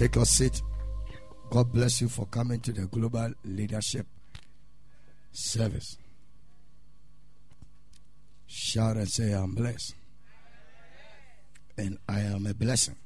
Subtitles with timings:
[0.00, 0.62] Take your seat.
[1.50, 4.06] God bless you for coming to the global leadership
[5.30, 5.98] service.
[8.46, 9.94] Shout and say, I'm blessed.
[11.76, 12.96] And I am a blessing.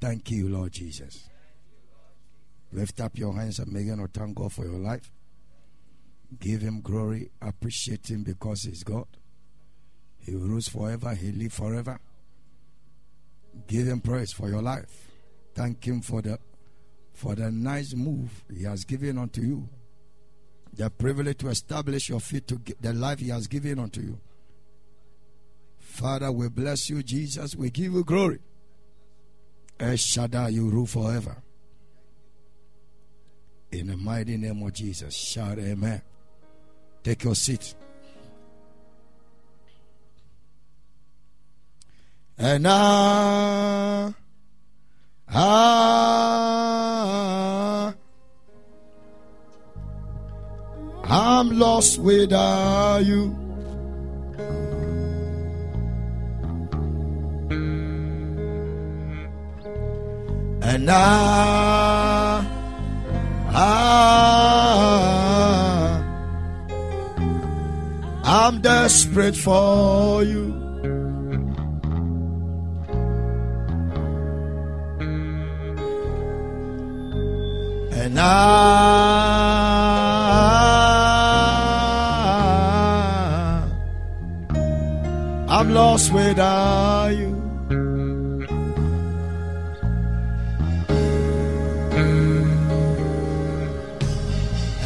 [0.00, 1.28] Thank you, Lord Jesus.
[2.72, 5.12] Lift up your hands and begin to thank God for your life.
[6.40, 7.32] Give him glory.
[7.42, 9.08] Appreciate him because he's God.
[10.20, 11.14] He rules forever.
[11.14, 12.00] He lives forever.
[13.66, 15.10] Give him praise for your life.
[15.54, 16.38] Thank him for the
[17.12, 19.68] for the nice move he has given unto you.
[20.74, 24.18] The privilege to establish your feet to the life he has given unto you.
[25.78, 27.54] Father, we bless you, Jesus.
[27.54, 28.38] We give you glory.
[29.78, 31.42] El Shaddai, you rule forever.
[33.70, 35.14] In the mighty name of Jesus.
[35.14, 36.00] Shout amen.
[37.02, 37.74] Take your seat.
[42.44, 44.12] And I,
[45.28, 45.62] I,
[51.04, 53.36] I'm lost without you.
[60.62, 62.44] And I,
[63.52, 64.02] I,
[68.24, 70.61] I'm desperate for you.
[78.12, 78.26] And I,
[85.48, 87.32] I'm lost without you.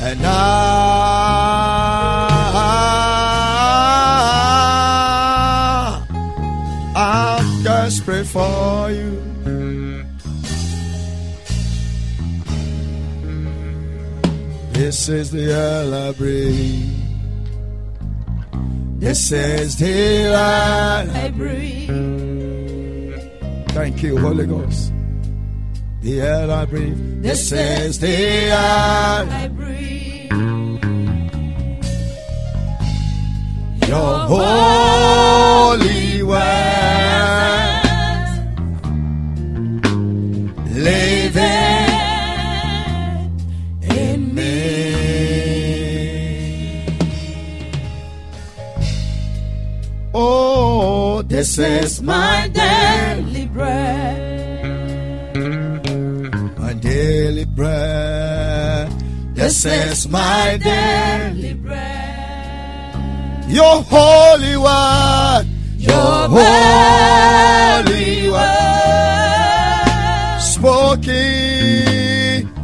[0.03, 1.06] And I,
[14.87, 16.95] This is the air I breathe.
[19.01, 21.91] This is the air I breathe.
[23.71, 24.93] Thank you, Holy Ghost.
[26.03, 27.21] The air I breathe.
[27.21, 30.31] This is the air I breathe.
[33.89, 36.47] Your holy word.
[40.71, 41.76] Living
[50.19, 55.37] Oh, this is my daily bread.
[56.59, 58.91] My daily bread.
[59.35, 63.45] This is my daily bread.
[63.51, 65.45] Your holy word.
[65.77, 68.81] Your holy word.
[70.41, 71.29] Spoken.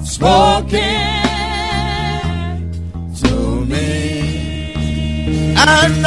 [0.03, 0.73] Spoken
[3.21, 5.55] to me.
[5.55, 6.02] And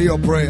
[0.00, 0.49] Let it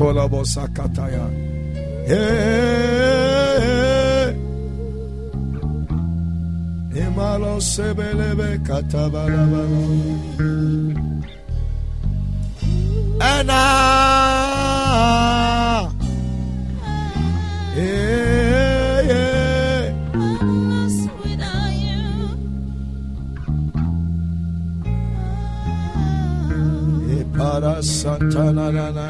[0.00, 1.28] Katola bosa kataya.
[2.08, 3.20] Hey.
[7.04, 8.50] Imalo sebelebe
[21.84, 22.00] you.
[27.12, 29.09] Eh, Para Santa na na na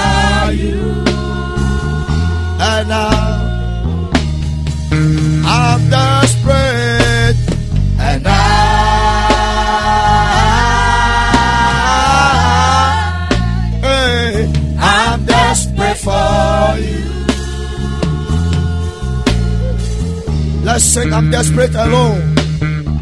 [20.81, 22.35] Let's sing, I'm desperate alone.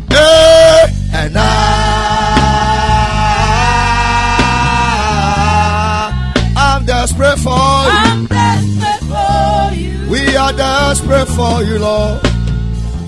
[0.10, 0.84] Hey,
[1.14, 1.42] and I,
[6.58, 7.56] I'm desperate for you.
[7.56, 10.10] I'm desperate for you.
[10.12, 12.20] We are desperate for you, Lord.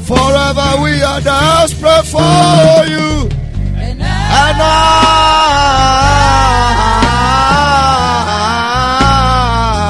[0.08, 3.28] Forever we are desperate for you.
[3.76, 4.06] And I,
[4.48, 4.62] And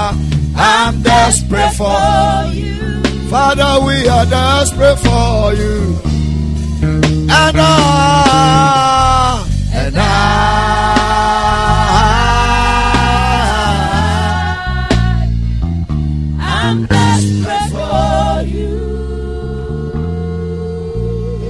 [0.01, 3.10] I, I'm desperate for you.
[3.31, 5.95] Father, we are desperate for you.
[6.83, 10.01] And I, and I,
[16.39, 18.75] I'm desperate for you.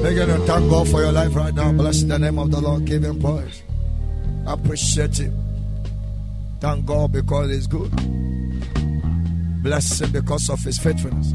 [0.04, 1.72] Begin to thank God for your life right now.
[1.72, 2.86] Bless the name of the Lord.
[2.86, 3.64] Give him praise.
[4.46, 5.36] Appreciate him.
[6.60, 7.90] Thank God because he's good.
[9.64, 11.34] Bless him because of his faithfulness.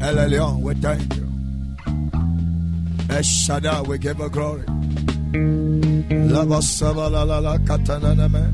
[0.00, 1.26] El Elyon, we thank you.
[3.10, 4.64] El Shaddai, we give you glory.
[6.32, 8.44] Lava saba la la la katana neme.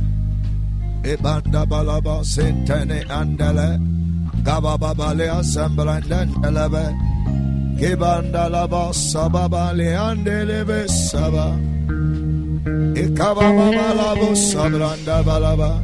[1.02, 3.78] Ibanda balaba sintene andele.
[4.42, 6.84] Gaba babale assemblande ndelebe.
[7.78, 11.56] Kibanda laba sababa leandelebe saba.
[13.02, 15.82] Ikaba baba labo sabranda balaba.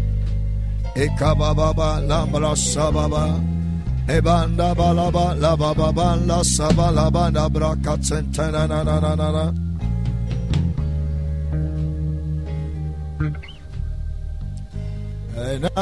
[0.97, 3.25] Ikaba baba lambra sababa.
[4.09, 9.53] Ebanda balaba laba baba la saba laba na brakatsentena na na na na na.
[15.37, 15.81] And I,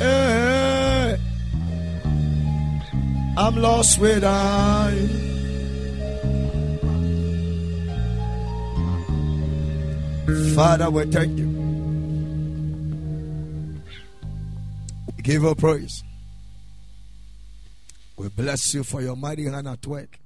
[0.00, 1.16] eh,
[3.38, 5.08] I'm lost without you.
[10.54, 11.47] Father, we thank you.
[15.28, 16.02] Give you praise.
[18.16, 20.18] We bless you for your mighty hand at work.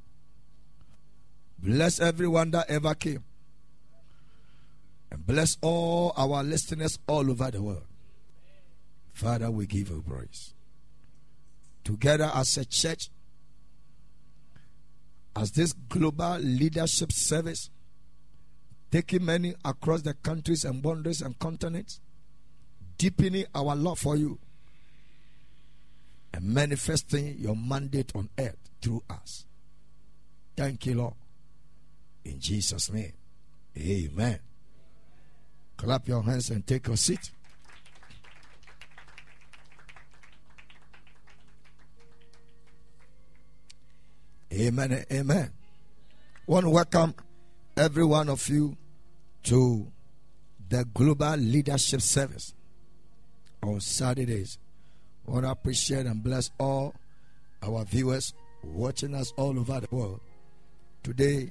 [1.59, 3.25] Bless everyone that ever came.
[5.11, 7.85] And bless all our listeners all over the world.
[9.12, 10.54] Father, we give you praise.
[11.82, 13.11] Together as a church,
[15.35, 17.71] as this global leadership service,
[18.92, 22.00] taking many across the countries and boundaries and continents,
[22.99, 24.38] deepening our love for you,
[26.32, 29.44] and manifesting your mandate on earth through us.
[30.56, 31.14] Thank you, Lord.
[32.24, 33.12] In Jesus' name,
[33.76, 34.38] amen.
[35.76, 37.30] Clap your hands and take a seat.
[44.52, 45.04] Amen.
[45.10, 45.50] Amen.
[46.46, 47.14] Want to welcome
[47.76, 48.76] every one of you
[49.44, 49.90] to
[50.68, 52.54] the Global Leadership Service
[53.62, 54.58] on Saturdays.
[55.32, 56.94] Want to appreciate and bless all
[57.62, 60.20] our viewers watching us all over the world.
[61.02, 61.50] Today,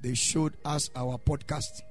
[0.00, 1.82] they showed us our podcast.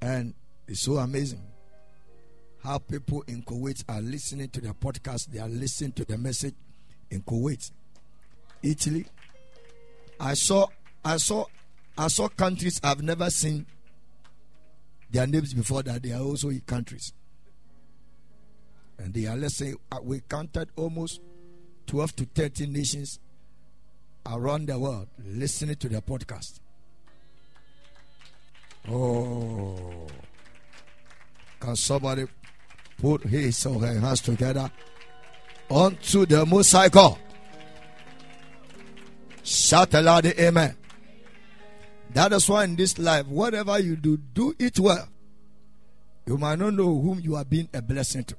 [0.00, 0.34] And
[0.68, 1.42] it's so amazing
[2.62, 5.32] how people in Kuwait are listening to the podcast.
[5.32, 6.54] They are listening to the message
[7.10, 7.72] in Kuwait,
[8.62, 9.04] Italy.
[10.20, 10.68] I saw,
[11.04, 11.46] I saw,
[11.98, 13.66] I saw countries I've never seen
[15.10, 16.04] their names before that.
[16.04, 17.12] They are also in countries,
[18.98, 21.20] and they are let's say uh, we counted almost
[21.86, 23.18] twelve to thirteen nations
[24.26, 26.60] around the world listening to the podcast.
[28.90, 30.06] Oh,
[31.60, 32.26] can somebody
[32.98, 34.70] put his or her hands together
[35.68, 37.18] onto the God?
[39.42, 40.76] Shout aloud, Amen.
[42.14, 45.08] That is why in this life, whatever you do, do it well.
[46.26, 48.36] You might not know whom you are being a blessing to.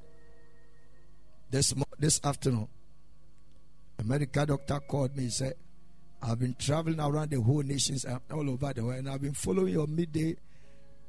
[1.50, 2.68] This this afternoon,
[3.98, 5.54] a medical doctor called me and said,
[6.22, 9.34] I've been traveling around the whole nations uh, all over the world, and I've been
[9.34, 10.36] following your midday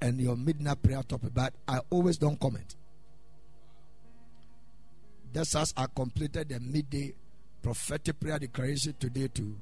[0.00, 2.76] and your midnight prayer topic, but I always don't comment.
[5.34, 7.12] Just as I completed the midday
[7.62, 9.56] prophetic prayer declaration today too.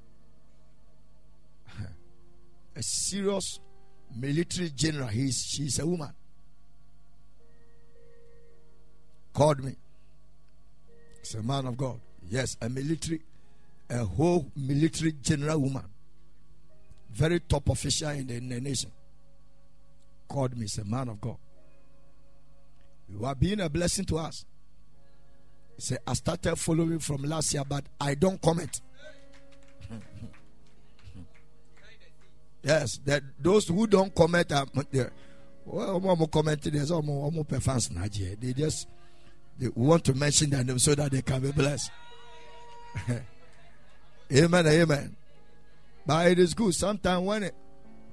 [2.76, 3.58] A serious
[4.14, 6.12] military general, he's she's a woman.
[9.32, 9.76] Called me.
[11.34, 12.00] A man of God.
[12.28, 13.20] Yes, a military
[13.90, 15.84] a whole military general woman,
[17.10, 18.90] very top official in the, in the nation,
[20.28, 21.36] called me, a man of God.
[23.08, 24.44] You are being a blessing to us.
[25.76, 28.82] He said, I started following from last year, but I don't comment.
[32.62, 35.12] yes, that those who don't comment are there.
[35.64, 36.74] Well, I'm commenting.
[36.74, 38.88] There's almost fans They just
[39.58, 41.90] they want to mention their name so that they can be blessed.
[44.32, 44.66] Amen.
[44.66, 45.16] Amen.
[46.06, 46.74] But it is good.
[46.74, 47.54] Sometimes when it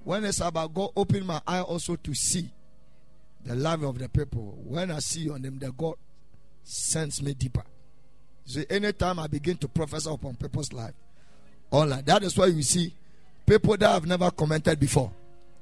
[0.04, 2.50] when it's about God, open my eye also to see
[3.44, 4.58] the love of the people.
[4.64, 5.96] When I see on them, the God
[6.64, 7.64] sends me deeper.
[8.46, 10.94] See, anytime I begin to prophesy upon people's life,
[11.72, 12.94] online, that is why you see
[13.46, 15.12] people that have never commented before.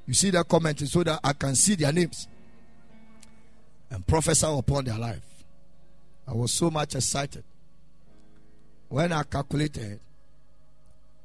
[0.05, 2.27] You see their commenting so that I can see their names
[3.89, 5.21] and prophesy upon their life.
[6.27, 7.43] I was so much excited
[8.89, 9.99] when I calculated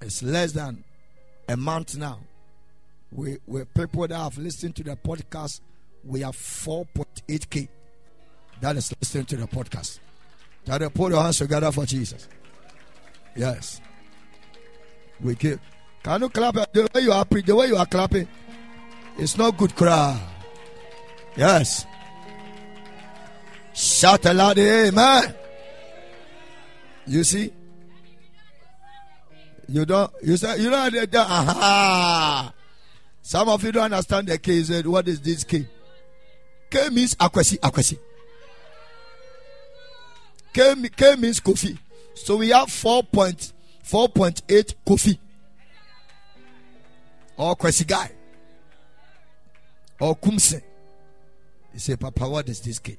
[0.01, 0.85] it's less than
[1.49, 2.21] a month now.
[3.11, 5.61] We, we people that have listened to the podcast,
[6.05, 7.69] we have 4.8k.
[8.61, 9.99] That is listening to the podcast.
[10.67, 12.29] That they put your hands together for Jesus.
[13.37, 13.81] Yes.
[15.21, 15.61] We give.
[16.03, 18.29] Can you clap the way you are the way you are clapping?
[19.17, 20.21] It's not good crowd.
[21.37, 21.87] Yes.
[23.79, 25.35] Shout aloud, amen.
[27.07, 27.53] You see?
[29.69, 30.11] You don't.
[30.21, 30.91] You say you know.
[31.15, 32.53] Aha.
[33.23, 34.65] Some of you don't understand the K.
[34.65, 35.69] Said, what is this K?
[36.69, 38.01] K means akwasi akwasi.
[40.53, 41.79] K, K means coffee.
[42.17, 45.21] So we have 4.4.8 coffee.
[47.37, 48.11] Or kwasi guy.
[50.01, 50.63] Or kumse.
[51.73, 52.99] You say, Papa, what is this K?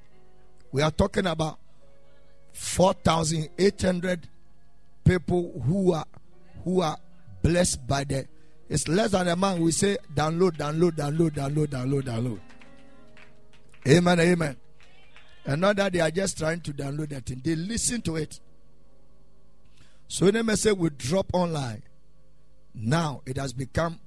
[0.72, 1.60] We are talking about
[2.54, 4.28] 4,800
[5.04, 6.06] people who are
[6.64, 6.98] who are
[7.42, 8.28] blessed by the
[8.68, 12.40] it's less than a man we say download download download download download download.
[13.88, 14.58] Amen amen.
[15.46, 17.42] And not that they are just trying to download that thing.
[17.44, 18.40] They listen to it.
[20.08, 21.84] So when a message will drop online.
[22.76, 24.00] Now it has become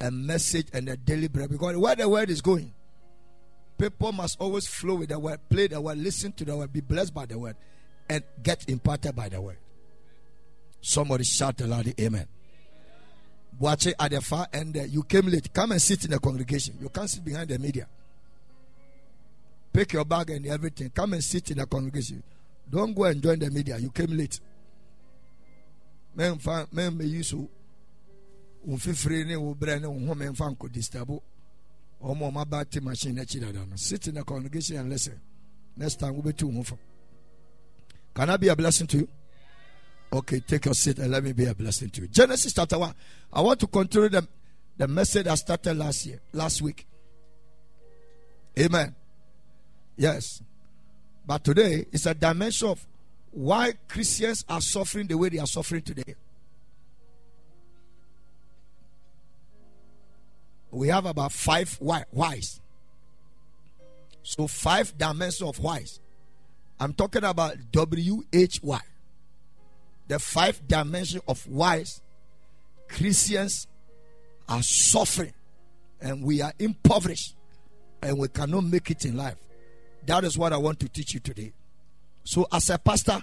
[0.00, 2.72] a message and a daily because where the word is going
[3.80, 6.80] people must always flow with the word play the word listen to the word be
[6.80, 7.56] blessed by the word
[8.08, 9.56] and get imparted by the word
[10.80, 12.26] Somebody shout aloud, Amen.
[13.58, 14.76] Watch it at the far end.
[14.88, 15.52] You came late.
[15.52, 16.78] Come and sit in the congregation.
[16.80, 17.86] You can't sit behind the media.
[19.72, 20.90] Pick your bag and everything.
[20.90, 22.22] Come and sit in the congregation.
[22.68, 23.76] Don't go and join the media.
[23.76, 24.40] You came late.
[26.14, 26.38] Men
[26.72, 27.46] men me yusu.
[28.66, 29.86] Umfifiri ne wo bre ne
[32.00, 32.20] disturb.
[32.20, 35.20] Omo ba te machine na chida da Sit in the congregation and listen.
[35.76, 36.50] Next time we be too
[38.14, 39.08] Can I be a blessing to you?
[40.12, 42.08] Okay, take your seat and let me be a blessing to you.
[42.08, 42.94] Genesis chapter 1.
[43.32, 44.26] I want to continue the,
[44.76, 46.86] the message I started last year, last week.
[48.58, 48.94] Amen.
[49.96, 50.42] Yes.
[51.24, 52.84] But today is a dimension of
[53.30, 56.16] why Christians are suffering the way they are suffering today.
[60.70, 62.60] We have about five why, whys.
[64.22, 66.00] So, five dimensions of whys.
[66.78, 68.80] I'm talking about W H Y.
[70.08, 72.00] The five dimensions of whys
[72.88, 73.66] Christians
[74.48, 75.32] are suffering
[76.00, 77.36] and we are impoverished
[78.02, 79.36] and we cannot make it in life.
[80.06, 81.52] That is what I want to teach you today.
[82.24, 83.22] So, as a pastor,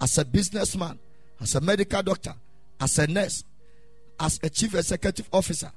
[0.00, 0.98] as a businessman,
[1.40, 2.34] as a medical doctor,
[2.80, 3.44] as a nurse,
[4.18, 5.72] as a chief executive officer,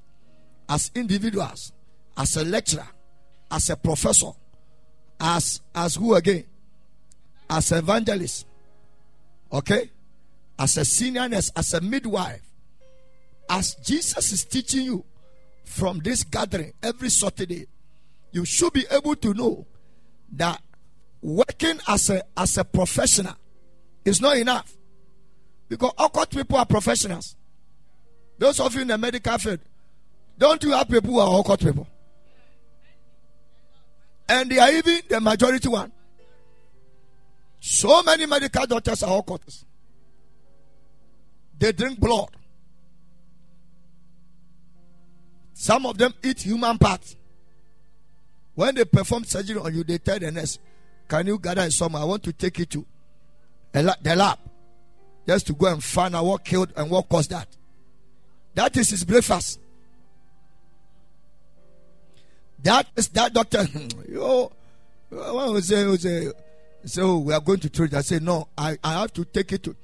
[0.68, 1.72] as individuals,
[2.18, 2.88] as a lecturer,
[3.52, 4.32] as a professor,
[5.20, 6.46] as as who again?
[7.50, 8.48] As evangelist,
[9.52, 9.92] okay,
[10.58, 12.42] as a senior nurse, as a midwife,
[13.50, 15.06] as Jesus is teaching you
[15.64, 17.68] from this gathering every Saturday,
[18.32, 19.66] you should be able to know
[20.34, 20.62] that
[21.22, 23.36] working as a as a professional
[24.04, 24.76] is not enough
[25.68, 27.36] because occult people are professionals.
[28.38, 29.60] Those of you in the medical field,
[30.38, 31.88] don't you have people who are occult people?
[34.28, 35.92] And they are even the majority one.
[37.60, 39.66] So many medical doctors are occultists.
[41.58, 42.30] They drink blood.
[45.54, 47.16] Some of them eat human parts.
[48.56, 50.60] When they perform surgery on you, they tell the nurse,
[51.08, 51.96] Can you gather some?
[51.96, 52.86] I want to take you to
[53.72, 54.40] the lab
[55.28, 57.48] just to go and find out what killed and what caused that.
[58.54, 59.60] That is his breakfast.
[62.66, 63.64] That is that doctor.
[64.10, 64.52] you,
[65.12, 66.32] when we say, say,
[66.84, 67.94] so we are going to treat.
[67.94, 68.48] I say no.
[68.58, 69.76] I, I have to take it to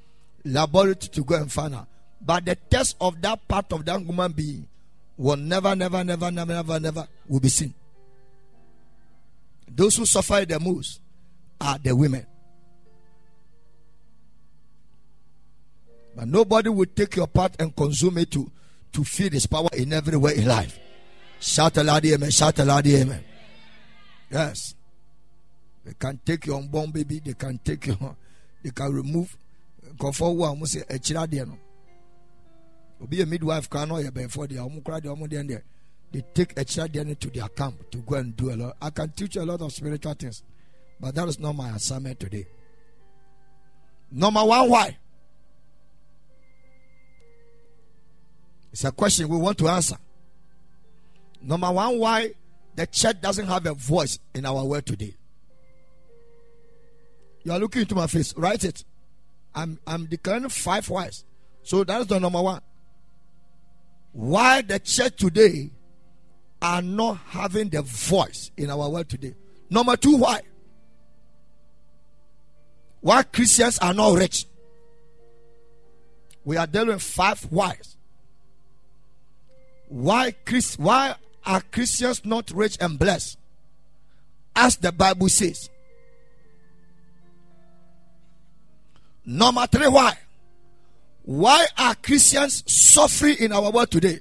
[0.43, 1.88] laboratory to go and find out.
[2.19, 4.67] But the test of that part of that human being
[5.15, 7.75] will never, never, never, never, never, never will be seen.
[9.69, 11.01] Those who suffer the most
[11.61, 12.25] are the women.
[16.15, 18.50] But nobody will take your part and consume it to,
[18.93, 20.79] to feed his power in every way in life.
[21.41, 22.29] Shout aloud, amen.
[22.29, 23.24] Shout aloud, amen.
[24.29, 24.75] Yes.
[25.83, 28.16] They can take your unborn baby, they can take your,
[28.63, 29.35] they can remove.
[30.00, 31.48] Comfort one, say, a child, there.
[33.09, 35.63] be a midwife can know before the omukra the omudian there.
[36.11, 38.77] They take a child there to their camp to go and do a lot.
[38.79, 40.44] I can teach you a lot of spiritual things,
[41.00, 42.46] but that is not my assignment today.
[44.11, 44.98] Number one, why?
[48.72, 49.98] It's a question we want to answer.
[51.42, 52.34] Number one, why
[52.75, 55.16] the church doesn't have a voice in our world today.
[57.44, 58.36] You are looking into my face.
[58.38, 58.84] Write it.
[59.54, 61.25] I'm I'm declaring five whys.
[61.64, 62.62] So that's the number one.
[64.14, 65.72] Why the church today
[66.62, 69.34] are not having the voice in our world today.
[69.70, 70.42] Number two, why?
[73.00, 74.46] Why Christians are not rich?
[76.46, 77.98] We are dealing with five whys.
[79.88, 83.38] Why Chris why are Christians not rich and blessed?
[84.56, 85.70] As the Bible says.
[89.25, 90.18] Number three, why?
[91.24, 94.20] Why are Christians suffering in our world today?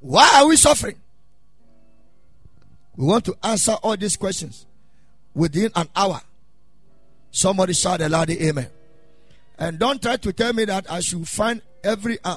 [0.00, 0.96] Why are we suffering?
[2.96, 4.66] We want to answer all these questions
[5.34, 6.20] within an hour.
[7.30, 8.68] Somebody shout a loud amen.
[9.58, 12.36] And don't try to tell me that I should find every uh,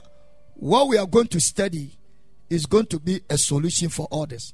[0.56, 1.91] what we are going to study
[2.49, 4.53] is going to be a solution for all this.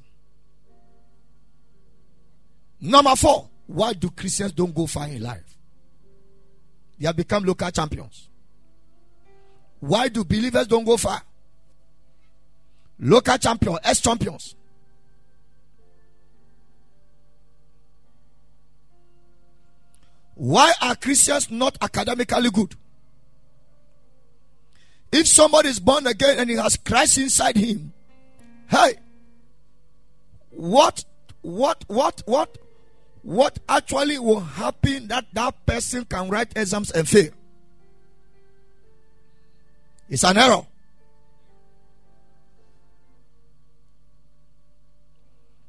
[2.80, 5.58] Number four, why do Christians don't go far in life?
[6.99, 8.30] They have become local champions.
[9.80, 11.21] Why do believers don't go far?
[12.99, 14.56] Local champions, ex champions.
[20.36, 22.75] Why are Christians not academically good?
[25.12, 27.91] If somebody is born again and he has Christ inside him,
[28.69, 28.95] hey,
[30.52, 31.04] what,
[31.41, 32.58] what, what, what,
[33.21, 37.32] what actually will happen that that person can write exams and fail?
[40.10, 40.65] It's an error.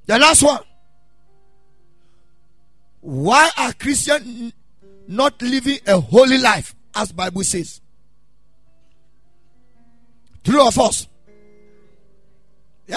[0.06, 0.62] The last one.
[3.00, 4.52] Why are Christians
[5.08, 7.81] not living a holy life as Bible says?
[10.44, 11.06] True of us.
[12.86, 12.96] Yeah.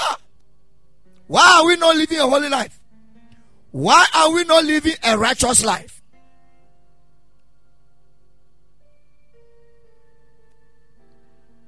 [1.27, 2.79] Why are we not living a holy life?
[3.71, 6.01] Why are we not living a righteous life?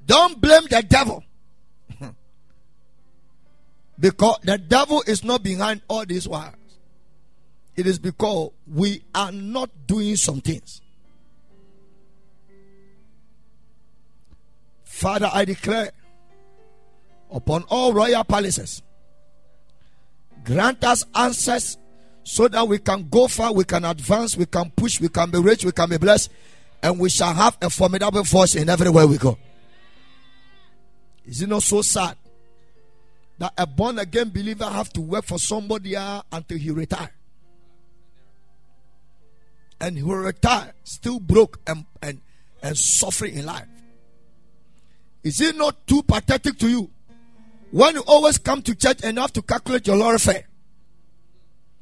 [0.05, 1.23] Don't blame the devil.
[3.99, 6.55] because the devil is not behind all these wires.
[7.75, 10.81] It is because we are not doing some things.
[14.97, 15.91] Father, I declare
[17.31, 18.81] upon all royal palaces,
[20.43, 21.77] Grant us answers
[22.23, 25.37] so that we can go far, we can advance, we can push, we can be
[25.37, 26.31] rich, we can be blessed,
[26.81, 29.37] and we shall have a formidable force in everywhere we go.
[31.27, 32.17] Is it not so sad
[33.37, 37.13] that a born again believer have to work for somebody until he retire?
[39.79, 42.19] And he will retire still broke and, and,
[42.63, 43.67] and suffering in life.
[45.27, 46.89] Is it not too pathetic to you
[47.71, 50.47] when you always come to church and have to calculate your lorry fare?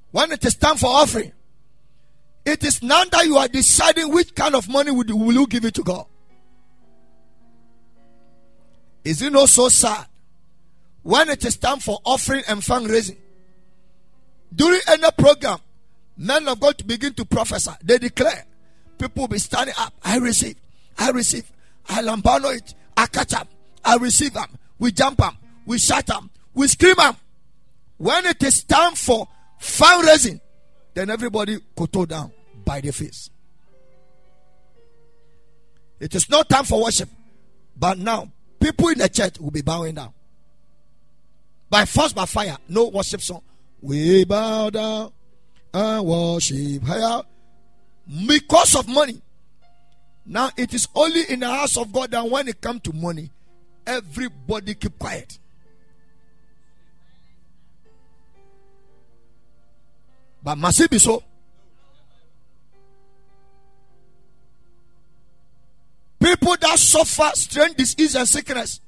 [0.10, 1.32] When it is time for offering,
[2.44, 5.46] it is now that you are deciding which kind of money will you, will you
[5.46, 6.08] give it to God.
[9.04, 10.08] Is it not so sad
[11.04, 13.18] when it is time for offering and fundraising?
[14.56, 15.60] During any program,
[16.18, 17.74] men of God begin to prophesy.
[17.84, 18.48] They declare,
[18.98, 19.94] people will be standing up.
[20.04, 20.56] I receive,
[20.98, 21.52] I receive,
[21.88, 23.48] I lambano it, I catch them,
[23.84, 24.48] I receive them.
[24.80, 27.16] We jump them, we shout them, we scream them.
[27.98, 29.28] When it is time for
[29.60, 30.42] fundraising,
[30.94, 32.32] then everybody koto down
[32.64, 33.30] by the face.
[36.00, 37.10] It is not time for worship,
[37.78, 40.14] but now people in the church will be bowing down.
[41.70, 43.42] By force, by fire, no worship song.
[43.82, 45.12] We bow down
[45.74, 47.22] and worship higher
[48.28, 49.22] because of money.
[50.26, 53.30] Now it is only in the house of God that when it comes to money,
[53.86, 55.38] everybody keep quiet.
[60.44, 61.24] But must it be so?
[66.20, 68.80] People that suffer strange disease and sickness.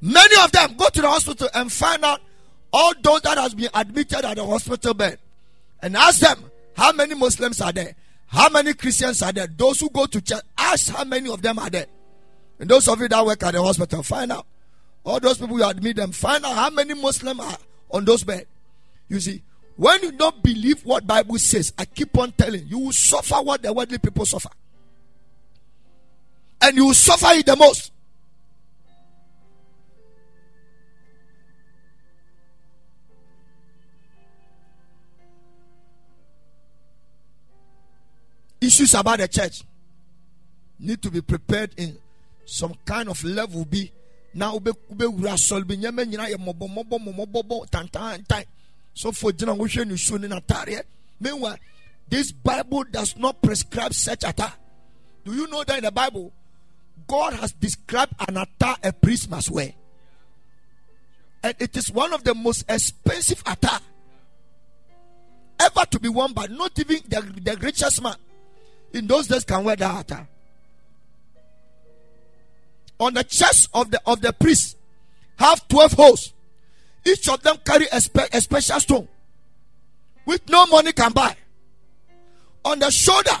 [0.00, 2.20] Many of them go to the hospital and find out
[2.72, 5.18] all those that has been admitted at the hospital bed
[5.82, 7.94] and ask them how many Muslims are there,
[8.30, 9.48] how many Christians are there.
[9.48, 11.86] Those who go to church, ask how many of them are there.
[12.60, 14.46] And those of you that work at the hospital, find out.
[15.04, 17.58] All those people you admit them, find out how many Muslims are
[17.90, 18.46] on those beds.
[19.08, 19.42] You see,
[19.76, 23.36] when you don't believe what Bible says, I keep on telling you, you will suffer
[23.36, 24.50] what the worldly people suffer.
[26.60, 27.90] And you will suffer it the most.
[38.60, 39.64] Issues about the church
[40.78, 41.96] need to be prepared in
[42.44, 43.64] some kind of level.
[43.64, 43.90] Be
[44.34, 48.44] now ube ube wura solve nyame nyina ye mobo mobo mobo mobo tantan tan.
[48.92, 50.82] So for jina wo hwe ni so ni natare.
[51.18, 51.58] Meanwhile,
[52.08, 54.52] this Bible does not prescribe such attire.
[55.24, 56.32] Do you know that in the Bible,
[57.06, 59.72] God has described an attire a priest must wear,
[61.42, 63.80] and it is one of the most expensive attire
[65.58, 68.16] ever to be worn by not even the, the richest man
[68.92, 70.28] in those days can wear that attire.
[70.28, 71.44] Ah.
[73.00, 74.76] On the chest of the of the priest
[75.36, 76.32] have 12 holes.
[77.04, 79.08] Each of them carry a, spe- a special stone
[80.24, 81.34] which no money can buy.
[82.64, 83.36] On the shoulder,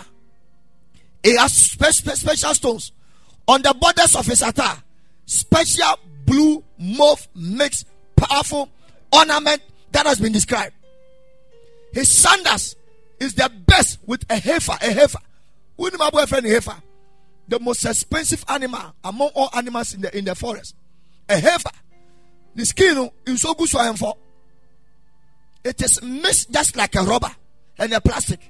[1.22, 2.92] he has spe- spe- special stones.
[3.46, 4.76] On the borders of his attire,
[5.26, 7.86] special blue mauve mixed
[8.16, 8.68] powerful
[9.12, 9.60] ornament
[9.92, 10.74] that has been described.
[11.92, 12.76] His sandals
[13.18, 15.18] is the best with a heifer, a heifer.
[15.80, 16.76] Who my boyfriend heifer?
[17.48, 20.76] The most expensive animal among all animals in the in the forest.
[21.26, 21.70] A heifer.
[22.54, 24.14] The skin is so good so for.
[25.64, 27.30] It is mixed just like a rubber
[27.78, 28.40] and a plastic.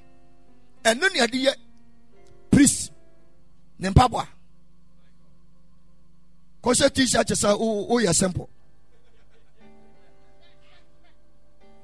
[0.83, 1.55] And then you the
[2.51, 2.91] priest.
[3.81, 4.27] Nempabwa.
[6.61, 8.49] Koshe t-shirt is a oh, oh, simple.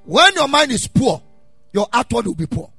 [0.04, 1.22] When your mind is poor,
[1.72, 2.70] your outward will be poor.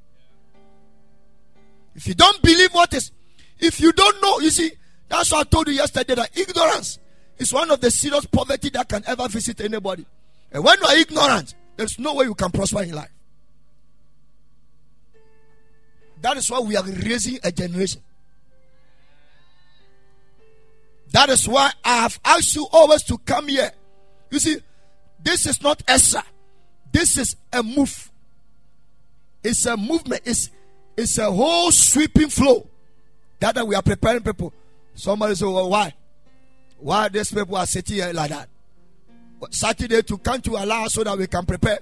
[1.95, 3.11] If you don't believe what is,
[3.59, 4.71] if you don't know, you see,
[5.07, 6.99] that's what I told you yesterday that ignorance
[7.37, 10.05] is one of the serious poverty that can ever visit anybody.
[10.51, 13.11] And when you are ignorant, there's no way you can prosper in life.
[16.21, 18.01] That is why we are raising a generation.
[21.11, 23.71] That is why I have asked you always to come here.
[24.29, 24.57] You see,
[25.23, 26.21] this is not Esther.
[26.91, 28.11] This is a move.
[29.43, 30.21] It's a movement.
[30.25, 30.49] It's
[30.99, 32.67] it's a whole sweeping flow
[33.39, 34.53] that, that we are preparing people.
[34.93, 35.93] Somebody say, well, why?
[36.77, 38.49] Why these people are sitting here like that?
[39.51, 41.79] Saturday to come to allow so that we can prepare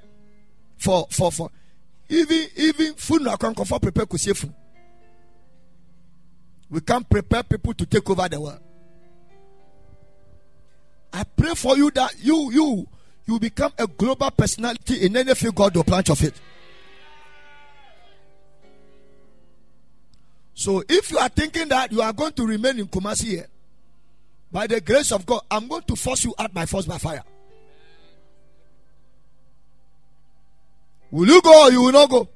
[0.77, 1.49] for for for
[2.07, 4.53] even even food no can for prepare food.
[6.69, 8.59] We can't prepare people to take over the world.
[11.11, 12.87] I pray for you that you you
[13.25, 16.35] you become a global personality in any field God will plant of it.
[20.57, 23.45] So if you are thinking that you are going to remain in Kumasi here,
[24.51, 27.23] by the grace of God, I'm going to force you out by force by fire.
[31.11, 32.27] Will you go or you will not go?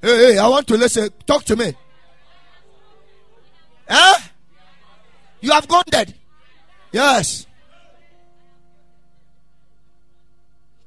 [0.00, 1.10] Hey, hey, I want to listen.
[1.26, 1.74] Talk to me.
[3.86, 4.14] Eh?
[5.42, 6.14] You have gone dead.
[6.92, 7.46] Yes.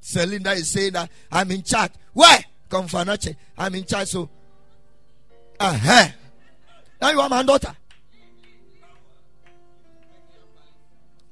[0.02, 1.92] Celinda is saying that I'm in charge.
[2.14, 2.40] Where?
[2.68, 3.36] Komfo Anokye.
[3.56, 4.08] I'm in charge.
[4.08, 4.28] So,
[5.60, 6.08] uh-huh.
[7.02, 7.76] Now you are my daughter.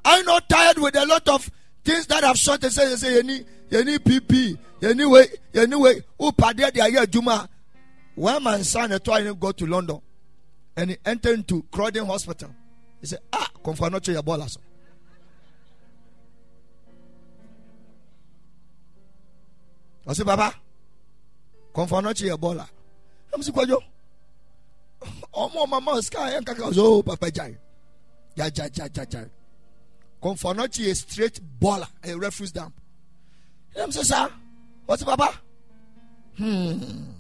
[0.04, 1.50] I'm not tired with a lot of
[1.84, 5.06] things that have shot and say, you say, you need, you need PP, you need
[5.06, 6.04] way, you way.
[6.20, 7.50] Who paddy the year Juma?
[8.14, 10.00] One my son trying to go to London
[10.78, 12.50] and he entered into Croydon Hospital,
[13.02, 14.58] he said, Ah, Komfo Anokye, your ballers.
[20.08, 20.54] I said, Baba,
[21.74, 22.68] Komfo Anokye, your baller.
[23.34, 23.78] I'm saying.
[25.34, 27.58] Ọmọ mama sky yẹn kankan so papa jai.
[28.36, 29.04] Ja ja ja ja.
[29.12, 29.26] Ja
[30.22, 32.74] Komfo Anokye a straight baller a refuse dump
[33.76, 34.30] yẹn sẹ sa
[34.88, 35.42] wọ́n ti papa?
[36.38, 37.14] Hmm.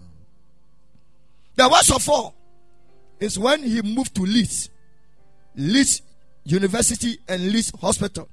[1.56, 2.34] the worst of all
[3.20, 4.70] is when he moved to Leeds.
[5.56, 6.02] Leeds
[6.44, 8.28] University and Leeds Hospital.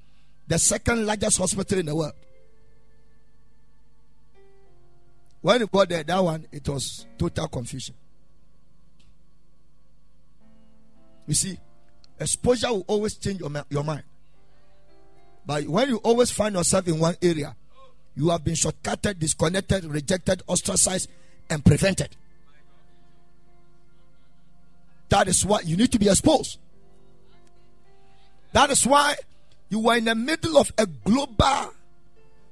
[0.49, 2.15] The second largest hospital in the world.
[5.41, 7.95] When he got there that one it was total confusion
[11.27, 11.59] You see,
[12.19, 14.05] exposure will always change your, your mind.
[15.47, 17.57] But when you always find yourself in one area,
[18.15, 21.09] you have been shortcutted, disconnected, rejected, ostracized,
[21.51, 22.15] and prevented.
[25.09, 26.59] That is why you need to be exposed.
[28.53, 29.15] That is why
[29.69, 31.73] you are in the middle of a global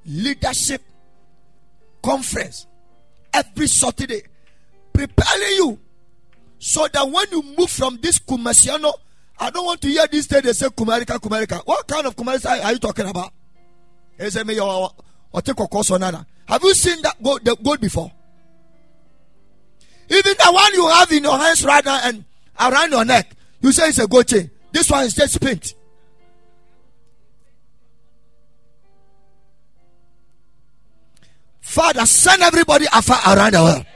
[0.06, 0.82] leadership
[2.02, 2.66] conference
[3.32, 4.22] every Saturday,
[4.92, 5.78] preparing you
[6.60, 8.92] so that when you move from this Kumasiano,
[9.38, 11.62] I don't want to hear this day they say Kumarika, Kumarika.
[11.64, 13.32] What kind of Kumarika are you talking about?
[14.18, 14.34] Have
[16.62, 18.12] you seen that gold, the gold before?
[20.10, 22.24] Even the one you have in your hands right now and
[22.60, 23.30] around your neck,
[23.62, 24.50] you say it's a gold chain.
[24.70, 25.74] This one is just paint.
[31.62, 33.86] Father, send everybody afar around the world.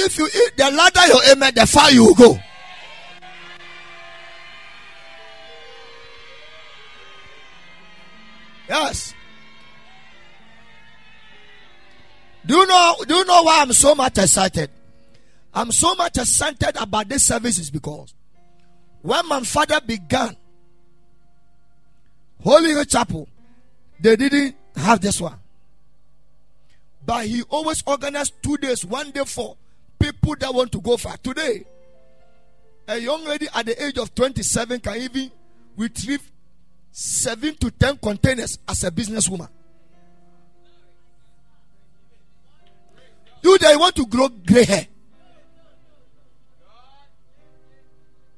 [0.00, 2.38] If you eat the ladder your amen, the far you will go.
[8.68, 9.14] Yes.
[12.46, 12.94] Do you know?
[13.06, 14.70] Do you know why I'm so much excited?
[15.52, 18.14] I'm so much excited about this service is because
[19.02, 20.36] when my father began
[22.42, 23.28] Holy Chapel,
[23.98, 25.38] they didn't have this one.
[27.04, 29.56] But he always organized two days, one day for
[30.12, 31.16] people that want to go far.
[31.18, 31.64] Today,
[32.86, 35.30] a young lady at the age of 27 can even
[35.76, 36.30] retrieve
[36.90, 39.48] 7 to 10 containers as a businesswoman.
[43.42, 44.86] You they want to grow gray hair.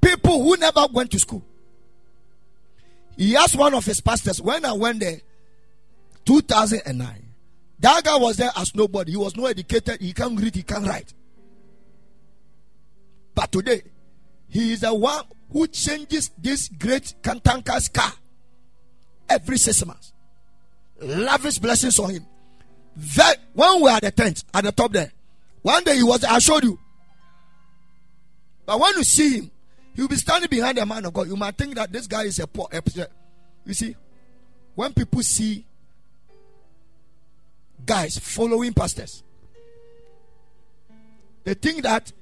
[0.01, 1.45] People who never went to school.
[3.17, 5.21] He asked one of his pastors when I went there,
[6.25, 7.27] 2009.
[7.81, 9.13] That guy was there as nobody.
[9.13, 10.01] He was no educated.
[10.01, 10.55] He can't read.
[10.55, 11.13] He can't write.
[13.35, 13.83] But today,
[14.49, 18.13] he is the one who changes this great Kantanka's car
[19.29, 20.13] every six months.
[21.01, 22.27] Lavish blessings on him.
[23.17, 25.13] That when we are at the tent at the top there,
[25.63, 26.79] one day he was, I showed you.
[28.67, 29.51] But when you see him,
[29.95, 31.29] he'll be standing behind the man of God.
[31.29, 32.69] You might think that this guy is a poor.
[33.65, 33.97] You see,
[34.75, 35.65] when people see
[37.85, 39.23] guys following pastors,
[41.45, 42.13] they think that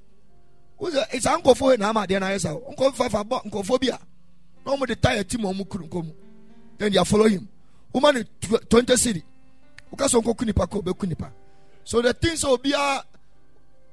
[0.80, 3.98] it's nkɔfo na ama adeɛ na ayɛ sa nkɔfo fafa bɔ nkɔfo bi a
[4.64, 6.12] na wɔn de tire ti mu wɔn kuru nkɔm
[6.78, 7.48] then they follow him.
[7.92, 9.24] Woman ne twenty city.
[9.92, 11.32] Woka so nkɔku nipa kɔ ɔbɛku nipa
[11.84, 13.02] so the thing sɛ obiara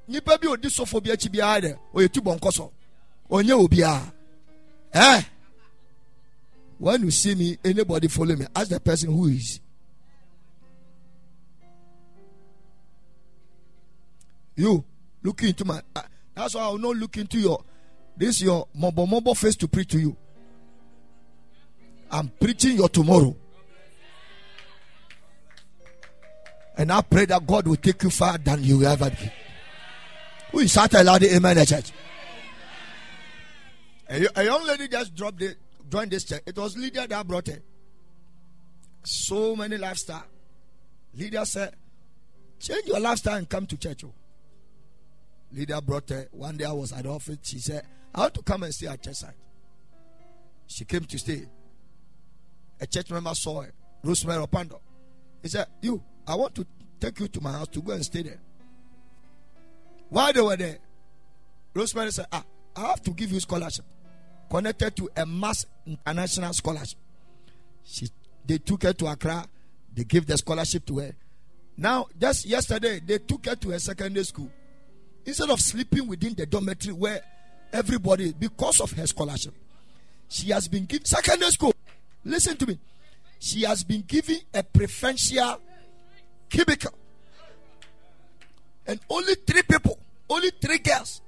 [0.08, 2.72] nipa odi sɔfo bi akyi biara dɛ ɔyɛ tu bɔ nkɔ so
[3.30, 4.12] ɔnyɛ obiara
[4.92, 5.22] eh?
[6.78, 9.60] When you see me anybody follow me ask the person who is.
[14.56, 14.84] You
[15.22, 15.80] looking into my.
[15.94, 16.02] Uh,
[16.36, 17.64] that's why I will not look into your
[18.16, 20.16] this your mobile mobile face to preach to you.
[22.10, 23.34] I'm preaching your tomorrow.
[26.78, 29.32] And I pray that God will take you far than you ever be.
[30.52, 31.92] Who is that amen The church?
[34.08, 35.56] A, a young lady just dropped it,
[35.88, 36.42] joined this church.
[36.46, 37.64] It was Lydia that brought it.
[39.04, 40.24] So many lifestyle.
[41.14, 41.74] Lydia said,
[42.60, 44.04] change your lifestyle and come to church.
[44.04, 44.12] Oh.
[45.52, 46.28] Lydia brought her.
[46.32, 47.38] One day I was at the office.
[47.42, 49.34] She said, I want to come and stay at church side.
[50.66, 51.46] She came to stay.
[52.80, 53.72] A church member saw her.
[54.02, 54.80] Rosemary Opando.
[55.42, 56.66] He said, You, I want to
[57.00, 58.40] take you to my house to go and stay there.
[60.08, 60.78] While they were there,
[61.74, 63.84] Rosemary said, Ah, I have to give you scholarship
[64.50, 66.98] connected to a mass international scholarship.
[67.84, 68.08] She,
[68.44, 69.46] they took her to Accra,
[69.94, 71.12] they gave the scholarship to her.
[71.76, 74.50] Now, just yesterday, they took her to a secondary school.
[75.26, 77.20] Instead of sleeping within the dormitory where
[77.72, 79.52] everybody, because of her scholarship,
[80.28, 81.74] she has been given secondary school.
[82.24, 82.78] Listen to me.
[83.40, 85.60] She has been given a preferential
[86.48, 86.94] cubicle.
[88.86, 89.98] And only three people,
[90.30, 91.20] only three girls.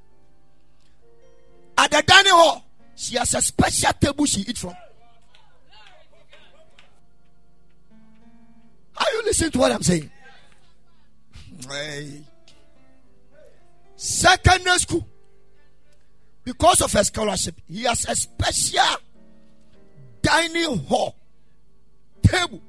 [1.77, 4.75] At the dining hall, she has a special table she eats from.
[8.97, 10.11] Are you listening to what I'm saying?
[11.69, 12.23] Hey.
[13.99, 15.07] Secondary school.
[16.45, 18.97] Because of her scholarship, he has a special
[20.23, 21.17] dining hall
[22.23, 22.63] table.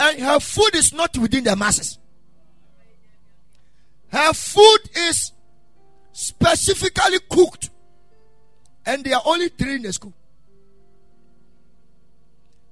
[0.00, 1.96] And her food is not within the masses.
[4.08, 5.30] Her food is
[6.10, 7.70] specifically cooked.
[8.84, 10.12] And there are only three in the school.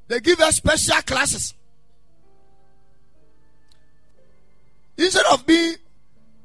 [0.09, 1.55] They give her special classes.
[4.99, 5.77] Instead of being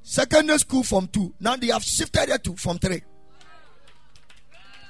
[0.05, 3.01] secondary school from two, now they have shifted it to from three.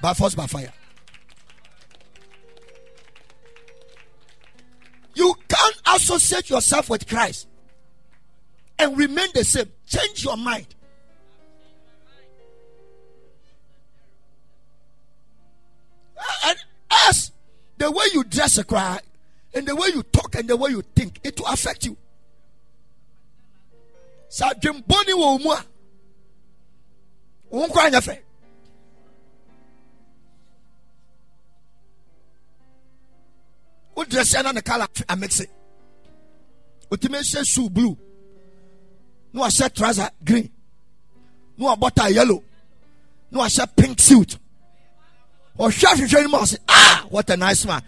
[0.01, 0.71] By force, by fire.
[5.15, 7.47] You can't associate yourself with Christ
[8.77, 9.71] and remain the same.
[9.87, 10.67] Change your mind.
[16.45, 16.57] And
[17.07, 17.31] as
[17.77, 18.99] the way you dress cry,
[19.53, 21.95] and the way you talk, and the way you think, it will affect you.
[24.37, 25.59] Sa dwembɔne wɔ mu a,
[27.53, 28.15] wɔn kora nyɛ fɛ.
[33.95, 35.45] Wo dress na ne color amexe.
[36.91, 37.97] Otime hyɛ shoe blue.
[39.31, 40.51] No wahyɛ trouser green.
[41.57, 42.43] No wabɔ tie yellow.
[43.31, 44.37] No wahyɛ pink suit.
[45.57, 47.81] ɔhwɛ ahwehwɛ no mu ɔse ah what a nice man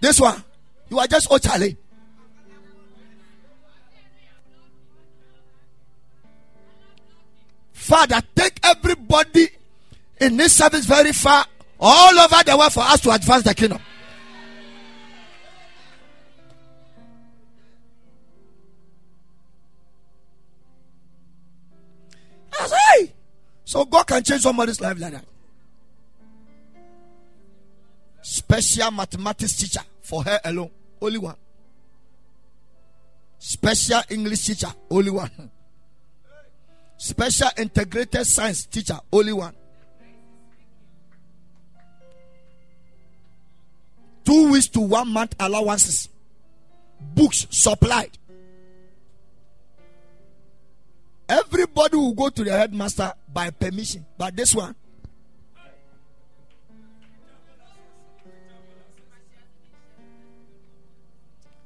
[0.00, 0.42] this one
[0.90, 1.76] you are just ochale
[7.74, 9.48] father take everybody
[10.20, 11.44] in this service very far
[11.78, 13.80] all over the world for us to advance the kingdom
[23.64, 25.24] so God can change somebody's life like that
[28.24, 30.70] special mathematics teacher for her alone.
[31.00, 31.36] Only one.
[33.38, 34.72] Special English teacher.
[34.90, 35.30] Only one.
[36.96, 38.98] Special integrated science teacher.
[39.12, 39.54] Only one.
[44.24, 46.08] Two weeks to one month allowances.
[47.00, 48.16] Books supplied.
[51.28, 54.06] Everybody will go to the headmaster by permission.
[54.16, 54.74] But this one,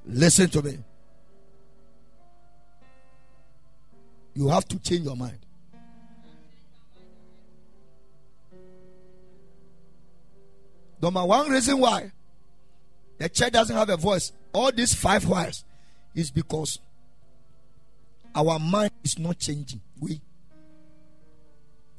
[0.09, 0.79] Listen to me.
[4.39, 5.41] You have to change your mind.
[11.03, 12.13] Number one reason why
[13.19, 15.65] the church doesn't have a voice, all these five whys,
[16.15, 16.79] is because
[18.33, 19.81] our mind is not changing.
[19.99, 20.21] We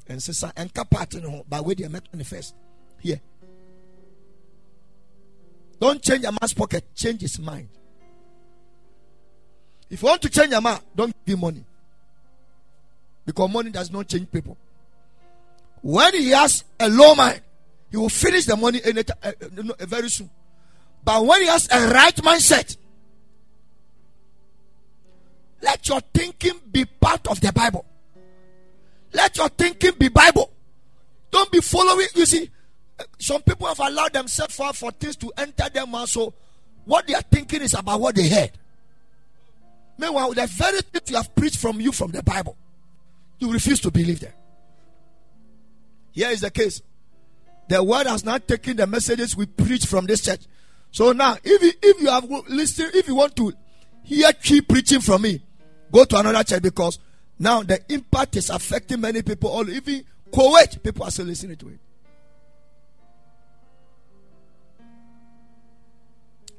[0.08, 2.54] and sister and partner by way they manifest
[3.00, 3.20] here.
[5.78, 7.68] Don't change a man's pocket, change his mind.
[9.90, 11.64] If you want to change a man, don't give him money.
[13.24, 14.56] Because money does not change people.
[15.82, 17.40] When he has a low mind,
[17.90, 20.30] he will finish the money in it, uh, uh, very soon.
[21.04, 22.76] But when he has a right mindset,
[25.62, 27.84] let your thinking be part of the Bible.
[29.12, 30.50] Let your thinking be Bible.
[31.30, 32.06] Don't be following.
[32.14, 32.50] You see,
[33.18, 35.94] some people have allowed themselves for, for things to enter them.
[36.06, 36.32] So,
[36.84, 38.50] what they are thinking is about what they heard.
[39.98, 42.56] Meanwhile, the very thing you have preached from you from the Bible,
[43.40, 44.32] you refuse to believe them.
[46.12, 46.82] Here is the case.
[47.68, 50.40] The word has not taken the messages we preach from this church.
[50.90, 53.52] So now, if you, if you have listened, if you want to
[54.02, 55.42] hear keep preaching from me,
[55.92, 56.98] go to another church because
[57.38, 59.50] now the impact is affecting many people.
[59.50, 61.78] All even Kuwait, people are still listening to it.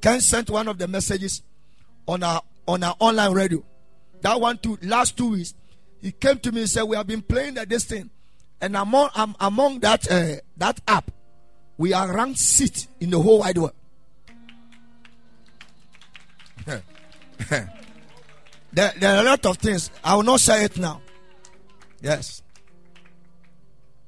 [0.00, 1.42] Ken sent one of the messages
[2.08, 3.62] on our on our online radio.
[4.22, 5.54] That one two last two weeks,
[6.02, 8.10] he came to me and said, "We have been playing that this thing,
[8.60, 11.10] and among um, among that uh, that app,
[11.78, 13.72] we are ranked seat in the whole wide world."
[18.72, 19.90] There, there are a lot of things.
[20.02, 21.02] I will not say it now.
[22.00, 22.42] Yes.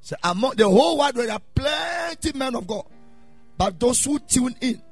[0.01, 2.87] So among the whole world, there are plenty men of God.
[3.59, 4.83] But those who tune in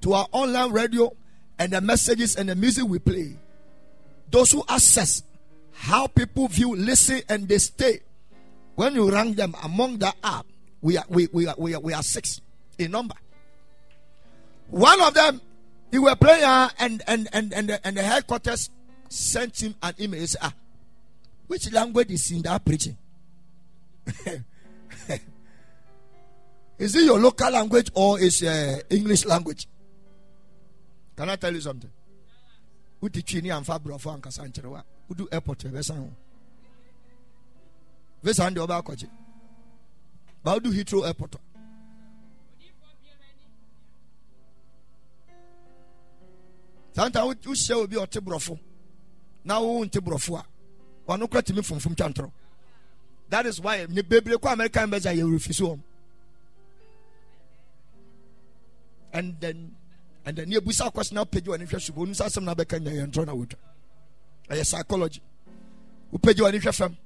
[0.00, 1.12] to our online radio
[1.58, 3.36] and the messages and the music we play,
[4.30, 5.22] those who access
[5.76, 8.00] how people view, listen, and they stay.
[8.74, 10.46] When you rank them among the app,
[10.80, 12.40] we are we, we are we are, we are six
[12.78, 13.14] in number.
[14.68, 15.40] One of them,
[15.90, 18.70] he were playing and and and and the, and the headquarters
[19.08, 20.20] sent him an email.
[20.20, 20.52] He said, ah,
[21.46, 22.96] which language is in that preaching?
[26.78, 29.68] is it your local language or is uh, English language?
[31.16, 31.90] Can I tell you something?
[33.02, 34.84] Uti chini amfa brofo ankasa ncherewa.
[35.10, 36.10] Udu airport besan ho.
[38.22, 39.08] Besan de oba kwache.
[40.44, 41.36] Ba udu Heathrow airport.
[46.96, 48.58] Santa wohyia obi ɔte borɔfo
[49.44, 50.46] na wo nte borɔfo a
[51.06, 52.32] ɔno kora tumi fomfom twantoro
[53.28, 55.80] that is why ne bebree kɔ america embassy a yɛrefiso wɔm
[59.12, 59.76] and then
[60.26, 62.90] and then you akɔsi na wopagye w'ani hwɛ subo onum sɛ asɛm na bɛka nya
[62.90, 63.58] yɛntoro na wotwa
[64.50, 65.22] ɛyɛ psychology.
[66.12, 66.96] Wopagye w'ani hwɛ fam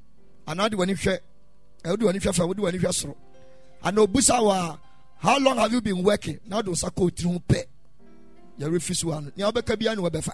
[0.47, 1.19] anaa wode w'ani hwɛ
[1.85, 3.17] ɛ wode w'ani hwɛ fam wode w'ani hwɛ soro
[3.83, 4.81] ana obusa wɔ a
[5.19, 6.41] how long have you been working?
[6.47, 7.65] Na wode wo nsa kɔ otiri ho pɛ
[8.59, 10.33] yɛrefiso ano nea wobɛka biara ne wɔbɛfa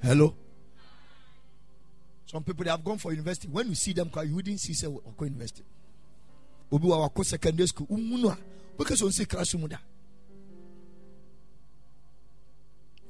[0.00, 0.32] Hello.
[2.26, 3.48] Some people they have gone for university.
[3.48, 5.64] When you see them, you wouldn't see say oh, go university.
[6.70, 7.86] Obi wa wako secondary school.
[7.86, 8.38] Umunu a
[8.76, 9.76] because on say classroom da.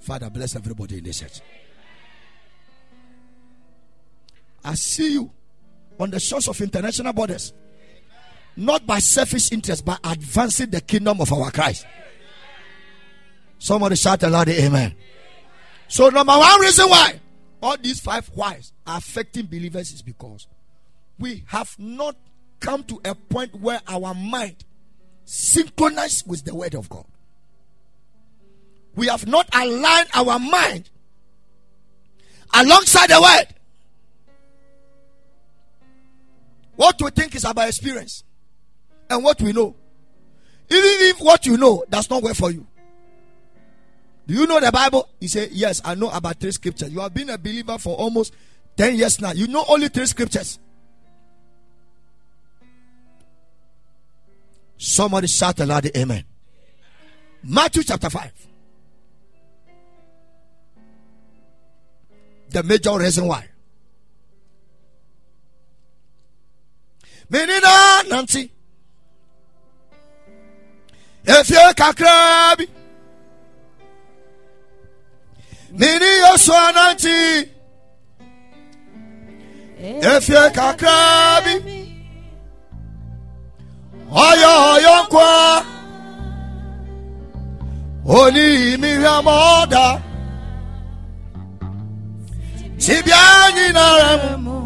[0.01, 1.41] Father bless everybody in this church.
[4.65, 5.31] I see you
[5.99, 7.53] on the shores of international borders,
[8.57, 11.87] not by selfish interest, but advancing the kingdom of our Christ.
[13.59, 14.95] Somebody shout aloud, Amen.
[15.89, 17.21] So, number one reason why
[17.63, 20.47] all these five whys are affecting believers is because
[21.19, 22.17] we have not
[22.61, 24.65] come to a point where our mind
[25.25, 27.05] synchronized with the word of God.
[28.95, 30.91] We have not aligned our mind
[32.55, 33.55] alongside the word.
[36.77, 38.25] What we think is about experience
[39.11, 39.75] and what we know.
[40.71, 42.67] Even if what you know does not work for you.
[44.27, 45.09] Do you know the Bible?
[45.21, 46.91] He said, Yes, I know about three scriptures.
[46.93, 48.35] You have been a believer for almost
[48.77, 49.33] 10 years now.
[49.33, 50.59] You know only three scriptures.
[54.79, 56.25] Somebody shout aloud, Amen.
[57.43, 58.33] Matthew chapter 5.
[62.51, 63.47] The major reason why.
[67.29, 68.51] Menina Nancy.
[71.25, 72.69] If you're kakrabi.
[75.73, 77.49] Mini Yosua Nanti.
[79.81, 81.55] Efie kakrabi.
[81.75, 81.98] Oyo
[84.13, 85.63] oyo kwa.
[88.07, 90.01] Oni mihia moda.
[92.79, 93.87] Tibia nyina
[94.39, 94.59] mu.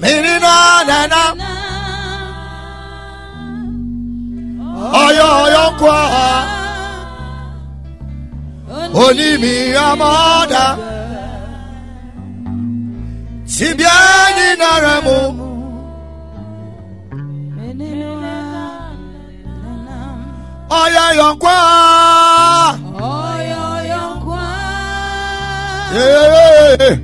[0.00, 1.22] Mini na na na.
[5.06, 5.98] Oyo oyo kwa.
[8.94, 10.76] Onimi amada
[13.44, 15.47] Sibiani naramu
[20.70, 21.56] Oya yonkwa.
[25.94, 26.98] Yeah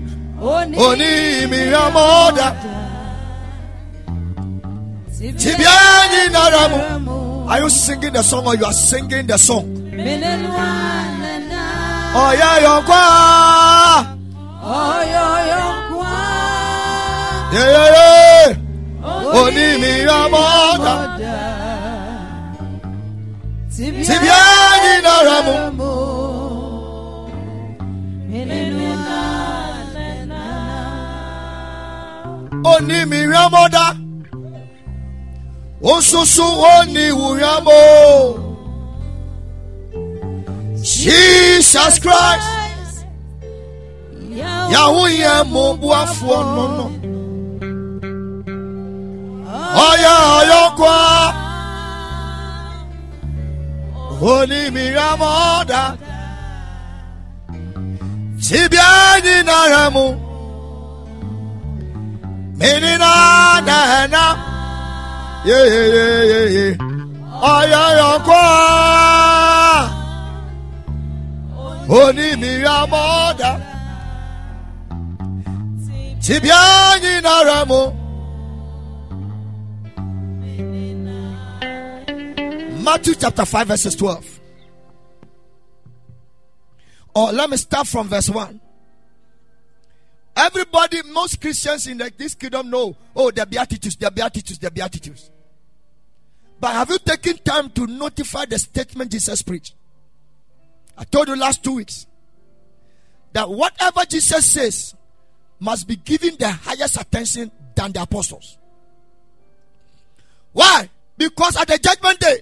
[0.76, 2.54] Onimi amada
[5.10, 7.48] Sibiani naramu.
[7.48, 9.64] Are you singing the song or you are singing the song?
[12.14, 13.02] Oya yonkwa.
[17.52, 18.56] Yeah yeah yeah
[19.34, 21.53] Onimi amada Sibiani
[32.64, 33.96] Onimi amada
[35.82, 37.80] Osusu oni wuyamo
[40.80, 42.48] Jesus Christ
[44.72, 46.86] Yahoo ye mo buafo no no
[49.76, 51.43] Oya oya kwa Oni miramoda Sibia ni naramu Mini na na na Yeah
[54.24, 55.96] Oni onimiramoda.
[58.40, 60.06] Tibiani naramu.
[62.58, 63.12] Menina
[63.66, 64.24] nana
[65.44, 66.78] yeyeyeyeye
[67.42, 68.48] ayayankoa
[71.88, 73.60] onimiramoda.
[76.24, 78.03] Tibiani naramu.
[82.84, 84.40] Matthew chapter 5 verses 12
[87.14, 88.60] or let me start from verse 1
[90.36, 95.30] Everybody, most Christians in the, this kingdom know, oh, the Beatitudes, the Beatitudes, the Beatitudes.
[96.58, 99.74] But have you taken time to notify the statement Jesus preached?
[100.96, 102.06] I told you last two weeks
[103.32, 104.94] that whatever Jesus says
[105.60, 108.58] must be given the highest attention than the apostles.
[110.52, 110.88] Why?
[111.16, 112.40] Because at the judgment day,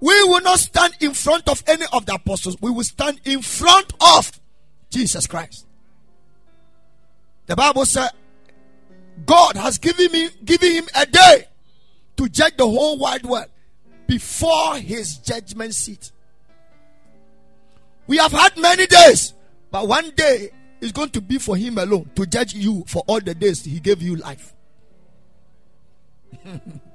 [0.00, 2.56] we will not stand in front of any of the apostles.
[2.60, 4.40] We will stand in front of
[4.90, 5.66] Jesus Christ.
[7.46, 8.10] The Bible said,
[9.26, 11.44] God has given me given him a day
[12.16, 13.48] to judge the whole wide world
[14.06, 16.12] before his judgment seat.
[18.06, 19.34] We have had many days,
[19.70, 23.20] but one day is going to be for him alone to judge you for all
[23.20, 24.54] the days he gave you life.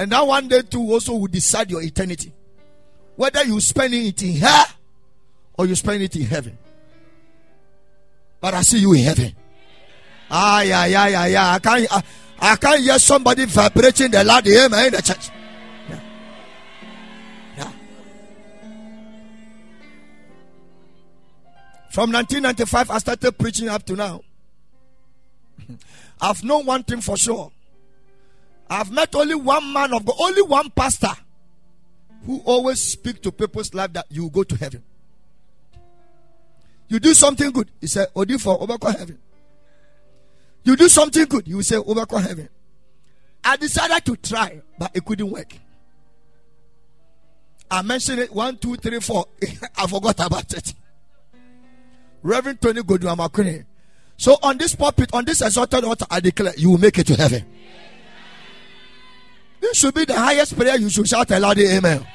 [0.00, 2.32] and that one day too also will decide your eternity.
[3.16, 4.64] Whether you spend it in here
[5.58, 6.56] or you spend it in heaven.
[8.40, 9.36] But I see you in heaven.
[10.30, 11.50] Ah, yeah, yeah, yeah, yeah.
[11.52, 12.02] I can't, I,
[12.38, 15.28] I can't hear somebody vibrating the loud amen in the church.
[15.90, 16.00] Yeah.
[17.58, 17.70] yeah.
[21.90, 24.22] From 1995, I started preaching up to now.
[26.22, 27.52] I've known one thing for sure.
[28.70, 31.10] I've met only one man of God, only one pastor
[32.24, 34.84] who always speak to people's life that you go to heaven.
[36.88, 39.18] You do something good, he said, for overcome heaven.
[40.62, 42.48] You do something good, you will say, overcome heaven.
[43.42, 45.52] I decided to try, but it couldn't work.
[47.70, 49.26] I mentioned it one, two, three, four.
[49.76, 50.74] I forgot about it.
[52.22, 53.64] Reverend Tony Godwin
[54.16, 57.16] So on this pulpit, on this exalted altar, I declare you will make it to
[57.16, 57.46] heaven.
[59.60, 62.06] This should be the highest prayer you should shout aloud, Amen.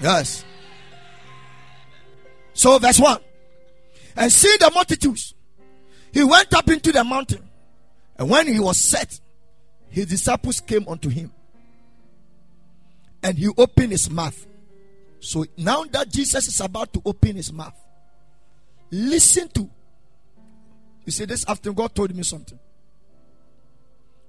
[0.00, 0.44] Yes.
[2.52, 3.18] So, verse 1.
[4.16, 5.34] And seeing the multitudes,
[6.12, 7.48] he went up into the mountain.
[8.16, 9.18] And when he was set,
[9.88, 11.32] his disciples came unto him.
[13.22, 14.46] And he opened his mouth.
[15.18, 17.74] So now that Jesus is about to open his mouth,
[18.90, 19.68] listen to.
[21.06, 22.58] You see, this afternoon, God told me something.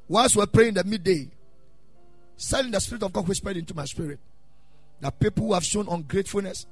[0.08, 1.30] Whilst we're praying in the midday,
[2.38, 4.20] suddenly the Spirit of God whispered into my spirit
[5.02, 6.66] that people who have shown ungratefulness,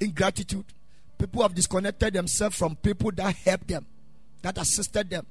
[0.00, 0.64] ingratitude.
[1.18, 3.86] People have disconnected themselves from people that helped them,
[4.42, 5.26] that assisted them.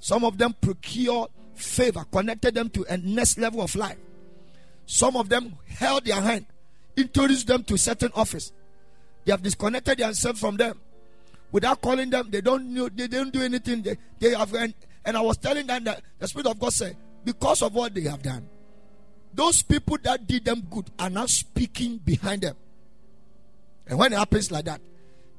[0.00, 3.98] Some of them procured favor, connected them to a next level of life.
[4.86, 6.46] Some of them held their hand,
[6.96, 8.52] introduced them to certain office.
[9.24, 10.80] They have disconnected themselves from them
[11.52, 12.28] without calling them.
[12.30, 12.88] They don't know.
[12.88, 13.82] They don't do anything.
[13.82, 14.52] They, they have.
[15.04, 18.02] And, I was telling them that the Spirit of God said, because of what they
[18.02, 18.48] have done,
[19.34, 22.56] those people that did them good are now speaking behind them.
[23.86, 24.80] And when it happens like that,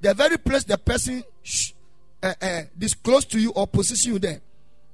[0.01, 1.71] the very place the person sh-
[2.21, 2.61] uh, uh,
[3.29, 4.41] to you or position you there,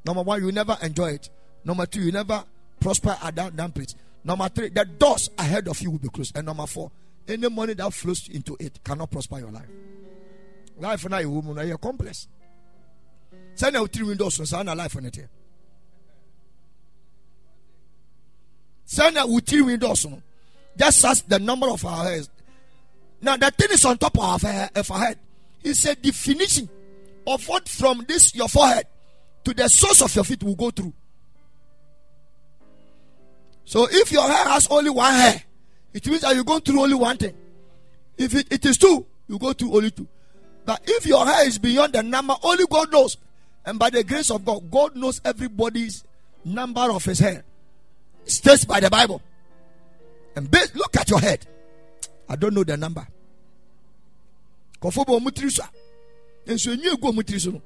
[0.05, 1.29] number one, you never enjoy it.
[1.63, 2.43] Number two, you never
[2.79, 3.95] prosper at that, that place.
[4.23, 6.35] Number three, the doors ahead of you will be closed.
[6.35, 6.91] And number four,
[7.27, 9.67] any money that flows into it cannot prosper your life.
[10.77, 12.27] Life now, you woman, you're complex.
[13.59, 15.29] Send out three windows and send a life on it here.
[18.85, 20.07] Send out three windows.
[20.77, 22.29] Just as the number of our hairs.
[23.21, 25.19] Now the thing is on top of our, of our head.
[25.61, 26.69] It's a definition
[27.27, 28.87] of what from this your forehead
[29.43, 30.93] to the source of your feet will go through.
[33.65, 35.43] So if your hair has only one hair,
[35.93, 37.35] it means that you go through only one thing.
[38.17, 40.07] If it, it is two, you go through only two.
[40.63, 43.17] But if your hair is beyond the number, only God knows.
[43.65, 46.03] And by the grace of God, God knows everybody's
[46.45, 47.43] number of his hair.
[48.25, 49.21] It states by the Bible.
[50.35, 51.45] And be, look at your head.
[52.27, 53.05] I don't know the number.
[54.81, 55.69] Kɔfo bɔ ɔmo so a
[56.51, 57.61] nso enyi egu ɔmo tiri so no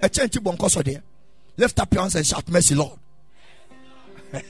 [0.00, 1.02] ɛkyɛn ti bɔ nkɔ so deɛ
[1.56, 2.98] lift up your hands and shout mercy lord.
[4.32, 4.42] hey!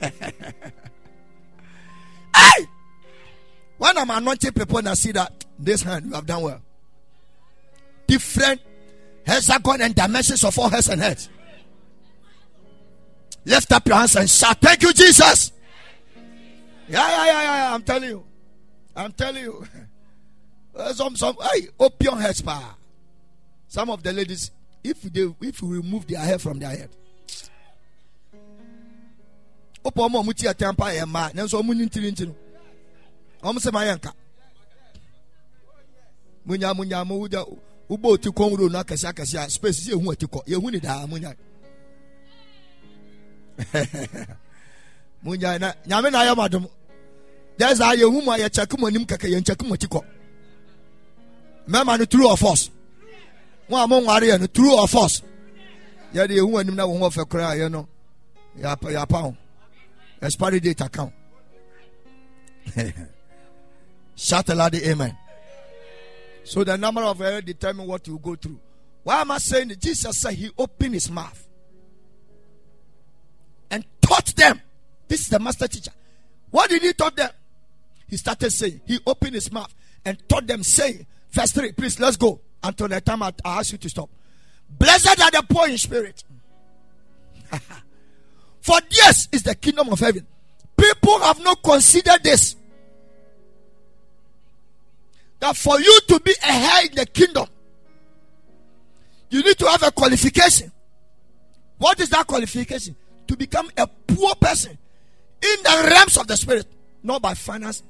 [3.76, 6.62] When I'm anointing people and I see that this hand you have done well.
[8.06, 8.60] Different
[9.26, 11.28] hexagon and dimensions of all heads and heads.
[13.44, 15.52] Lift up your hands and shout, Thank you, Jesus.
[16.88, 17.74] Yeah, yeah, yeah, yeah.
[17.74, 18.24] I'm telling you.
[18.96, 19.66] I'm telling you.
[20.76, 22.42] Eh, some some hey, opium heads.
[23.68, 24.50] Some of the ladies,
[24.82, 26.90] if they if you remove their hair from their head.
[29.84, 32.32] Opo ọmọ ọmọ ti ẹtẹ mpa yẹ mma nanso ọmọ ni ntiri ntiri
[33.62, 34.10] sẹ ma yẹ nka
[36.46, 37.40] munya munya mu wogya
[37.88, 40.80] wobɔ oti kɔn ro no akɛse akɛse a space si ehu ati kɔ yehu ni
[40.80, 41.34] daa munya
[45.24, 46.66] munya na nyame na ayɛ mo adom
[47.58, 50.00] dɛ saa yehu mu a yɛ kyɛke mo anim kɛkɛ yɛn kyɛke mo ti kɔ
[51.68, 52.70] mɛma no true or false?
[53.68, 55.22] Mo a mo nware yɛ no true or false?
[56.14, 57.86] Yɛde yehu anim na wɔn ho ɔfɛ koraa yɛ no
[58.58, 59.36] yapa ho
[60.22, 61.12] expiry date account.
[64.16, 65.16] Shout aloud amen
[66.44, 68.60] so the number of error determine what you go through.
[69.02, 71.48] Why am i saying that jesus said he opened his mouth
[73.70, 74.60] and taught them.
[75.08, 75.92] This is the master teacher.
[76.50, 77.30] What did he taught them?
[78.08, 79.74] He started saying he opened his mouth
[80.04, 83.72] and taught them saying verse 3 please let's go until the time i, I ask
[83.72, 84.10] you to stop.
[84.68, 86.24] Blessed are the poor in spirit.
[88.60, 90.26] For this is the kingdom of heaven.
[90.76, 92.56] People have not considered this.
[95.44, 97.46] That for you to be a heir in the kingdom,
[99.28, 100.72] you need to have a qualification.
[101.76, 102.96] What is that qualification?
[103.26, 106.64] To become a poor person in the realms of the spirit,
[107.02, 107.82] not by finance,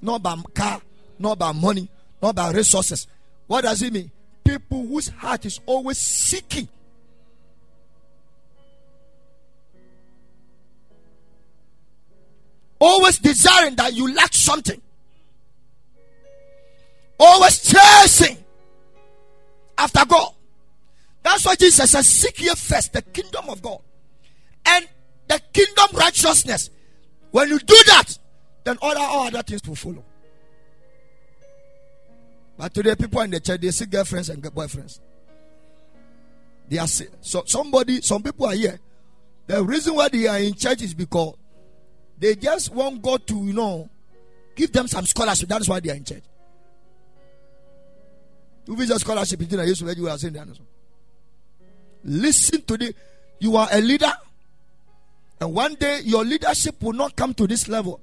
[0.00, 0.80] not by car,
[1.18, 1.90] not by money,
[2.22, 3.06] not by resources.
[3.46, 4.10] What does it mean?
[4.42, 6.66] People whose heart is always seeking
[12.80, 14.80] always desiring that you lack something,
[17.18, 18.38] always chasing
[19.78, 20.32] after God.
[21.22, 23.80] That's why Jesus says, Seek ye first the kingdom of God
[24.66, 24.88] and
[25.28, 26.70] the kingdom righteousness.
[27.30, 28.18] When you do that,
[28.64, 30.04] then all, all other things will follow.
[32.58, 35.00] But today, people in the church they see girlfriends and boyfriends.
[36.68, 38.78] They are so somebody, some people are here.
[39.46, 41.34] The reason why they are in church is because
[42.18, 43.90] they just want God to, you know,
[44.54, 45.48] give them some scholarship.
[45.48, 46.22] That is why they are in church.
[48.66, 49.40] Who is a scholarship?
[49.50, 50.48] You are saying that.
[52.04, 52.94] Listen to the.
[53.40, 54.12] You are a leader,
[55.40, 58.00] and one day your leadership will not come to this level.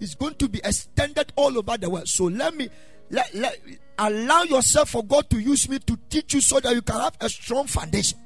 [0.00, 2.08] It's going to be extended all over the world.
[2.08, 2.68] So let me
[3.10, 3.60] let, let
[3.98, 7.16] allow yourself for God to use me to teach you so that you can have
[7.20, 8.18] a strong foundation.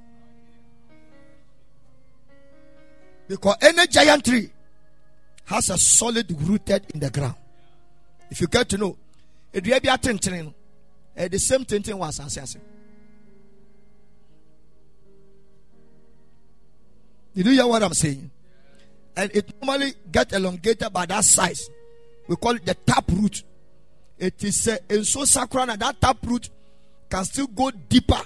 [3.26, 4.50] Because any giant tree
[5.46, 7.34] has a solid rooted in the ground.
[8.30, 8.96] If you get to know,
[9.52, 9.98] it will be a
[11.16, 11.30] tintin.
[11.30, 12.60] The same tintin was assessing.
[17.34, 18.30] Did you hear what I'm saying?
[19.16, 21.68] And it normally get elongated by that size.
[22.28, 23.42] We call it the tap root.
[24.18, 26.48] It is uh, in so sacral that tap root
[27.10, 28.20] can still go deeper,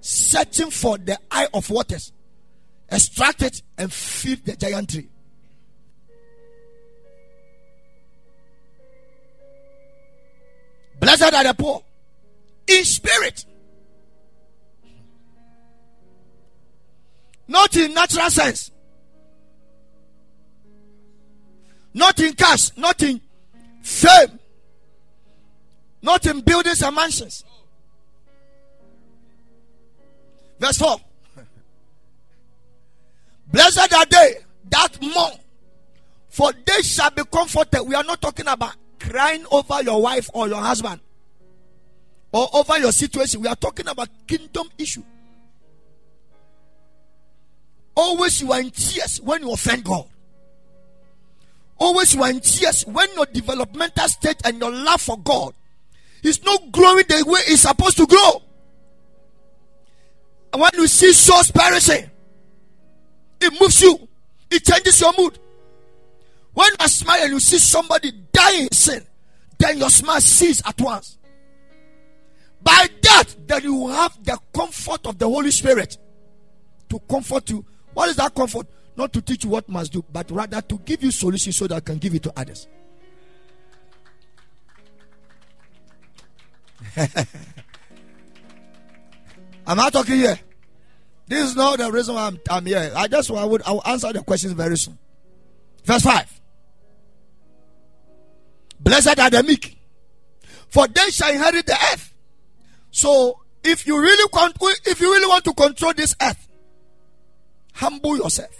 [0.00, 2.12] searching for the eye of waters,
[2.90, 5.08] extract it and feed the giant tree.
[10.98, 11.82] Blessed are the poor
[12.68, 13.44] in spirit,
[17.48, 18.70] not in natural sense,
[21.94, 23.20] not in cash, not in
[23.82, 24.38] fame,
[26.02, 27.44] not in buildings and mansions.
[30.60, 30.96] Verse 4
[33.52, 34.34] Blessed are they
[34.70, 35.32] that mourn,
[36.28, 37.80] for they shall be comforted.
[37.86, 41.00] We are not talking about crying over your wife or your husband
[42.32, 43.40] or over your situation.
[43.40, 45.02] We are talking about kingdom issue.
[47.96, 50.06] Always you are in tears when you offend God.
[51.78, 55.54] Always you are in tears when your developmental state and your love for God
[56.22, 58.42] is not growing the way it's supposed to grow.
[60.52, 62.10] And when you see souls perishing,
[63.40, 64.08] it moves you,
[64.50, 65.38] it changes your mood.
[66.54, 69.06] When you smile and you see somebody dying in sin,
[69.58, 71.17] then your smile ceases at once.
[72.62, 75.98] By that, then you have the comfort of the Holy Spirit
[76.88, 77.64] to comfort you.
[77.94, 78.66] What is that comfort?
[78.96, 81.76] Not to teach you what must do, but rather to give you solutions so that
[81.76, 82.66] I can give it to others.
[89.66, 90.38] Am I talking here?
[91.26, 92.90] This is not the reason why I'm, I'm here.
[92.96, 94.98] I just I would I will answer the questions very soon.
[95.84, 96.40] Verse 5.
[98.80, 99.78] Blessed are the meek,
[100.68, 102.07] for they shall inherit the earth.
[102.98, 106.48] So, if you really want, if you really want to control this earth,
[107.72, 108.50] humble yourself.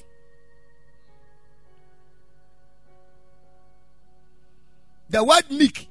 [5.11, 5.89] The word meek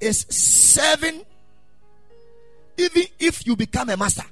[0.00, 1.26] is serving,
[2.78, 4.24] even if you become a master.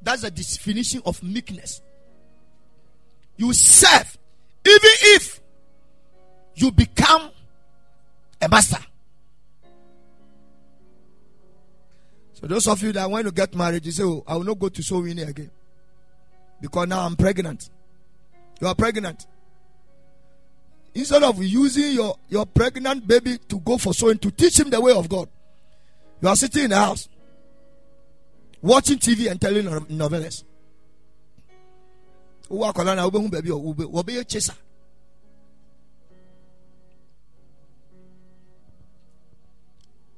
[0.00, 1.82] That's the definition of meekness.
[3.36, 4.16] You serve,
[4.64, 5.38] even if
[6.54, 7.30] you become
[8.40, 8.87] a master.
[12.40, 14.58] For those of you that want to get married, you say, oh, I will not
[14.58, 15.50] go to winning again.
[16.60, 17.68] Because now I'm pregnant.
[18.60, 19.26] You are pregnant.
[20.94, 24.80] Instead of using your, your pregnant baby to go for sowing to teach him the
[24.80, 25.28] way of God,
[26.20, 27.08] you are sitting in the house
[28.62, 30.44] watching TV and telling novellas.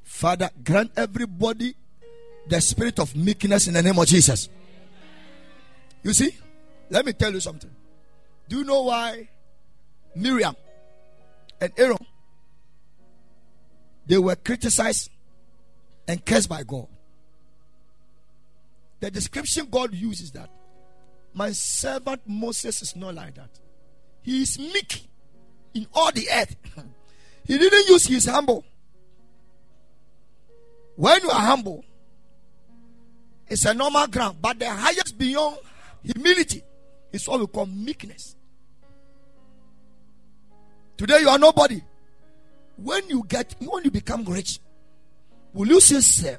[0.05, 1.75] Father, grant everybody
[2.49, 4.49] the spirit of meekness in the name of Jesus.
[6.03, 6.37] You see,
[6.89, 7.71] let me tell you something.
[8.49, 9.29] Do you know why
[10.15, 10.57] Miriam
[11.61, 11.99] and Aaron
[14.07, 15.11] they were criticized
[16.09, 16.89] and cursed by God?
[18.99, 20.51] The description God uses that
[21.33, 23.51] my servant Moses is not like that.
[24.23, 25.09] He is meek
[25.75, 26.57] in all the earth.
[27.47, 28.65] he didn't use his humble.
[30.97, 31.85] When you are humble,
[33.51, 35.59] it's a normal ground, but the highest beyond
[36.03, 36.63] humility
[37.13, 38.37] is what we call meekness.
[40.97, 41.83] Today you are nobody.
[42.77, 44.61] When you get, when you become rich,
[45.53, 46.39] will you still serve?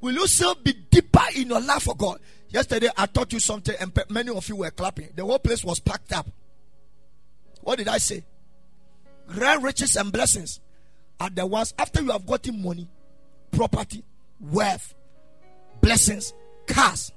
[0.00, 2.18] Will you still be deeper in your love for God?
[2.48, 5.10] Yesterday I taught you something, and many of you were clapping.
[5.14, 6.26] The whole place was packed up.
[7.60, 8.24] What did I say?
[9.28, 10.60] Grand riches and blessings
[11.20, 12.88] are the ones after you have gotten money,
[13.52, 14.02] property,
[14.42, 14.94] wealth,
[15.80, 16.34] blessings,
[16.66, 17.12] cars.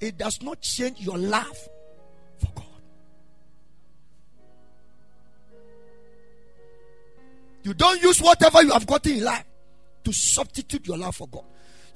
[0.00, 1.58] It does not change your love
[2.38, 2.64] for God.
[7.64, 9.44] You don't use whatever you have gotten in life
[10.04, 11.44] to substitute your love for God.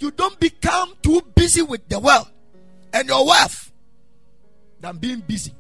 [0.01, 2.29] You don't become too busy with the world
[2.93, 3.73] and your wealth
[4.81, 5.53] than being busy.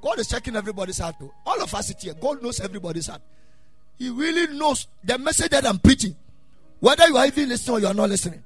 [0.00, 1.16] God is checking everybody's heart.
[1.46, 3.22] All of us here, God knows everybody's heart.
[3.98, 6.16] He really knows the message that I'm preaching.
[6.84, 8.44] Whether you are even listening or you are not listening.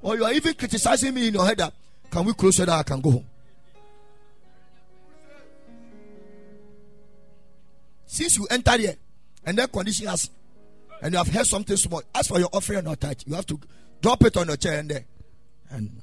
[0.00, 1.74] Or you are even criticizing me in your head that
[2.10, 3.26] can we close so that I can go home?
[8.06, 8.96] Since you entered here
[9.44, 10.30] and that condition has
[11.02, 13.24] and you have heard something small, ask for your offering or touch.
[13.26, 13.60] You have to
[14.00, 15.04] drop it on your chair and there.
[15.68, 16.00] And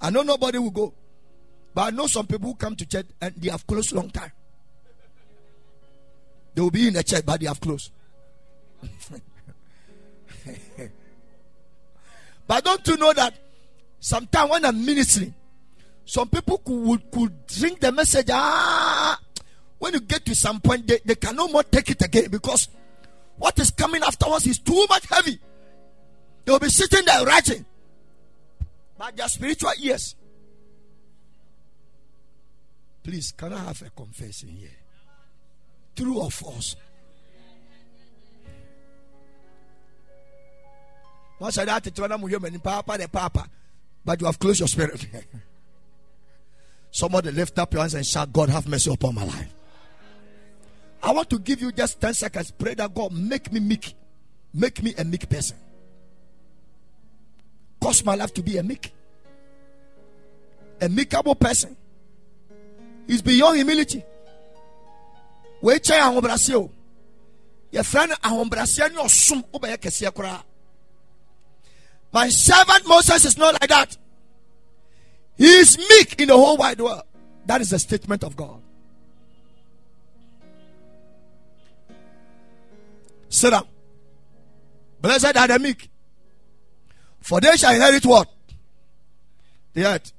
[0.00, 0.94] I know nobody will go.
[1.74, 4.30] But I know some people who come to church and they have closed long time.
[6.54, 7.90] They will be in the church, but they have closed.
[12.46, 13.34] but don't you know that
[14.00, 15.34] sometimes when I'm ministering,
[16.04, 18.28] some people could, could drink the message.
[18.30, 19.18] Ah,
[19.78, 22.68] when you get to some point, they, they can no more take it again because
[23.36, 25.38] what is coming afterwards is too much heavy.
[26.44, 27.64] They will be sitting there writing.
[28.98, 30.14] But their spiritual ears.
[33.02, 34.70] Please, can I have a confession here?
[35.94, 36.76] True or false?
[41.44, 41.90] Once I that to
[42.58, 43.46] Papa, the Papa,
[44.02, 45.06] but you have closed your spirit.
[46.90, 49.54] Somebody lift up your hands and shout, God, have mercy upon my life.
[51.02, 52.50] I want to give you just 10 seconds.
[52.50, 53.92] Pray that God make me meek.
[54.54, 55.58] Make me a meek person.
[57.78, 58.94] Cause my life to be a meek.
[60.80, 61.76] A meekable person.
[63.06, 64.02] Is beyond humility
[65.62, 66.70] wɔakyɛn ahobrɛaseɛ o
[67.70, 70.42] yɛfrɛ no ahobrɛaseɛ ne ɔsom wobɛyɛ kɛseɛ koraa
[72.14, 73.96] my servant moses is not like that.
[75.36, 77.02] He is meek in the whole wide world.
[77.44, 78.62] That is a statement of god.
[83.28, 83.66] Sit down.
[85.02, 85.90] Blessed are the meek
[87.20, 88.28] for they shall inherit what?
[89.72, 90.12] The earth.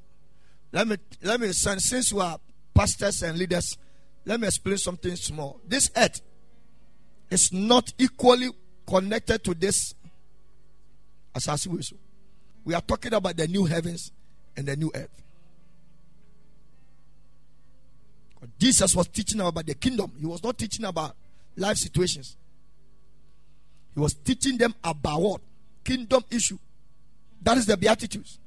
[0.72, 2.38] Let me let me since you are
[2.74, 3.78] pastors and leaders
[4.26, 5.62] let me explain something small.
[5.68, 6.20] This earth
[7.30, 8.50] is not equally
[8.88, 9.94] connected to this
[11.36, 11.98] assassination.
[12.64, 14.12] We are talking about the new heavens
[14.58, 15.22] and the new earth.
[18.60, 20.12] Jesus was teaching about the kingdom.
[20.20, 21.16] He was not teaching about
[21.58, 22.38] life situations.
[23.94, 25.42] He was teaching them about what?
[25.84, 26.58] Kingdom issue.
[27.42, 28.40] That is the Beatitudes.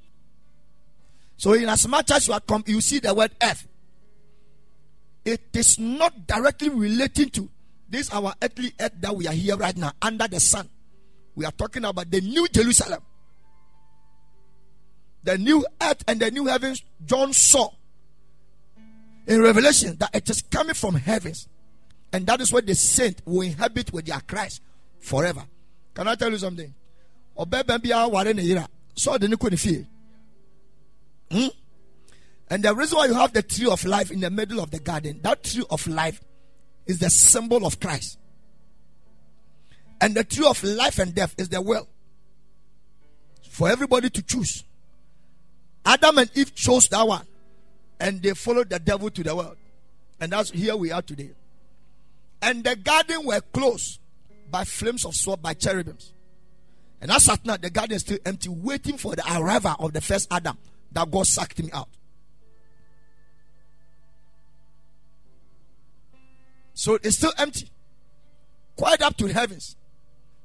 [1.36, 3.66] So, in as much as you are come, you see the word earth
[5.28, 7.49] it is not directly relating to
[7.89, 10.68] this our earthly earth that we are here right now under the sun.
[11.39, 13.01] We are talking about the new Jerusalem.
[15.22, 17.70] The new earth and the new heavens John saw
[19.24, 21.47] in Revelation that it is coming from heavens.
[22.12, 24.62] And that is where the saint will inhabit with their Christ
[24.99, 25.45] forever.
[25.95, 26.74] Can I tell you something?
[27.36, 29.36] So the
[31.30, 31.47] Hmm?
[32.51, 34.80] And the reason why you have the tree of life in the middle of the
[34.80, 36.20] garden, that tree of life
[36.84, 38.17] is the symbol of Christ.
[40.01, 41.88] And the tree of life and death is the will.
[43.42, 44.64] For everybody to choose.
[45.84, 47.26] Adam and Eve chose that one.
[47.99, 49.57] And they followed the devil to the world.
[50.20, 51.30] And that's here we are today.
[52.40, 54.01] And the garden were closed
[54.51, 56.12] by flames of sword by cherubims.
[57.01, 60.01] And as at now, the garden is still empty, waiting for the arrival of the
[60.01, 60.59] first Adam
[60.92, 61.88] that God sucked him out.
[66.74, 67.68] So it's still empty,
[68.76, 69.74] quite up to the heavens,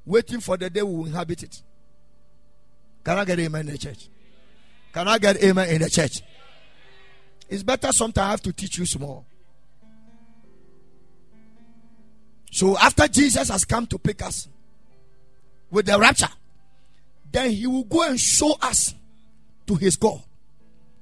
[0.06, 1.62] waiting for the day we will inhabit it.
[3.04, 4.10] Can I get amen in the church?
[4.93, 6.22] Can I get amen in the church?
[7.49, 9.26] It's better sometimes I have to teach you small.
[12.51, 14.47] So after Jesus has come to pick us
[15.72, 16.30] with the rapture,
[17.32, 18.93] then he will go and show us
[19.66, 20.22] to his God,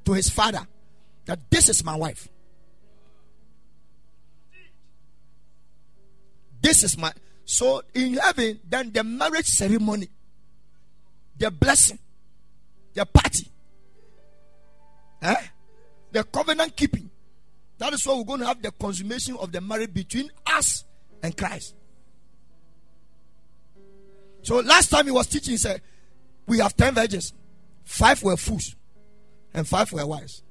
[0.05, 0.65] to his father,
[1.25, 2.29] that this is my wife.
[6.61, 7.11] This is my
[7.45, 10.07] so in heaven, then the marriage ceremony,
[11.37, 11.99] the blessing,
[12.93, 13.47] the party,
[15.21, 15.35] eh?
[16.11, 17.09] the covenant keeping.
[17.77, 20.83] That is why we're going to have the consummation of the marriage between us
[21.23, 21.75] and Christ.
[24.43, 25.81] So last time he was teaching, he said,
[26.47, 27.33] We have 10 virgins,
[27.83, 28.75] five were fools,
[29.53, 30.43] and five were wise.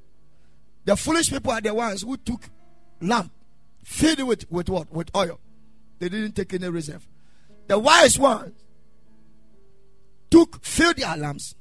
[0.84, 2.42] The foolish people are the ones who took
[3.00, 3.32] lamp,
[3.84, 4.92] filled it with, with what?
[4.92, 5.38] With oil.
[6.00, 7.06] They didn't take any reserve.
[7.68, 8.54] The wise ones
[10.30, 11.54] took, filled their lamps,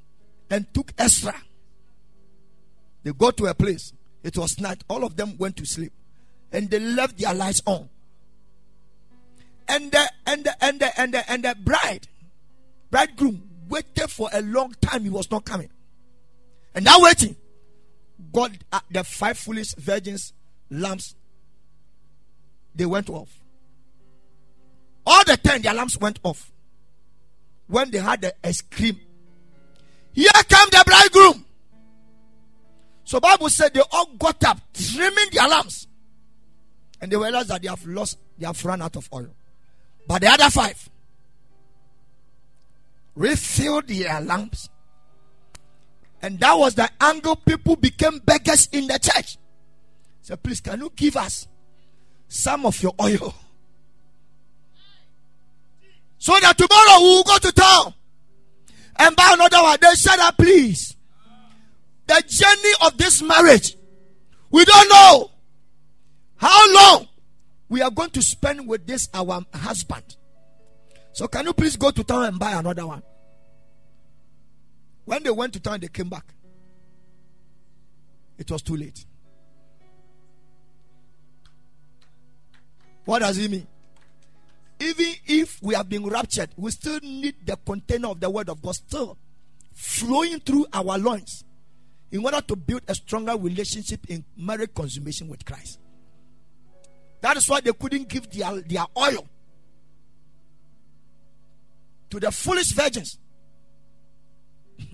[0.50, 1.36] and took extra.
[3.04, 3.94] They got to a place.
[4.24, 4.84] It was night.
[4.90, 5.94] All of them went to sleep.
[6.52, 7.90] And they left their lights on
[9.70, 12.08] and the and the and the and the and the bride,
[12.90, 15.04] bridegroom waited for a long time.
[15.04, 15.70] He was not coming,
[16.74, 17.36] and now waiting,
[18.34, 20.34] God, uh, the five foolish virgins
[20.70, 21.16] lamps,
[22.76, 23.39] they went off.
[25.12, 26.52] All the ten, their lamps went off.
[27.66, 29.00] When they had a scream,
[30.14, 31.46] here come the bridegroom.
[33.06, 35.88] So Bible said they all got up, trimming their lamps,
[37.02, 39.30] and they realized that they have lost, they have run out of oil.
[40.08, 40.90] But the other five
[43.16, 44.70] refilled their lamps.
[46.22, 49.40] And that was the angle people became beggars in the church.
[50.22, 51.48] So please, can you give us
[52.28, 53.34] some of your oil?
[56.20, 57.94] So that tomorrow we will go to town
[59.00, 59.78] and buy another one.
[59.82, 60.96] They said that please.
[62.08, 63.76] The journey of this marriage,
[64.50, 65.32] we don't know
[66.36, 67.08] how long
[67.70, 70.18] we are going to spend with this our husband.
[71.14, 73.04] So can you please go to town and buy another one?
[75.06, 76.26] When they went to town, they came back.
[78.38, 79.06] It was too late.
[83.06, 83.68] What does it mean?
[84.80, 88.62] Even if we have been raptured, we still need the container of the word of
[88.62, 89.18] God still
[89.74, 91.44] flowing through our loins
[92.12, 95.80] in order to build a stronger relationship in marriage consummation with Christ.
[97.22, 99.28] That is why they couldn't give their, their oil
[102.10, 103.18] to the foolish virgins.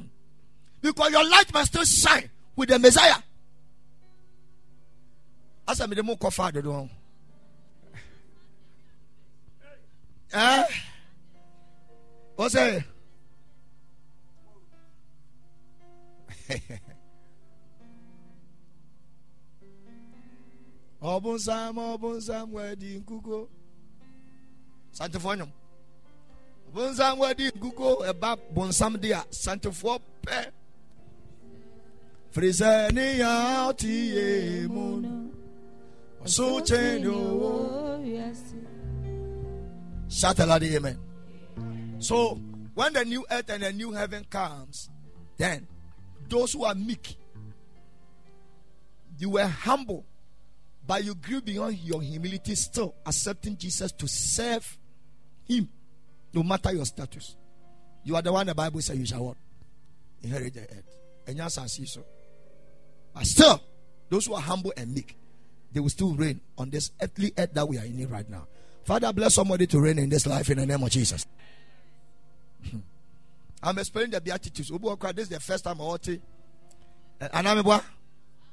[0.82, 3.16] because your light must still shine with the Messiah.
[5.68, 6.18] As I'm the more
[10.36, 10.74] father do.
[10.74, 10.76] Eh?
[12.36, 12.84] What's that?
[21.14, 23.38] ọbụnsam ọbụnsam wedi nkuko
[24.98, 25.52] santefoɔ nyom
[26.68, 30.38] ọbụnsam wedi nkuko ɛba bonsam di a santefoɔ pɛ
[32.34, 33.32] firisɛ ne ya
[33.70, 34.26] ɔte yie
[34.74, 35.14] mu no
[36.24, 37.52] ɔso kyɛn ne owo
[40.16, 41.00] shout aloud amen
[42.00, 42.40] so
[42.74, 44.90] when the new earth and the new heaven comes
[45.38, 45.68] then
[46.30, 47.18] those who are meek
[49.18, 50.06] you were humble
[50.88, 54.78] but you grew beyond your humility, still accepting Jesus to serve
[55.48, 55.70] Him,
[56.34, 57.36] no matter your status.
[58.04, 59.38] You are the one the Bible says you shall what?
[60.22, 60.96] Inherit the earth.
[61.28, 62.06] And yes, I see so.
[63.14, 63.62] But still,
[64.10, 65.18] those who are humble and meek,
[65.72, 68.48] they will still reign on this earthly earth that we are in right now.
[68.86, 71.26] Father, bless somebody to reign in this life in the name of Jesus.
[72.70, 72.78] Hmm.
[73.64, 74.70] I'm explaining the Beatitudes.
[74.70, 76.22] This is the first time I want to.
[77.20, 77.82] And I'm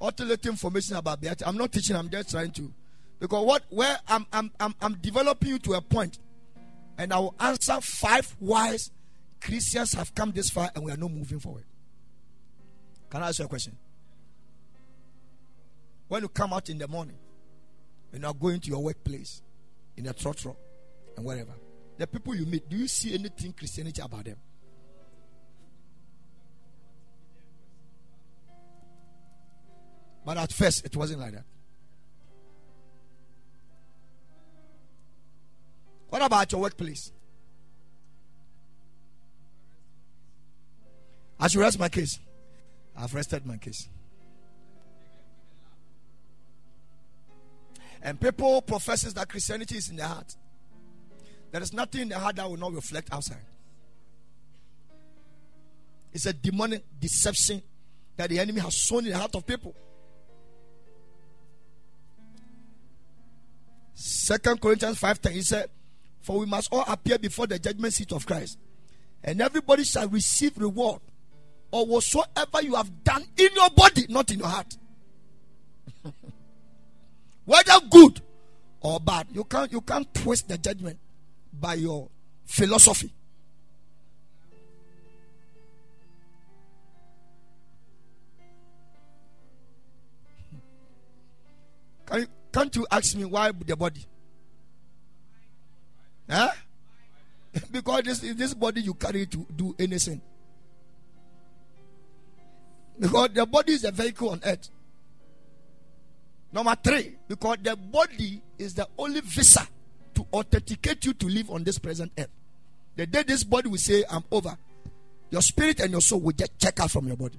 [0.01, 1.47] alternative information about Beatitude.
[1.47, 2.73] I'm not teaching, I'm just trying to.
[3.21, 6.19] Because what where I'm I'm I'm, I'm developing you to a point,
[6.99, 8.91] and I will answer five whys
[9.41, 11.65] Christians have come this far and we are not moving forward.
[13.11, 13.77] Can I ask you a question?
[16.09, 17.19] When you come out in the morning
[18.13, 19.43] and you are going to your workplace,
[19.97, 20.57] in a trotro
[21.17, 21.53] and wherever,
[21.99, 24.37] the people you meet, do you see anything Christianity about them?
[30.25, 31.45] But at first, it wasn't like that.
[36.09, 37.11] What about your workplace?
[41.41, 42.21] I should rest my case.
[42.97, 43.89] I've rested my case.
[48.03, 50.35] And people professes that Christianity is in their heart.
[51.53, 53.45] There is nothing in their heart that will not reflect outside.
[56.13, 57.63] It's a demonic deception
[58.17, 59.75] that the enemy has sown in the heart of people.
[63.95, 65.71] Second Corinthians 5:10 he said,
[66.21, 68.59] For we must all appear before the judgment seat of Christ,
[69.23, 71.01] and everybody shall receive reward
[71.71, 74.77] or whatsoever you have done in your body, not in your heart.
[77.45, 78.21] Whether good
[78.81, 80.99] or bad, you can't you can't twist the judgment
[81.53, 82.09] by your
[82.45, 83.13] philosophy.
[92.07, 94.05] Can you, can't you ask me why the body?
[96.29, 96.51] Huh?
[97.71, 100.21] because this this body you carry to do anything.
[102.99, 104.69] Because the body is a vehicle on earth.
[106.53, 109.67] Number three, because the body is the only visa
[110.15, 112.29] to authenticate you to live on this present earth.
[112.97, 114.57] The day this body will say, I'm over,
[115.31, 117.39] your spirit and your soul will just check out from your body.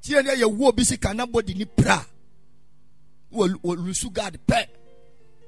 [0.00, 2.04] tie ne yɛwo obi si kana body ni pra
[3.30, 4.66] pɛ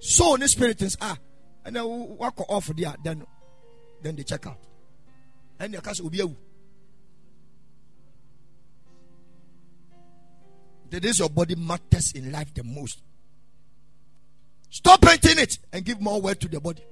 [0.00, 1.16] soul spirit is ah
[1.64, 3.24] ɛnɛ wakɔ off there then
[4.03, 4.59] then they check out
[5.59, 6.36] ɛnna ɛka sɛ obi awu
[10.93, 13.01] that is your body matters in life the most
[14.70, 16.82] stop painting it and give more weight to the body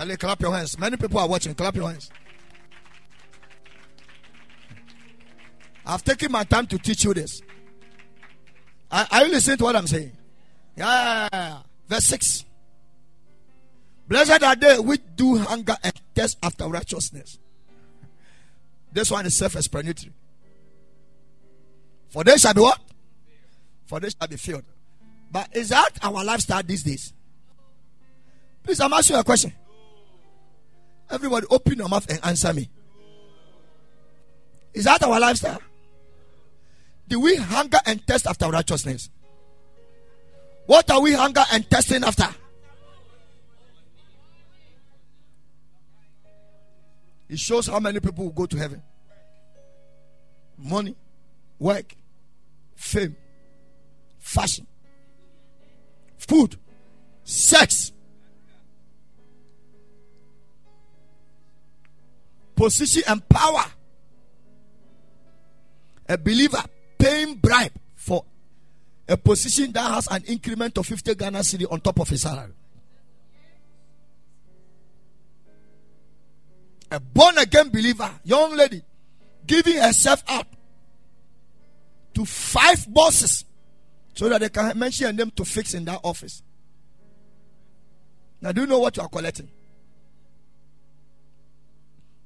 [0.00, 0.78] Ali, clap your hands.
[0.78, 1.54] Many people are watching.
[1.54, 2.10] Clap your hands.
[5.84, 7.42] I've taken my time to teach you this.
[8.90, 10.12] Are, are you listening to what I'm saying?
[10.74, 11.58] Yeah.
[11.86, 12.44] Verse 6.
[14.10, 17.38] Blessed are they which do hunger and thirst after righteousness.
[18.92, 20.12] This one is self explanatory.
[22.08, 22.80] For they shall be what?
[23.86, 24.64] For they shall be filled.
[25.30, 27.12] But is that our lifestyle these days?
[28.64, 29.52] Please, I'm asking you a question.
[31.08, 32.68] Everybody, open your mouth and answer me.
[34.74, 35.62] Is that our lifestyle?
[37.06, 39.08] Do we hunger and thirst after righteousness?
[40.66, 42.26] What are we hunger and thirsting after?
[47.30, 48.82] It shows how many people will go to heaven.
[50.58, 50.96] Money,
[51.60, 51.94] work,
[52.74, 53.14] fame,
[54.18, 54.66] fashion,
[56.18, 56.56] food,
[57.22, 57.92] sex,
[62.56, 63.64] position and power.
[66.08, 66.62] A believer
[66.98, 68.24] paying bribe for
[69.08, 72.54] a position that has an increment of 50 Ghana cedi on top of his salary.
[76.90, 78.82] A born again believer, young lady,
[79.46, 80.46] giving herself up
[82.14, 83.44] to five bosses
[84.14, 86.42] so that they can mention them to fix in that office.
[88.40, 89.48] Now, do you know what you are collecting?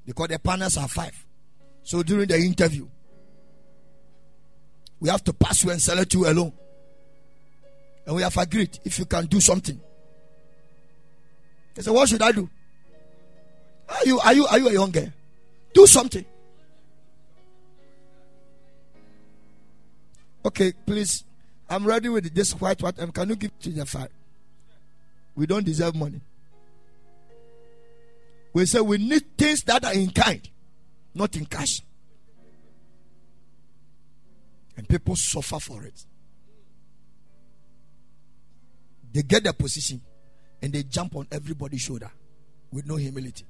[0.06, 1.14] because the panels are five.
[1.82, 2.86] So during the interview,
[5.00, 6.52] we have to pass you and select you alone.
[8.06, 9.80] And we have agreed if you can do something.
[11.74, 12.48] They said, What should I do?
[13.88, 15.12] Are you are you are you a young girl?
[15.72, 16.24] Do something.
[20.44, 21.24] Okay, please.
[21.68, 24.08] I'm ready with this white what can you give to the fire?
[25.34, 26.20] We don't deserve money.
[28.52, 30.48] We say we need things that are in kind,
[31.14, 31.80] not in cash.
[34.76, 36.04] And people suffer for it.
[39.12, 40.00] They get their position
[40.60, 42.10] and they jump on everybody's shoulder
[42.70, 43.44] with no humility.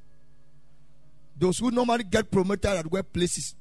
[1.36, 3.54] Those who normally get promoted at workplaces,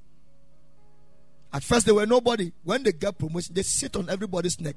[1.52, 2.52] at first they were nobody.
[2.64, 4.76] When they get promotion, they sit on everybody's neck.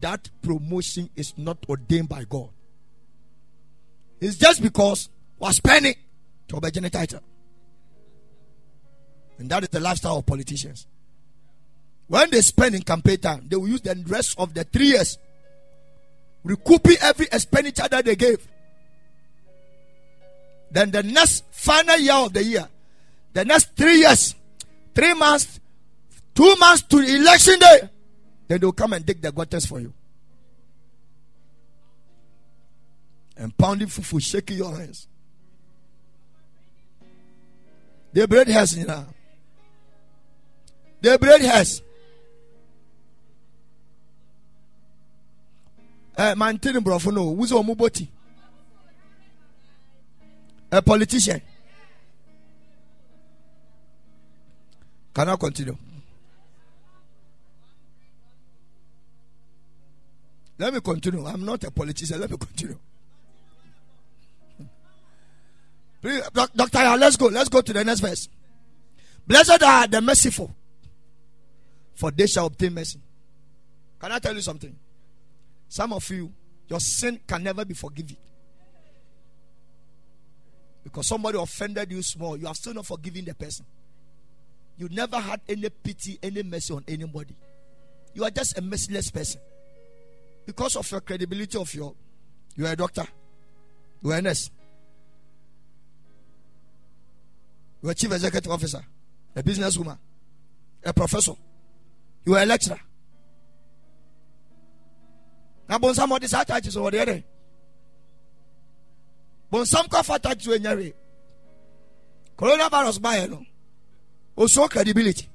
[0.00, 2.50] That promotion is not ordained by God.
[4.20, 5.08] It's just because
[5.38, 5.94] was spending
[6.48, 7.20] to obey title.
[9.38, 10.86] And that is the lifestyle of politicians.
[12.08, 15.16] When they spend in campaign time, they will use the rest of the three years
[16.44, 18.46] recouping every expenditure that they gave.
[20.70, 22.68] Then the next final year of the year,
[23.32, 24.34] the next three years,
[24.94, 25.60] three months,
[26.34, 27.90] Two months to election day,
[28.48, 29.92] then they'll come and dig the gutters for you.
[33.36, 35.06] And pounding fufu, shaking your hands.
[38.12, 39.06] They braid hairs, you know.
[41.00, 41.82] They braid hairs.
[46.16, 48.08] Eh, mantini brofo no, who's on muboti?
[50.72, 51.40] A politician.
[55.12, 55.76] Can I continue?
[60.58, 61.26] Let me continue.
[61.26, 62.20] I'm not a politician.
[62.20, 62.78] Let me continue.
[66.02, 67.26] Please, doc- Doctor, let's go.
[67.26, 68.28] Let's go to the next verse.
[69.26, 70.54] Blessed are the merciful,
[71.94, 73.00] for they shall obtain mercy.
[74.00, 74.74] Can I tell you something?
[75.68, 76.32] Some of you,
[76.68, 78.16] your sin can never be forgiven.
[80.90, 83.64] Because somebody offended you small, you have still not forgiven the person.
[84.76, 87.36] You never had any pity, any mercy on anybody.
[88.14, 89.40] You are just a merciless person.
[90.46, 91.94] Because of your credibility of your
[92.56, 93.06] you are a doctor,
[94.02, 94.50] you are a nurse,
[97.82, 98.84] you are a chief executive officer,
[99.36, 99.96] a businesswoman,
[100.84, 101.32] a professor,
[102.24, 102.80] you are a lecturer.
[105.70, 107.22] na bonsam ɔde saa taakye so wɔde ɛdɛ
[109.50, 110.94] bonsam kɔfa taakye so ɛnya hwee
[112.36, 113.44] coronavirus baeɛ no
[114.36, 115.28] osuo credibility.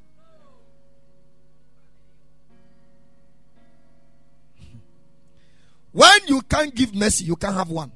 [5.91, 7.91] When you can't give mercy you can't have one.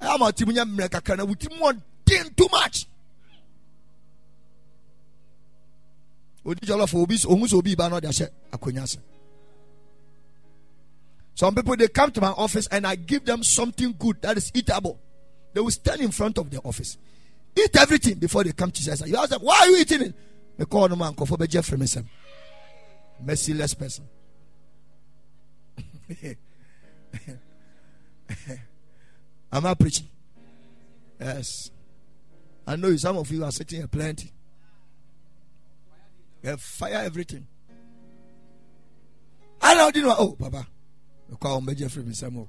[0.00, 2.86] Ama ɔtim nya mmerɛ kakra na wotim ɔden too much.
[6.44, 8.98] Odi jollof obi ohun sɛ obi ba na ɔde ahyɛ akonnwa ase
[11.38, 14.50] some people they come to my office and i give them something good that is
[14.56, 14.98] eatable.
[15.54, 16.98] They will stand in front of the office.
[17.56, 20.14] Eat everything before they come to church you ask them why are you eating it?
[20.56, 22.04] They call no man mi sɛm
[23.24, 24.08] merciless person.
[29.52, 30.08] Am i preaching?
[31.20, 31.70] Yes.
[32.66, 34.32] I know some of you are sitting here plenty.
[36.42, 37.46] They fire everything.
[39.62, 40.16] I don't know.
[40.18, 40.66] Oh, Papa.
[41.28, 42.48] We call Major Free Samo.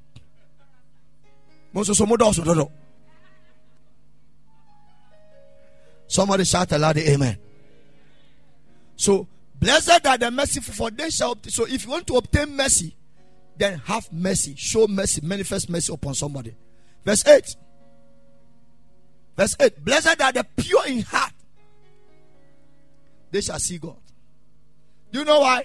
[1.74, 2.72] Most of some also don't know.
[6.08, 7.38] Somebody shout aloud, Amen.
[8.96, 9.28] So,
[9.60, 11.34] blessed are the merciful, for they shall.
[11.34, 12.96] obtain- So, if you want to obtain mercy,
[13.56, 16.56] then have mercy, show mercy, manifest mercy upon somebody.
[17.06, 17.56] Verse 8.
[19.38, 19.86] Verse 8.
[19.86, 21.34] Blessed are the pure in heart,
[23.32, 23.98] they shall see God.
[25.12, 25.64] Do you know why?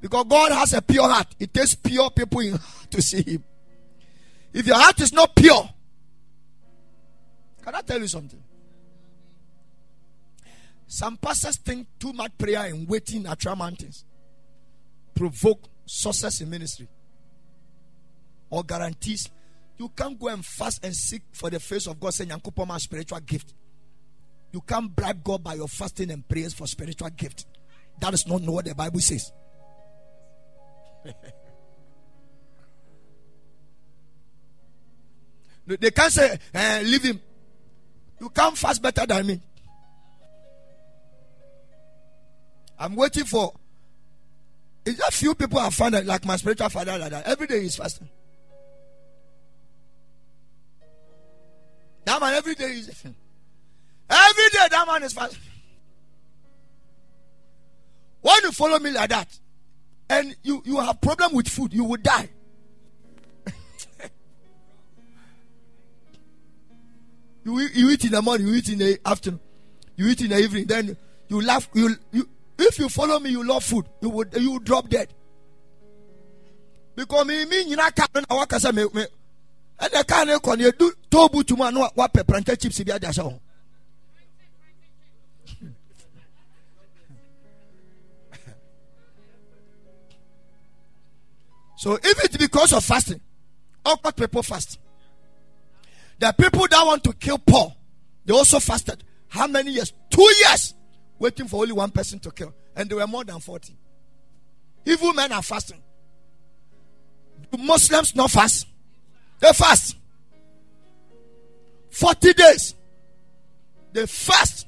[0.00, 1.34] Because God has a pure heart.
[1.38, 2.58] It takes pure people
[2.90, 3.44] to see Him.
[4.52, 5.68] If your heart is not pure,
[7.62, 8.42] can I tell you something?
[10.86, 14.04] Some pastors think too much prayer and waiting at your mountains
[15.14, 16.88] provoke success in ministry
[18.48, 19.28] or guarantees.
[19.76, 22.78] You can't go and fast and seek for the face of God, saying, "Yankupon my
[22.78, 23.52] spiritual gift."
[24.50, 27.46] You can't bribe God by your fasting and prayers for spiritual gift.
[28.00, 29.30] That is not what the Bible says.
[35.66, 37.20] They can't say, eh, leave him.
[38.20, 39.40] You can't fast better than me.
[42.78, 43.52] I'm waiting for.
[44.84, 47.26] It's just few people have found that, like my spiritual father, like that.
[47.26, 48.08] Every day he's fasting.
[52.04, 52.88] That man every day is
[54.08, 55.42] every day that man is fasting.
[58.22, 59.38] When you follow me like that,
[60.10, 62.28] and you you have problem with food, you will die.
[67.44, 69.40] you you eat in the morning, you eat in the afternoon,
[69.96, 70.66] you eat in the evening.
[70.66, 70.96] Then
[71.28, 71.68] you laugh.
[71.74, 72.28] You you
[72.58, 73.86] if you follow me, you love food.
[74.00, 75.12] You would you will drop dead.
[76.96, 79.06] Because me me nyina ka no na wakasa me me
[80.06, 83.06] kaa ne kɔ ne edu toobu tuma no wapɛ pranta chips bi adi
[91.78, 93.20] So if it's because of fasting,
[93.86, 94.80] all awkward people fast.
[96.18, 97.76] The people that want to kill Paul,
[98.24, 99.04] they also fasted.
[99.28, 99.92] How many years?
[100.10, 100.74] Two years,
[101.20, 103.76] waiting for only one person to kill, and there were more than forty.
[104.84, 105.80] Evil men are fasting.
[107.52, 108.66] Do Muslims not fast?
[109.38, 109.96] They fast.
[111.90, 112.74] Forty days.
[113.92, 114.66] They fast,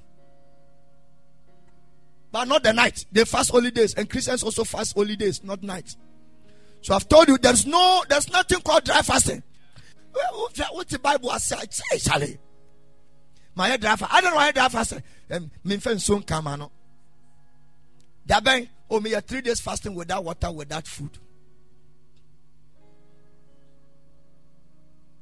[2.31, 3.05] but not the night.
[3.11, 5.97] They fast only days, and Christians also fast only days, not night.
[6.83, 9.43] So I've told you there's no there's nothing called dry fasting.
[10.73, 12.39] What the Bible has said, say, Charlie.
[13.57, 14.93] mayɛ dry I don't know why dry fast
[15.31, 16.71] um, memfa nsuo nkama no
[18.27, 21.11] dabɛn oh me three days fasting without water without food.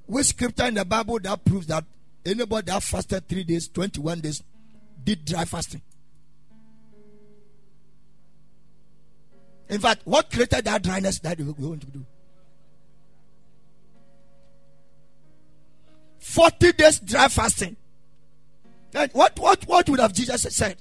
[0.06, 1.84] Which scripture in the bible that proves that
[2.24, 4.42] anybody that fasted three days 21 days
[5.04, 5.82] did dry fasting
[9.68, 12.04] in fact what created that dryness that we want to do
[16.20, 17.76] 40 days dry fasting
[18.90, 20.76] then what, what, what would have jesus said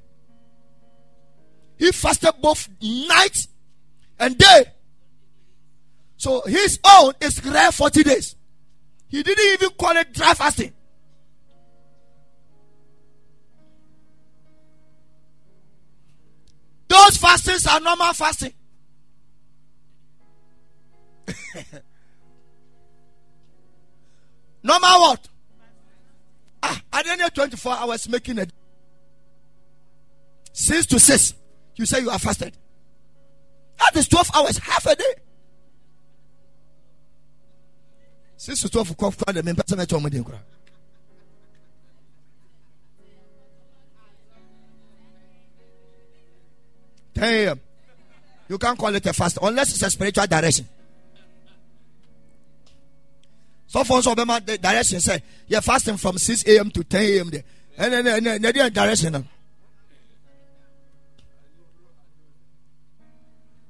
[1.77, 3.47] he fasted both night
[4.19, 4.65] and day.
[6.17, 8.35] So his own is rare 40 days.
[9.07, 10.73] He didn't even call it dry fasting.
[16.87, 18.53] Those fastings are normal fasting.
[24.63, 25.27] normal what?
[26.63, 28.51] Ah, I didn't know 24 hours making it.
[30.53, 31.33] Six to six.
[31.75, 32.57] You say you are fasted.
[33.79, 35.13] That is 12 hours, half a day.
[38.37, 40.09] Six to 12 o'clock, main person at home.
[47.13, 47.59] 10 a.m.
[48.47, 50.67] You can't call it a fast unless it's a spiritual direction.
[53.67, 56.71] So for some the direction say you're fasting from 6 a.m.
[56.71, 57.29] to 10 a.m.
[57.29, 57.43] there.
[57.77, 59.27] And then and direction.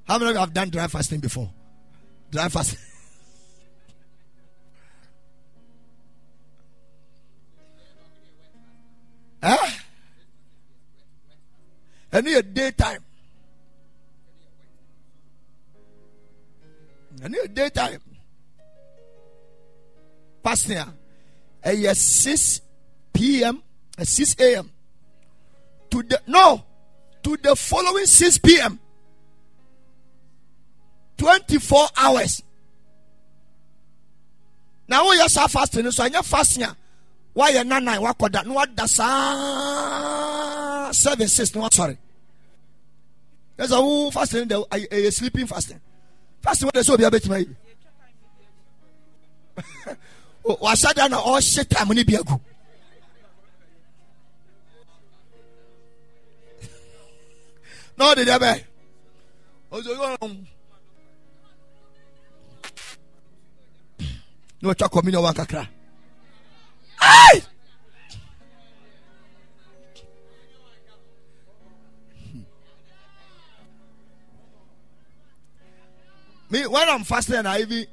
[0.06, 1.50] How many of you have done dry fasting before?
[2.30, 2.78] Dry fasting.
[9.40, 9.56] Eh?
[9.56, 9.70] huh?
[12.12, 13.04] Any a daytime.
[17.22, 18.00] Any a daytime.
[20.48, 20.78] Fasting.
[21.62, 22.60] Eh, a 6
[23.12, 23.62] p.m.
[24.02, 24.70] 6 a.m.
[25.90, 26.64] to the no
[27.22, 28.80] to the following 6 p.m.
[31.18, 32.42] 24 hours
[34.88, 36.74] na woyɛ saa fasting so ɛnyɛ fasting a
[37.36, 41.98] woayɛ nanan wakɔda na wada saa seven six No, sorry.
[43.58, 45.80] wasɔre a wo fasting ɛyɛ sleeping fasting
[46.40, 47.56] fasting wɔde sɛ obi abɛtumi ayi wahyɛ
[50.94, 52.40] da na ɔhyɛ time no bi agu.
[57.96, 58.64] Na ɔde deɛ bɛɛ.
[59.72, 60.48] Ɔsɛ
[64.60, 65.68] na watwa communion wa kakra
[76.50, 77.86] me when i'm fasting i even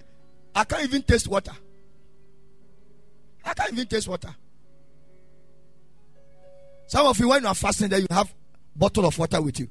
[0.56, 1.52] i can't even taste water
[3.46, 4.34] i can't even taste water
[6.88, 8.34] some of you when you are fasting then you have
[8.76, 9.68] bottle of water with you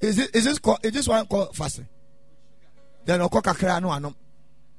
[0.00, 1.86] is it is this called, is this one called fasting
[3.04, 3.20] then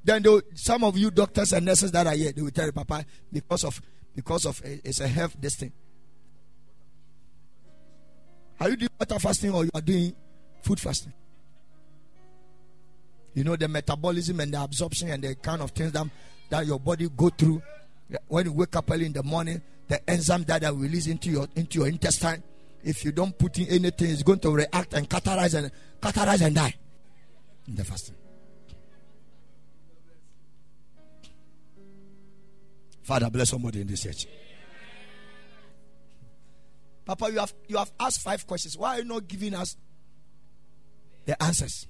[0.04, 2.72] then they, some of you doctors and nurses that are here, they will tell you,
[2.72, 3.82] Papa, because of
[4.16, 5.72] because of eh, it's a health this thing.
[8.60, 10.14] Are you doing water fasting or you are doing
[10.62, 11.14] food fasting?
[13.34, 16.06] You know the metabolism and the absorption and the kind of things that,
[16.50, 17.62] that your body go through
[18.28, 21.48] when you wake up early in the morning, the enzyme that are released into your
[21.56, 22.44] into your intestine.
[22.84, 25.72] If you don't put in anything, it's going to react and catalyze and
[26.02, 26.74] catalyze and die
[27.68, 28.16] in the fasting.
[33.04, 34.28] Father, bless somebody in this church.
[37.06, 38.78] Papa, you have you have asked five questions.
[38.78, 39.76] Why are you not giving us
[41.26, 41.88] the answers?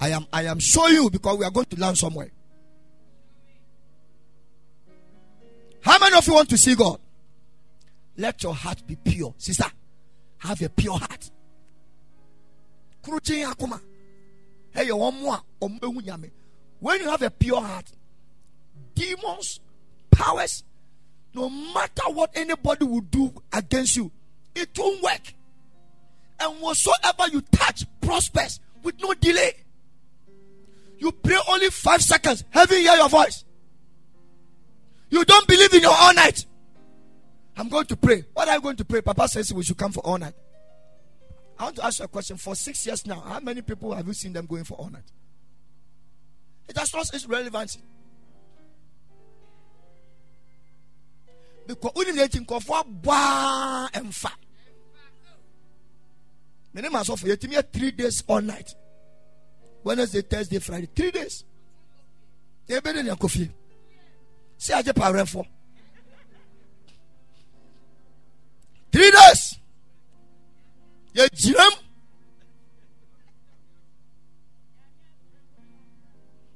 [0.00, 2.30] I am I am showing you because we are going to learn somewhere.
[5.82, 7.00] How many of you want to see God?
[8.16, 9.34] Let your heart be pure.
[9.38, 9.64] Sister,
[10.38, 11.30] have a pure heart.
[16.80, 17.92] When you have a pure heart,
[18.94, 19.60] demons,
[20.10, 20.64] powers,
[21.34, 24.10] no matter what anybody will do against you,
[24.54, 25.34] it won't work.
[26.40, 29.52] And whatsoever you touch prospers with no delay.
[30.98, 33.44] You pray only five seconds, heaven hear your voice.
[35.10, 36.46] You don't believe in your all night.
[37.56, 38.24] I'm going to pray.
[38.32, 39.02] What are you going to pray?
[39.02, 40.34] Papa says we should come for all night.
[41.58, 42.36] I want to ask you a question.
[42.36, 45.10] For six years now, how many people have you seen them going for all night?
[46.68, 47.80] It has lost its relevancy.
[51.70, 54.32] because deɛ nti nkɔfoɔ abɔa ɛmfa
[56.74, 58.74] mene ma asɔfo yɛtumi yɛ three days all night
[59.84, 61.44] wednesday thursday friday three days
[62.68, 63.10] yɛbɛde ne
[64.60, 65.46] akɔ fie sɛ agye pawerɛfoɔ
[68.92, 69.56] three days.
[71.14, 71.72] Yɛgyinam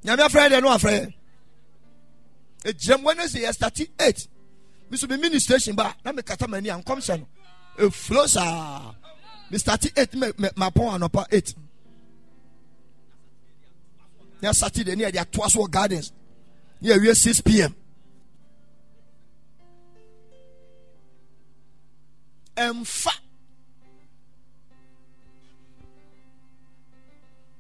[0.05, 1.13] nyame afrɛ deɛ no afrɛ
[2.65, 4.29] ɛgyinam wednesday yɛstarte 8
[4.91, 7.27] meso me ministration ba na mekata m'ani a nkɔmhyɛ no.
[7.79, 8.95] Ɛfuro saa
[9.51, 10.13] mestarte 8
[10.57, 11.55] mapɔn anɔpa 8
[14.43, 16.13] na saturday ne yɛde atoa so wɔ gardens.
[16.81, 17.75] Ne yɛwie 6 pm
[22.57, 23.13] ɛmfa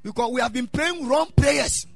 [0.04, 1.86] because we have been praying wrong prayers.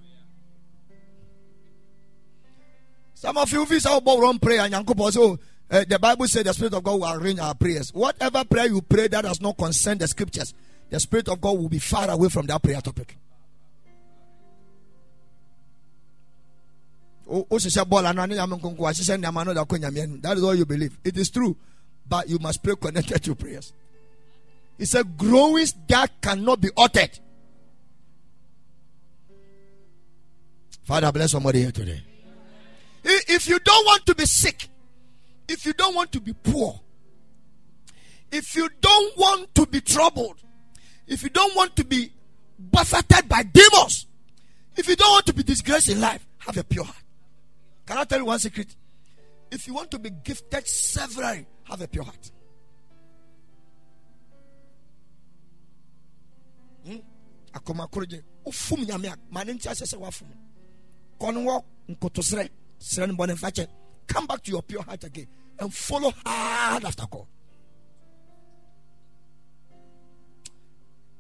[3.15, 4.75] Some of you feel so about wrong prayer and
[5.13, 5.39] so
[5.71, 7.93] uh, the bible said the spirit of god will arrange our prayers.
[7.93, 10.55] Whatever prayer you pray that does not concern the scriptures
[10.89, 13.17] the spirit of god will be far away from that prayer topic.
[20.23, 20.99] That is all you believe.
[21.05, 21.57] It is true
[22.09, 23.73] but you must pray connected to prayers.
[24.79, 27.19] It's a growing that cannot be altered.
[30.85, 32.03] Father bless somebody here today.
[33.05, 34.69] If you don't want to be sick
[35.49, 36.79] if you don't want to be poor
[38.31, 40.37] if you don't want to be troubled
[41.07, 42.13] if you don't want to be
[42.59, 44.07] buffeted by demons
[44.77, 46.97] if you don't want to be disgraced in life have a pure heart.
[47.87, 48.75] Can I tell you one secret?
[49.51, 52.31] If you want to be gifted severally, have a pure heart.
[56.87, 56.97] Hmm?
[57.53, 60.29] akoma korogye wofum nyame a ma ne nti ahyɛ sɛ woafom
[61.21, 63.69] kɔ no wɔ nkotosrɛ serɛ
[64.07, 65.27] come back to your pure heart again
[65.59, 67.27] and follow hard after God.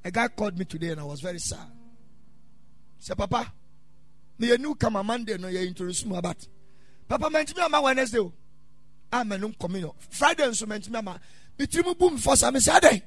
[0.04, 1.70] A guy called me today and I was very sad.
[2.98, 3.52] Say papa
[4.38, 6.46] me a new come Monday no you introduce me about
[7.08, 8.32] papa mɛntumi ama wednesday o
[9.12, 9.93] a mɛnum communion.
[10.10, 11.18] Friday nso mɛntumi ama.
[11.59, 13.02] Bitiri mu bu mi fɔ sa mi sɛ adɛ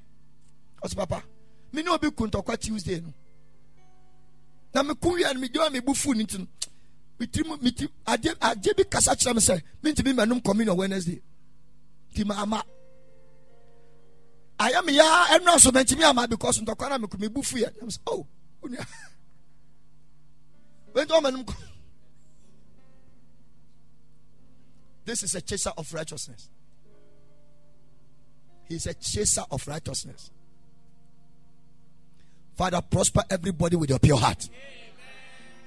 [0.83, 1.23] ɔsɛ papa
[1.71, 3.13] mi ni obi kun tɔkwa tuesday no.
[4.73, 6.47] Na mi kun wia no mi di wa mi bu fu ni ti no.
[7.19, 10.75] Bitiri mu mi ti adeɛ adeɛ bi kasa kyerɛ mi sɛ mi ntumi mɛnum communion
[10.77, 11.21] wednesday.
[12.13, 12.63] Ti ma ama.
[14.59, 17.57] Ayɛ mi ya ɛnu aso mɛntumi ama because ntɔkwa na mi kun mi bu fu
[17.57, 17.71] yɛ.
[17.79, 18.27] Na mi sɛ oh
[18.63, 18.85] onia
[20.93, 21.70] wɛntɛ ɔmɛnum communion.
[25.05, 26.49] This is a chaser of righteousness.
[28.67, 30.31] He's a chaser of righteousness.
[32.55, 34.47] Father, prosper everybody with your pure heart.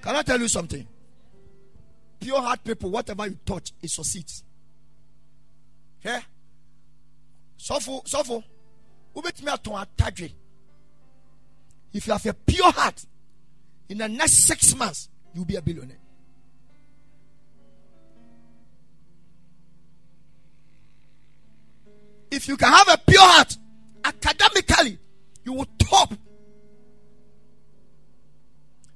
[0.01, 0.87] Can I tell you something?
[2.21, 4.45] Pure heart people, whatever you touch, it succeeds.
[6.03, 6.21] Yeah?
[7.59, 8.43] Sofo, sofo.
[11.93, 13.05] If you have a pure heart,
[13.89, 15.99] in the next six months, you'll be a billionaire.
[22.35, 23.57] If you can have a pure heart,
[24.05, 24.99] academically,
[25.45, 26.13] you will top.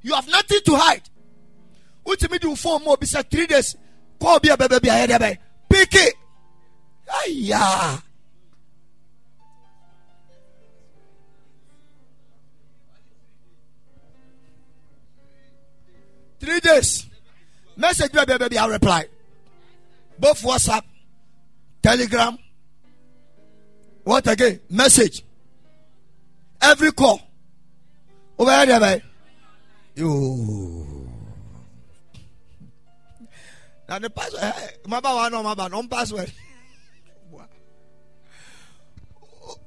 [0.02, 1.08] You have nothing to hide.
[2.02, 3.76] What me do for more besides three days?
[4.20, 5.38] Call be a baby, I had
[5.68, 6.14] Pick it.
[7.28, 7.98] Yeah.
[16.40, 17.06] Three days.
[17.76, 19.06] Message baby, baby, I'll reply.
[20.18, 20.82] Both WhatsApp,
[21.82, 22.38] Telegram,
[24.08, 24.58] what again?
[24.70, 25.22] Message.
[26.62, 27.20] Every call.
[28.38, 29.04] Over there, baby.
[29.96, 31.08] You.
[33.86, 34.42] Now the password.
[34.42, 34.52] Eh,
[34.86, 36.32] maba one no maba no password.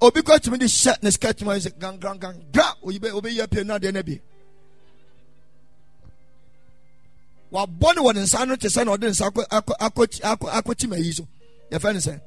[0.02, 3.14] Obi kɔ tumi de hyɛ ne skirt mu ayɛ gang gang gang gra oyi bɛ
[3.14, 4.20] obi yɛ pie na deɛ na bi
[7.52, 10.76] wabɔ ne wɔ ne nsa no te sɛ na ɔde nsa akɔ akɔ akɔ akɔ
[10.78, 11.28] ti ma yi so
[11.72, 12.22] yɛfɛ ne sɛ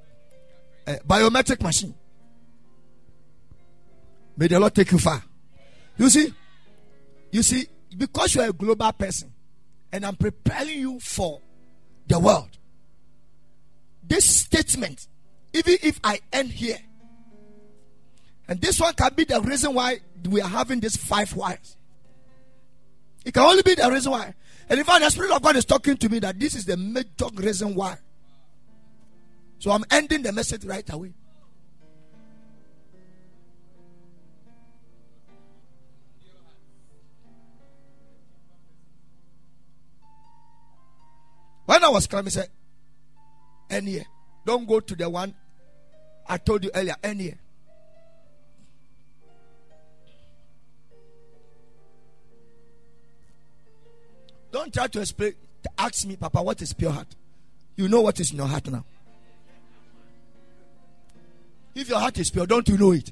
[0.86, 1.95] eh, ɛ biometric machine
[4.36, 5.23] May the Lord take you far.
[5.97, 6.32] You see,
[7.31, 7.66] you see,
[7.97, 9.32] because you are a global person
[9.93, 11.40] and I'm preparing you for
[12.06, 12.51] the world.
[14.02, 15.06] This statement,
[15.52, 16.78] even if I end here,
[18.48, 21.77] and this one can be the reason why we are having these five wires.
[23.24, 24.35] It can only be the reason why.
[24.69, 26.77] And in fact, the Spirit of God is talking to me that this is the
[26.77, 27.97] major reason why.
[29.59, 31.15] So I'm ending the message right away.
[41.66, 42.49] When I was coming, he said,
[43.70, 44.05] Any
[44.45, 45.35] don't go to the one
[46.27, 47.35] I told you earlier, any
[54.55, 55.35] Don't try to explain,
[55.65, 57.09] to ask me, Papa, what is pure heart?
[57.74, 58.85] You know what is in your heart now.
[61.74, 63.11] If your heart is pure, don't you know it?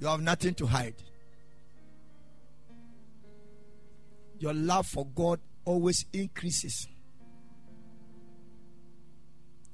[0.00, 0.94] You have nothing to hide.
[4.38, 6.88] Your love for God always increases.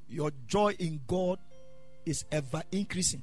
[0.09, 1.39] Your joy in God
[2.05, 3.23] is ever increasing.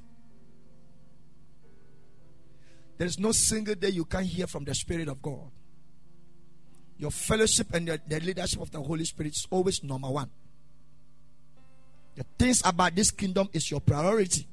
[2.96, 5.50] There is no single day you can't hear from the Spirit of God.
[6.96, 10.30] Your fellowship and the, leadership of the Holy Spirit is always number one.
[12.14, 14.46] The things about this kingdom is your priority.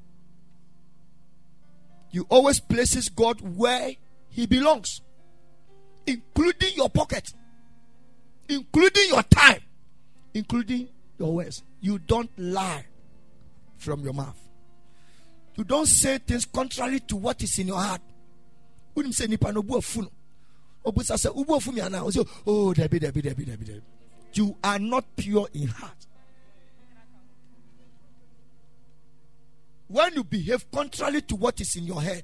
[2.12, 3.92] You always places God where
[4.30, 5.02] He belongs,
[6.06, 7.32] including your pocket,
[8.50, 9.62] including your time,
[10.34, 11.64] including your words.
[11.80, 12.86] You don't lie
[13.78, 14.38] from your mouth.
[15.56, 18.02] You don't say things contrary to what is in your heart.
[18.96, 19.64] Wouldn't say nipa no.
[19.64, 21.30] Obusa say
[21.72, 22.04] mi ana.
[22.04, 22.10] Oh,
[22.74, 23.82] debi debi debi debi debi.
[24.34, 26.01] You are not pure in heart.
[29.92, 32.24] When you behave contrary to what is in your head,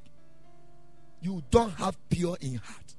[1.22, 2.96] you don't have pure in heart.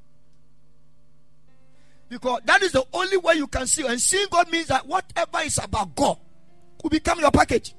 [2.11, 3.87] Because that is the only way you can see.
[3.87, 6.19] And seeing God means that whatever is about God
[6.83, 7.75] will become your package.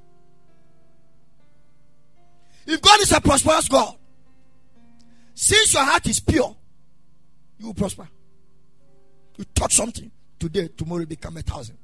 [2.66, 3.96] If God is a prosperous God,
[5.36, 6.56] since your heart is pure,
[7.60, 8.10] you will prosper.
[9.38, 10.10] You touch something
[10.40, 11.78] today, tomorrow become a thousand.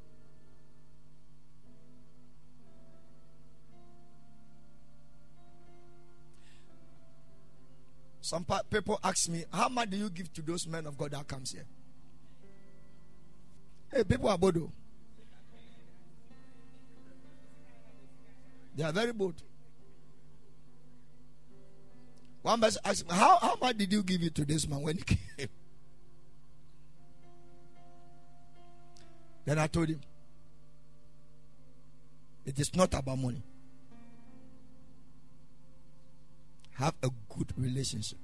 [8.26, 11.27] Some people ask me, How much do you give to those men of God that
[11.27, 11.68] comes here?
[13.93, 14.57] Hey, people are bold.
[14.57, 14.72] Oh.
[18.76, 19.35] They are very bold.
[22.41, 24.97] One person asked me, how, how much did you give it to this man when
[24.97, 25.03] he
[25.38, 25.49] came?
[29.45, 30.02] Then I told him,
[32.43, 33.43] it is not about money.
[36.76, 38.19] Have a good relationship.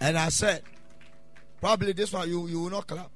[0.00, 0.62] And I said,
[1.60, 3.10] probably this one you, you will not clap.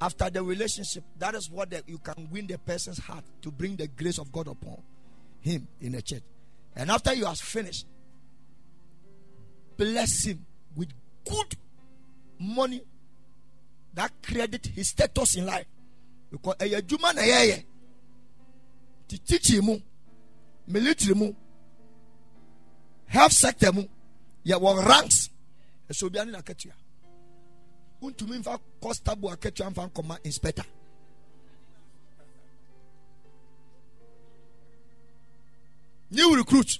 [0.00, 3.76] After the relationship, that is what the, you can win the person's heart to bring
[3.76, 4.78] the grace of God upon
[5.40, 6.22] him in the church.
[6.74, 7.86] And after you have finished,
[9.76, 10.88] bless him with
[11.28, 11.54] good
[12.38, 12.82] money
[13.94, 15.66] that credit his status in life.
[16.30, 17.64] Because a juma na yeye
[19.08, 19.78] ti teach mu
[20.66, 21.32] military mu
[23.06, 23.82] health sector mu
[24.46, 25.28] yɛ wɔ ranks
[25.90, 26.72] ɛsɛ obi ani na akatua
[28.02, 30.64] ntumi nfa constable akatua nfa nkɔma inspector
[36.10, 36.78] new recruit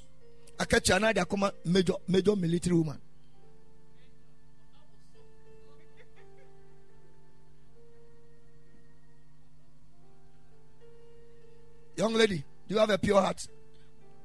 [0.59, 3.01] akatua na de akɔma major major military woman.
[11.97, 13.47] Young lady, do you have a pure heart?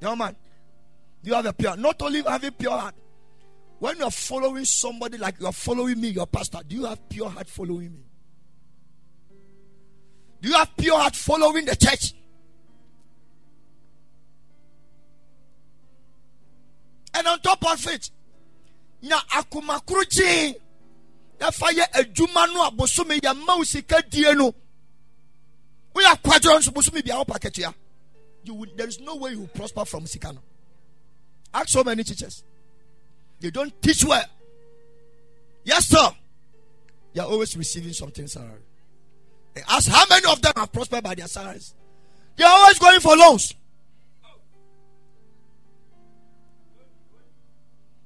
[0.00, 0.34] Young man,
[1.22, 2.94] do you have a pure Not only having a pure heart,
[3.78, 7.08] when you are following somebody like you are following me, your pastor, do you have
[7.08, 8.04] pure heart following me?
[10.40, 12.14] Do you have pure heart following the church?
[17.14, 18.10] And on top of it,
[19.02, 20.04] na akumakuru
[21.40, 24.02] yɛ adwuma no a bosome yɛ ma wo sika
[27.02, 27.74] bia wopa katua
[28.44, 30.40] you will, there is no way you will prosper from sika no
[31.54, 32.44] ask so many teachers.
[33.40, 34.24] They don't teach well.
[35.64, 36.10] Yes sir.
[37.14, 38.60] They are always receiving something salary
[39.68, 41.74] ask how many of them have prospered by their salaries.
[42.36, 43.54] They are always going for loans.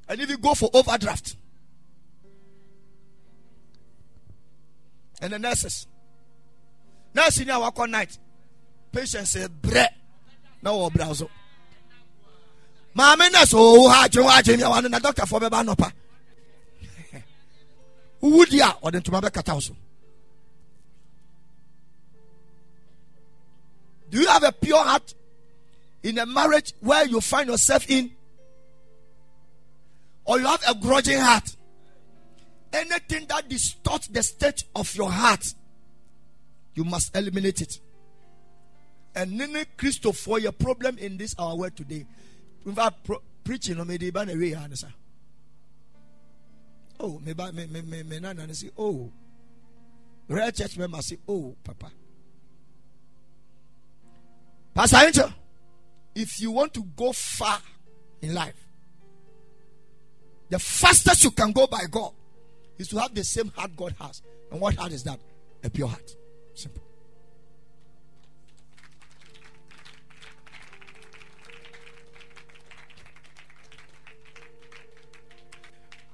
[0.09, 1.37] And if you go for overdraft
[5.21, 5.87] and the nurses
[7.15, 8.19] nurse ni a wakɔ night.
[8.93, 9.87] Patient sɛ brɛ.
[10.63, 11.31] Na wɔ brɛ so.
[12.95, 15.93] Maame nurse owo ha adwene hɔ adwene miawa no na doctorfoɔ bɛba anɔpa.
[18.23, 19.75] Wowu di a ɔde ntoma bɛkata so.
[24.11, 25.15] Do you have a pure heart
[26.03, 28.11] in a marriage where you find yourself in?
[30.27, 31.57] Or you have a grudging heart?
[32.75, 35.55] Anything that distorts the state of your heart
[36.75, 37.81] you must eliminate it.
[39.15, 42.07] And nene Christo for your problem in this our world today.
[42.65, 44.93] Without pro- preaching me de ban away answer.
[46.99, 49.11] Oh, ba me me me me na say oh.
[50.29, 51.91] Real church member say oh papa.
[54.75, 55.33] Pastor Angel,
[56.15, 57.59] if you want to go far
[58.23, 58.55] in life,
[60.49, 62.13] the fastest you can go by God
[62.79, 64.23] is to have the same heart God has.
[64.51, 65.21] And what heart is that?
[65.65, 66.17] A pure heart.
[66.55, 66.83] Simple.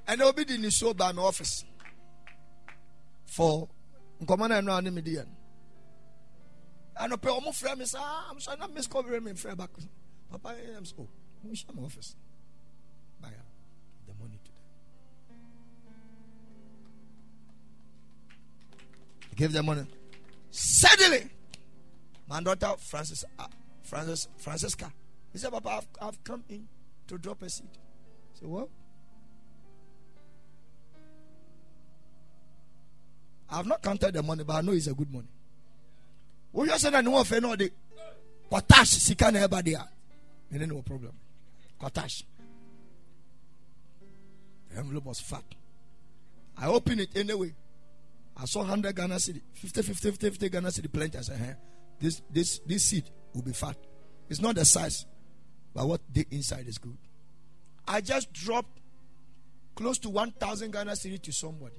[0.06, 1.64] And be the show by my office.
[3.26, 3.68] For
[4.22, 5.28] nkɔmɔ and ɛno a ne mi di yɛn
[6.98, 9.70] anɔpɛ ɔmo frɛ mi saa ah, i'm sorry na miss call mi frɛ back.
[10.30, 11.08] Papa i'm so oh,
[11.44, 12.16] mo nhyia my office.
[13.20, 13.28] Buy
[14.06, 14.60] the money to them.
[19.36, 19.86] Give them money
[20.50, 21.28] suddenly
[22.28, 23.46] my daughter francis uh,
[23.82, 24.92] francis francisca
[25.32, 26.68] he said papa I've, I've come in
[27.06, 28.68] to drop a seed I said what
[33.50, 35.28] I've not counted the money, but I know it's a good money.
[36.52, 36.94] What you saying?
[36.94, 37.70] I know of no the
[38.50, 39.84] potash sika na eba there.
[40.50, 41.12] And no problem.
[41.78, 42.24] Potash.
[44.70, 45.44] The envelope was fat.
[46.56, 47.54] I opened it anyway.
[48.40, 51.18] I saw 100 Ghana cedi, 50, 50, 50, 50 Ghana cedi plenty.
[51.18, 51.54] I said, hey,
[51.98, 53.04] this, this, this seed
[53.34, 53.76] will be fat.
[54.28, 55.06] It's not the size,
[55.74, 56.96] but what the inside is good.
[57.86, 58.80] I just dropped
[59.74, 61.76] close to 1,000 Ghana cedi to somebody.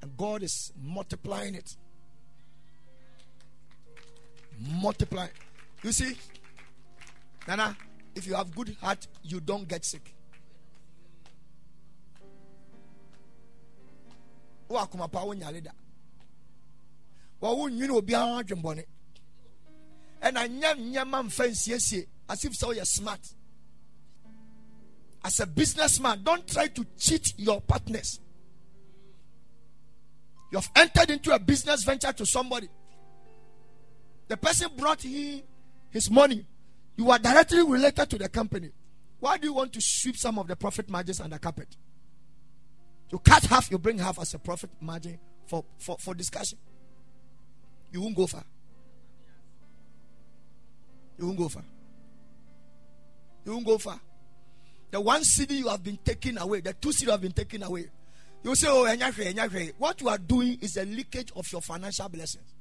[0.00, 1.76] And God is multiplying it.
[4.58, 5.28] Multiply.
[5.82, 6.16] You see,
[7.46, 7.76] Nana,
[8.14, 10.14] if you have good heart, you don't get sick.
[14.72, 15.70] Wo akoma pa wo nyale da
[17.40, 18.84] wɔ wo nwene obiara adwembɔne
[20.22, 23.34] ɛna nyɛ nneɛma mfa nsiesie as if sɛ woyɛ smart
[25.24, 28.20] as a businessman don't try to cheat your partners
[30.52, 32.68] you have entered into a business venture to somebody.
[34.28, 35.40] The person brought him
[35.90, 36.46] his money.
[36.96, 38.68] You are directly related to the company.
[39.18, 41.74] Why do you want to sweep some of the profit margins under carpet?
[43.12, 46.58] You cut half, you bring half as a profit margin for, for, for discussion.
[47.92, 48.44] You won't go far.
[51.18, 51.64] You won't go far.
[53.44, 54.00] You won't go far.
[54.90, 57.62] The one city you have been taken away, the two city you have been taken
[57.62, 57.86] away.
[58.42, 59.72] You say, Oh, enyahwe, enyahwe.
[59.78, 62.54] what you are doing is a leakage of your financial blessings.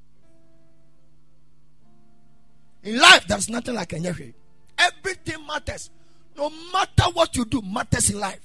[2.83, 4.33] In life, there's nothing like enyahwe.
[4.77, 5.89] Everything matters.
[6.35, 8.39] No matter what you do, matters in life.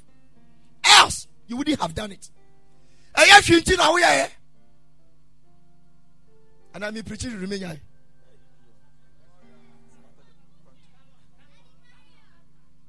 [0.84, 2.28] Else, you wouldn't have done it.
[3.16, 4.28] Now we are
[6.74, 7.80] And I'm preaching to remain.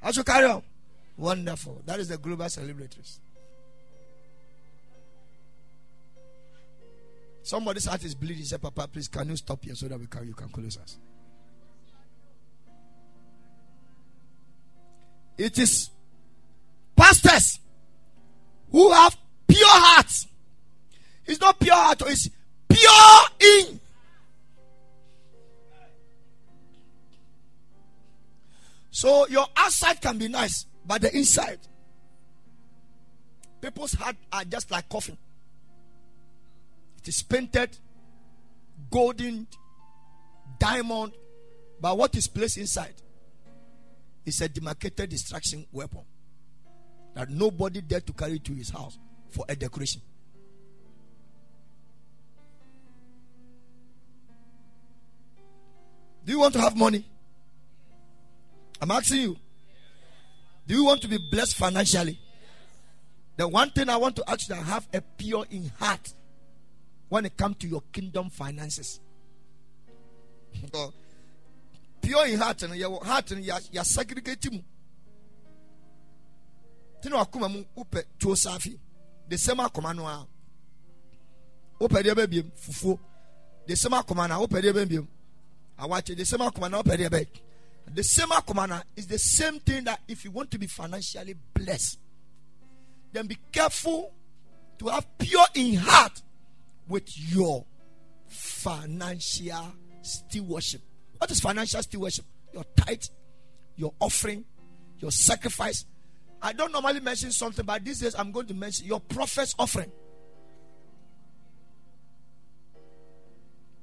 [0.04, 0.64] I should carry on.
[1.18, 1.82] Wonderful.
[1.86, 3.20] That is the global celebrators.
[7.44, 8.44] Somebody's heart is bleeding.
[8.44, 10.98] He Papa, please, can you stop here so that we can you can close us?
[15.38, 15.90] It is
[16.96, 17.60] pastors
[18.72, 19.18] who have
[19.48, 20.28] pure hearts.
[21.26, 22.30] It's not pure heart, it's
[22.68, 23.80] pure in.
[28.92, 31.60] So your outside can be nice, but the inside,
[33.62, 35.18] people's heart are just like coffin.
[36.98, 37.78] It is painted
[38.90, 39.48] golden
[40.60, 41.14] diamond,
[41.80, 42.96] but what is placed inside
[44.26, 46.02] is a demarcated destruction weapon
[47.18, 49.00] that nobody dare to carry to his house
[49.30, 50.00] for a decoration.
[56.24, 57.04] Do you want to have money?
[58.80, 59.36] I'm asking you.
[60.68, 62.20] Do you want to be blessed financially?
[63.36, 66.14] The one thing I want to ask you to have a pure in heart
[67.10, 69.00] when it comes to your kingdom finances.
[72.02, 74.46] pure in heart and your heart and your segregate
[76.98, 77.02] mu.
[77.02, 78.78] Tino akuma mu upe tuo safi.
[79.30, 80.28] The same akoma no a.
[81.82, 83.00] Upe de baby fufu.
[83.66, 84.46] The same akoma na
[86.02, 87.30] de same akoma na upe de baby.
[87.94, 92.00] The same akoma is the same thing that if you want to be financially blessed,
[93.14, 94.12] then be careful
[94.80, 96.22] to have pure in heart
[96.88, 97.66] with your
[98.28, 100.82] financial stewardship.
[101.18, 102.26] What is financial stewardship?
[102.54, 103.04] Your tithe,
[103.76, 104.46] your offering,
[105.00, 105.86] your sacrifice.
[106.42, 109.92] I don't normally mention something, but these days I'm going to mention your prophet's offering.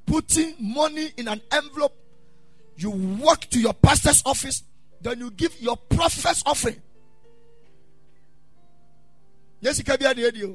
[0.06, 1.96] Putting money in an envelope,
[2.76, 4.62] you walk to your pastor's office,
[5.00, 6.80] then you give your prophet's offering.
[9.60, 10.54] Yes, you can be a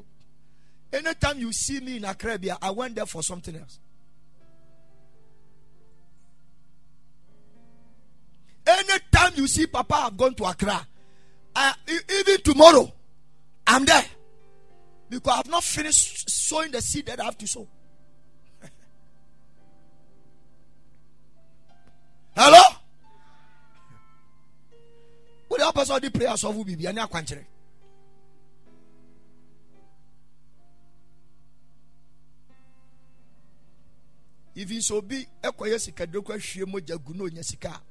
[0.92, 3.80] Anytime you see me in Akrabia, I went there for something else.
[8.66, 10.86] Anytime you see Papa I've gone to Accra,
[11.88, 12.92] even tomorrow,
[13.68, 14.06] I'm there
[15.10, 17.68] because I've not finished sowing the seed that I have to sow.
[22.36, 22.62] Hello?
[25.48, 27.44] What the person the prayers of Bibi and Aquantre?
[34.56, 37.82] Even so be ɛkɔyɛ sika de kɔ ahwie mogya gu na onya sika a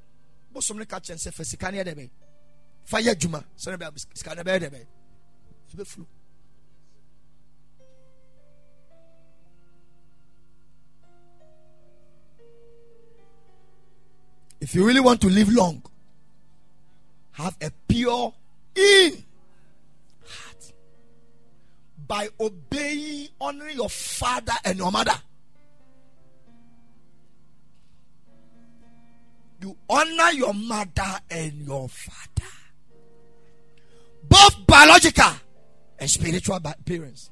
[0.52, 2.10] bosom no ka kyɛn sɛ fa sika yɛ dɛ bɛn
[14.60, 15.82] if you really want to live long
[17.32, 18.34] have a pure
[18.74, 19.24] in
[20.24, 20.72] heart.
[22.06, 25.14] By obeying honoring your father and your mother.
[29.60, 32.57] You honor your mother and your father
[34.28, 35.32] both biological
[35.98, 37.30] and spiritual parents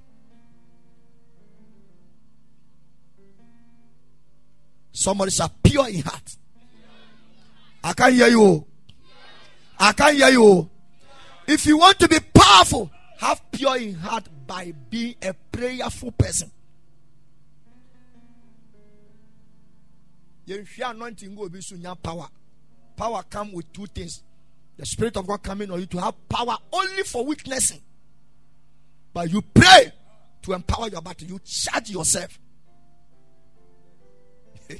[4.96, 6.36] somebody say pure in heart.
[7.84, 8.66] I can't hear you.
[9.78, 10.68] I can't hear you.
[11.46, 16.50] If you want to be powerful have pure in heart by being a prayerful person.
[20.46, 22.28] Yɛnhwɛ anointing go obi so nya power.
[22.96, 24.22] Power come with two things
[24.76, 27.80] the spirit of god coming on you to have power only for witnessing.
[29.12, 29.92] But you pray
[30.42, 31.26] to empower your battle.
[31.26, 32.38] You charge yourself.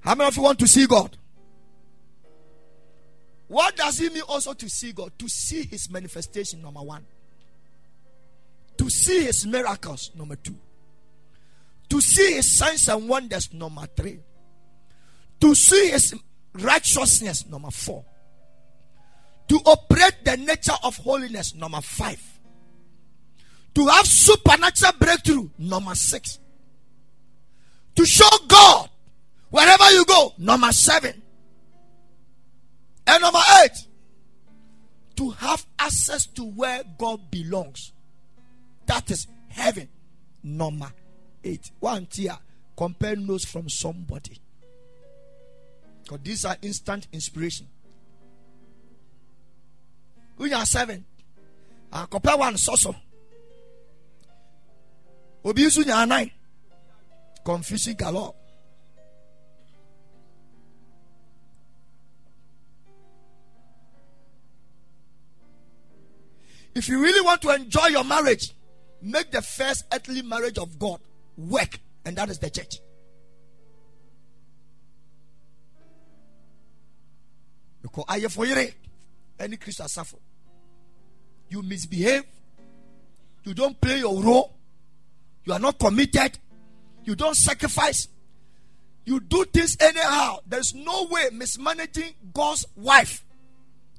[0.00, 1.16] How many of you want to see god?
[3.48, 5.12] What does it mean also to see god?
[5.18, 7.06] To see his manifestation number one.
[8.76, 10.56] To see his miracles number two.
[11.88, 14.18] To see his signs and wonders number three.
[15.40, 16.14] To see his
[16.52, 18.04] righteousness number four
[19.48, 22.20] to operate the nature of holiness number five
[23.74, 26.38] to have supernatural breakthrough number six
[27.94, 28.88] to show god
[29.50, 31.22] wherever you go number seven
[33.06, 33.86] and number eight
[35.16, 37.92] to have access to where god belongs
[38.86, 39.88] that is heaven
[40.42, 40.90] number
[41.42, 41.70] eight.
[41.80, 42.36] One tier,
[42.76, 44.38] compare notes from somebody.
[46.02, 47.68] Because these are instant inspiration.
[50.38, 51.04] Are seven.
[51.92, 52.94] Uh, compare one so so.
[55.44, 56.30] Obi su nya nine.
[57.44, 58.34] Confusing galore.
[66.74, 68.52] If you really want to enjoy your marriage,
[69.00, 71.00] make the first earthly marriage of God
[71.36, 72.80] work, and that is the church.
[77.80, 78.72] Because I for you,
[79.38, 80.16] any Christian suffer.
[81.48, 82.24] You misbehave,
[83.44, 84.56] you don't play your role,
[85.44, 86.38] you are not committed,
[87.04, 88.08] you don't sacrifice,
[89.04, 90.38] you do things anyhow.
[90.46, 93.24] There's no way mismanaging God's wife.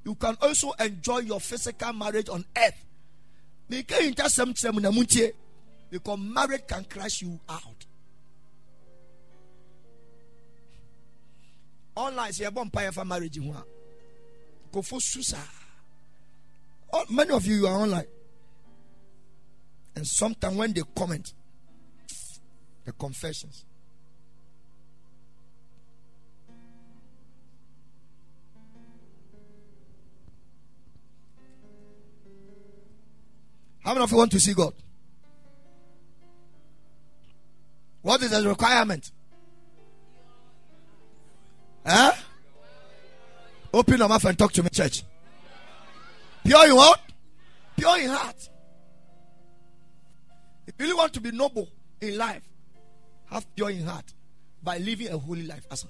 [0.03, 2.85] You can also enjoy your physical marriage on earth.
[5.89, 7.85] Because marriage can crash you out.
[11.95, 13.39] Online, say, "I'm marriage."
[16.93, 18.05] Oh, many of you, you are online,
[19.95, 21.33] and sometimes when they comment,
[22.85, 23.65] the confessions.
[33.83, 34.73] How many of you want to see God?
[38.01, 39.11] What is the requirement?
[41.85, 42.13] Huh?
[43.75, 45.03] Open your mouth and talk to me, church.
[46.45, 46.97] Pure in what?
[47.75, 48.49] Pure in heart.
[50.65, 51.67] If you really want to be noble
[51.99, 52.41] in life,
[53.29, 54.13] have pure in heart
[54.63, 55.65] by living a holy life.
[55.69, 55.87] Asa.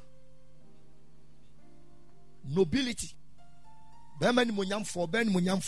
[2.50, 3.14] Nobility.
[4.20, 5.62] Ni mo yàn fọ, bẹ́ẹ̀ ni mo yàn.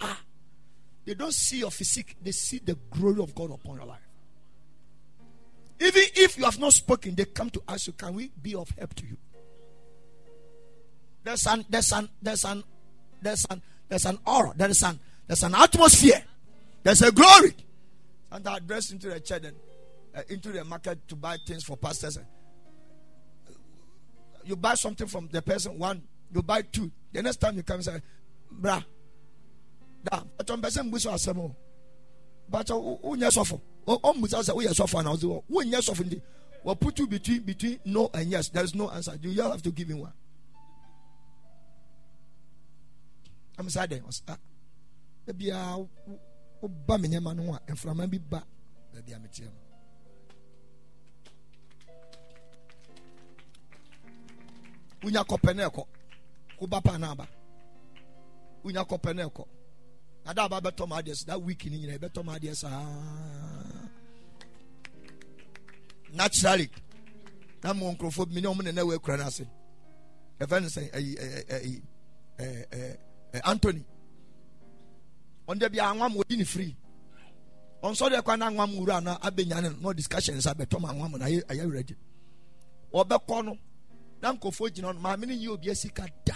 [0.00, 0.18] Ah.
[1.04, 4.08] They don't see your physique, they see the glory of God upon your life.
[5.78, 8.70] Even if you have not spoken, they come to ask you, Can we be of
[8.78, 9.18] help to you?
[11.26, 12.62] There's an there's an there's an
[13.20, 16.22] there's an there's an aura, there is an there's an atmosphere,
[16.84, 17.52] there's a glory.
[18.30, 19.56] And I dress into the church and
[20.16, 22.16] uh, into the market to buy things for pastors.
[24.44, 26.00] You buy something from the person, one,
[26.32, 26.92] you buy two.
[27.12, 28.00] The next time you come say,
[28.60, 28.84] Brah,
[30.04, 31.52] da, but on person bush asemo.
[32.48, 36.22] But uh, who nyɛ sɔfo ɔmusa sɛ woyɛ sɔfo ana ɔsɛ wonyɛ sɔfo nti
[36.62, 38.48] We'll put you between between no and yes.
[38.48, 39.16] There is no answer.
[39.20, 40.12] You all have to give him one.
[43.58, 44.00] I'm sad there.
[44.28, 44.36] Ah,
[45.26, 45.84] maybe I
[46.86, 48.42] ba me nyama no a mframa bi ba
[48.92, 49.52] baabi a meteɛ no
[55.02, 55.82] wonya kɔpɛ no ɛkɔ
[56.60, 57.28] woba pa no aba
[58.64, 59.44] wonya kɔpɛ no ɛkɔ
[60.24, 63.88] na da aba bɛtɔ ma adeɛ that week ni nyina ɛbɛtɔ ma adeɛ saa
[66.12, 66.70] naturally
[67.62, 69.46] na mo nkurɔfoɔ bi mi ne ɔmo nana wɔ akura no ase
[70.40, 71.82] ɛfɛ no sɛ ɛyi ɛyi ɛyi
[72.38, 72.96] ɛɛ ɛɛ
[73.44, 73.84] Anthony.
[75.48, 76.76] Ɔn dɛ bi anwam wɔdi ne firi
[77.82, 81.18] ɔnsɔ de kwan na anwam wura na abɛnya ne no discussion sa bɛtɔ ma anwam
[81.18, 81.94] na ayɛ ready?
[82.92, 83.58] Ɔbɛkɔ no
[84.20, 86.34] na nkɔfoɔ gyina hɔ maame ne yi obi asika da.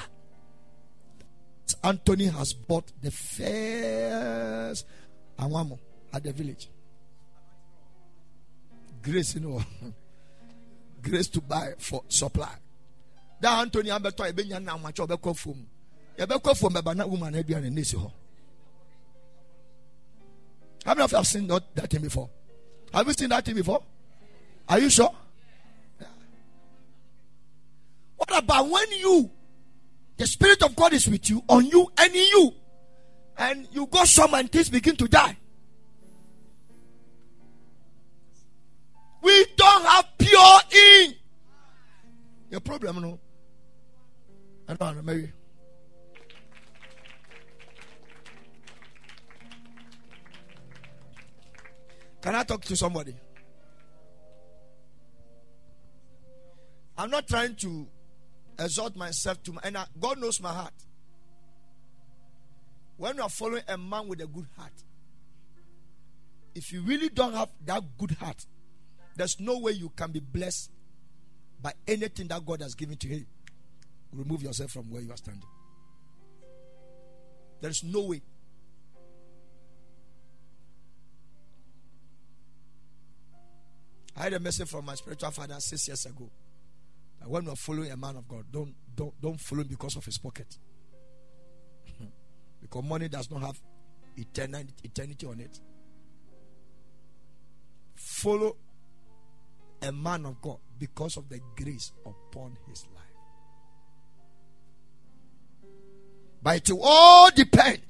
[1.82, 4.86] Anthony has bought the first
[5.38, 5.78] anwam
[6.12, 6.68] at the village.
[9.02, 9.62] Grace you know
[11.02, 12.54] grace to buy for supply.
[13.40, 15.66] Da Anthony abɛtɔ ɛbɛnya na amakyɛ ɔbɛkɔ fom
[16.18, 18.12] yɛbɛkɔ fom bɛba na woman aduane ne si hɔ.
[20.84, 22.28] How many of you have seen that, that thing before?
[22.92, 23.82] Have you seen that thing before?
[24.68, 25.14] Are you sure?
[28.16, 29.30] What about when you,
[30.16, 32.52] the Spirit of God is with you, on you, and in you,
[33.38, 35.36] and you go somewhere and things begin to die?
[39.22, 41.14] We don't have pure in.
[42.50, 43.18] Your problem, no?
[44.68, 45.32] I don't know, maybe.
[52.20, 53.14] Can I talk to somebody?
[56.98, 57.88] I'm not trying to
[58.58, 60.74] exalt myself to my, and I, God knows my heart.
[62.98, 64.74] When you are following a man with a good heart,
[66.54, 68.44] if you really don't have that good heart,
[69.16, 70.70] there's no way you can be blessed
[71.62, 73.24] by anything that God has given to you.
[74.12, 75.48] Remove yourself from where you are standing.
[77.60, 78.22] There's no way.
[84.16, 86.30] I had a message from my spiritual father six years ago.
[87.20, 90.04] That when you're following a man of God, don't don't don't follow him because of
[90.04, 90.58] his pocket.
[92.60, 93.60] because money does not have
[94.16, 95.60] eternity, eternity on it.
[97.94, 98.56] Follow
[99.82, 103.04] a man of God because of the grace upon his life.
[106.42, 107.80] But it will all depend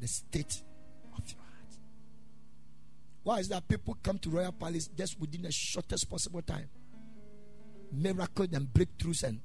[0.00, 0.62] the state.
[3.22, 6.68] Why is that people come to Royal Palace just within the shortest possible time?
[7.92, 9.40] Miracles and breakthroughs and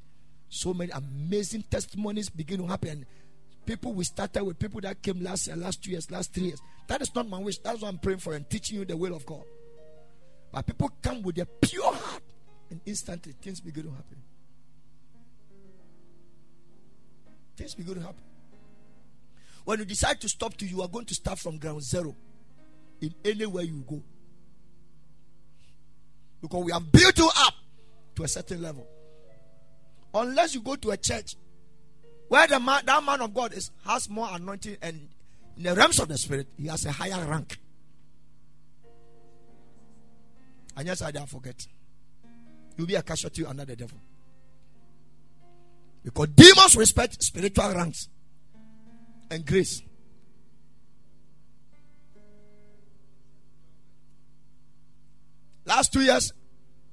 [0.47, 3.05] so many amazing testimonies begin to happen.
[3.65, 6.61] People we started with people that came last year, last two years, last three years.
[6.87, 7.57] That is not my wish.
[7.57, 9.43] That's what I'm praying for and teaching you the will of God.
[10.51, 12.23] But people come with a pure heart
[12.69, 14.21] and instantly things begin to happen.
[17.57, 18.23] Things begin to happen.
[19.65, 22.15] When you decide to stop to you are going to start from ground zero
[23.01, 24.01] in anywhere you go.
[26.41, 27.53] Because we have built you up
[28.15, 28.87] to a certain level.
[30.13, 31.35] Unless you go to a church
[32.27, 35.09] where the man, that man of God is has more anointing and
[35.57, 37.57] in the realms of the spirit, he has a higher rank.
[40.77, 41.65] And yes, I don't forget.
[42.77, 43.97] You'll be a casualty under the devil.
[46.03, 48.09] Because demons respect spiritual ranks
[49.31, 49.81] and grace.
[55.65, 56.31] Last two years,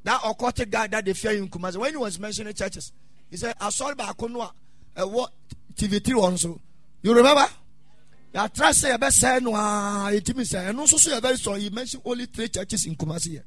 [0.05, 2.93] that occultic guy that they fear in Kumasi, when he was mentioning churches,
[3.31, 5.31] he said, I saw back on what
[5.75, 6.61] TV3 also.
[7.03, 7.47] You remember?
[8.35, 11.61] Yeah, try say a best say no, ah, it means and also say very sorry.
[11.61, 13.43] He mentioned only three churches in Kumasi.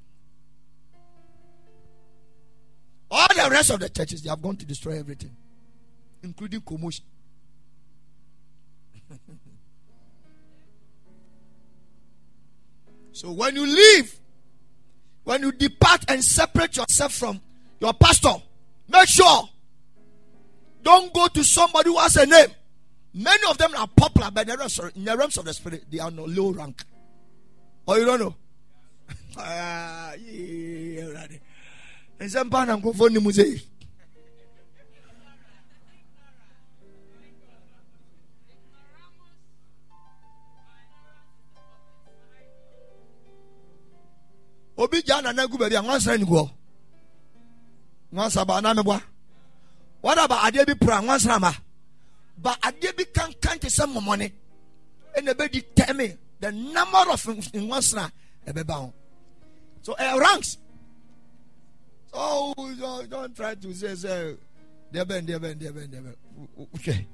[3.09, 5.35] All the rest of the churches, they have gone to destroy everything,
[6.21, 7.03] including commotion.
[13.11, 14.19] so when you leave,
[15.25, 17.41] when you depart and separate yourself from
[17.79, 18.35] your pastor,
[18.87, 19.49] make sure
[20.81, 22.47] don't go to somebody who has a name.
[23.13, 26.25] Many of them are popular, but in the realms of the spirit, they are no
[26.25, 26.83] low rank.
[27.87, 28.35] Or you don't know?
[29.37, 31.27] Ah, yeah,
[44.77, 46.49] obi gya nana gu baabi a nwansa ni guɔ
[48.13, 49.01] nwansa ba na meboa
[50.01, 51.51] wada ba adeɛ bi pra nwansa ma
[52.37, 54.31] ba adeɛ bi kankan te sɛ mmɔmɔne
[55.17, 57.23] ɛna ɛbɛdi tɛme the number of
[57.53, 58.11] nwansa
[58.47, 58.93] ɛbɛba ho
[59.85, 60.57] So uh, ranks.
[62.11, 62.53] So
[63.07, 64.33] don't, try to say say
[64.91, 66.15] there ben there ben there ben there ben.
[66.73, 67.05] Okay.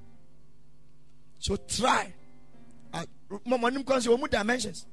[1.38, 2.14] So try.
[3.46, 4.86] Nim kwan say omu dimensions.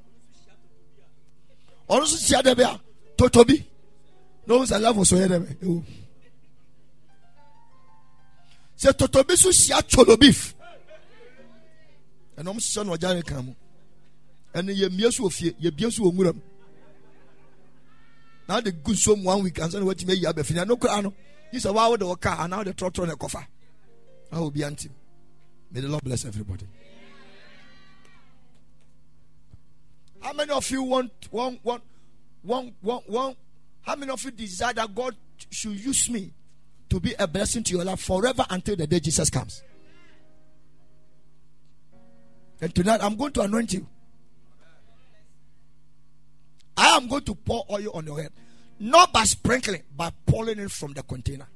[1.89, 2.81] Ɔno nso hyia dɛ bi a
[3.17, 3.57] toto bi
[4.47, 5.85] na ohun sɛ level so yɛ dɛ bɛ
[8.79, 10.55] sɛ toto bi so hyia cholo beef?
[12.37, 13.55] Ɛnna ɔmo hyehyɛ no ɔgya ne kan mu
[14.55, 16.41] ɛne yɛ mmea so wɔ fie yɛ bia so wɔ nwura mu
[18.49, 21.03] na de gu nsuo mu one week ansa na watumi ayi abɛfi na no kora
[21.03, 21.13] no
[21.53, 23.47] yi sɛ waa wode wɔ kaa anaa wode trɔtrɔ ne kɔfa
[24.33, 24.91] na obi antim
[25.71, 26.67] may the lord bless everybody
[30.21, 31.83] how many of you want want want
[32.43, 33.37] want want, want
[33.83, 35.15] how many of you desire that god
[35.51, 36.33] should use me
[36.89, 39.63] to be a blessing to your life forever until the day jesus comes
[42.61, 43.87] and tonight i'm going to anoint you
[46.79, 48.31] I am going to pour oil on your head.
[48.79, 51.49] Not by sprinkling, by pouring it from the container.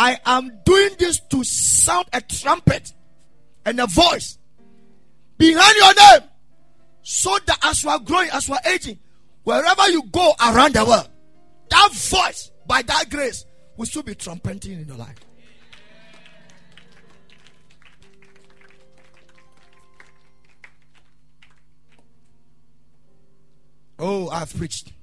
[0.00, 2.94] I am doing this to sound a trumpet
[3.66, 4.38] and a voice
[5.36, 6.28] behind your name
[7.02, 8.98] so that as you are growing, as you are aging,
[9.44, 11.06] wherever you go around the world,
[11.68, 13.44] that voice, by that grace,
[13.76, 15.18] will still be trumpeting in your life.
[23.98, 24.94] Oh, I have preached.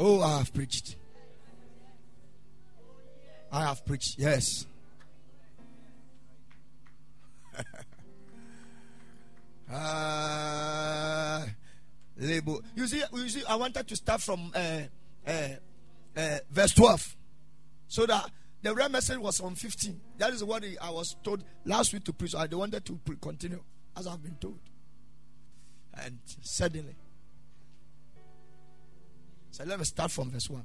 [0.00, 0.96] Oh, I have preached.
[3.50, 4.18] I have preached.
[4.18, 4.66] Yes.
[9.72, 11.46] uh,
[12.16, 12.62] label.
[12.74, 14.80] You see, you see, I wanted to start from uh,
[15.26, 15.48] uh,
[16.16, 17.16] uh, verse 12
[17.88, 18.30] so that
[18.62, 20.00] the real message was on 15.
[20.18, 22.34] That is what I was told last week to preach.
[22.34, 23.62] I wanted to continue
[23.96, 24.58] as I've been told.
[25.94, 26.94] And suddenly,
[29.50, 30.62] so let me start from verse 1.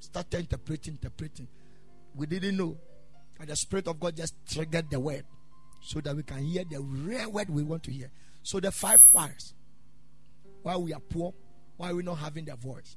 [0.00, 1.48] Start interpreting, interpreting.
[2.14, 2.76] We didn't know.
[3.40, 5.24] And the Spirit of God just triggered the word
[5.80, 8.10] so that we can hear the real word we want to hear.
[8.42, 9.54] So the five whys.
[10.62, 11.34] Why we are poor,
[11.76, 12.96] why we not having the voice.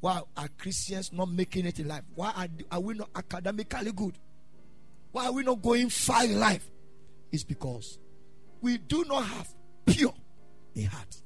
[0.00, 2.02] Why are Christians not making it in life?
[2.14, 4.18] Why are, are we not academically good?
[5.12, 6.70] Why are we not going far in life?
[7.32, 7.98] It's because
[8.60, 9.48] we do not have
[9.86, 10.14] pure
[10.74, 11.16] in heart.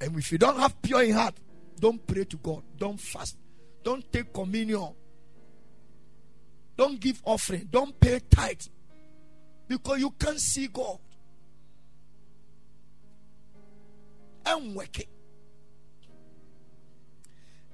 [0.00, 1.34] And if you don't have pure in heart,
[1.78, 3.36] don't pray to God, don't fast,
[3.82, 4.94] don't take communion,
[6.76, 8.60] don't give offering, don't pay tithe.
[9.68, 10.98] Because you can't see God.
[14.44, 15.08] And work it.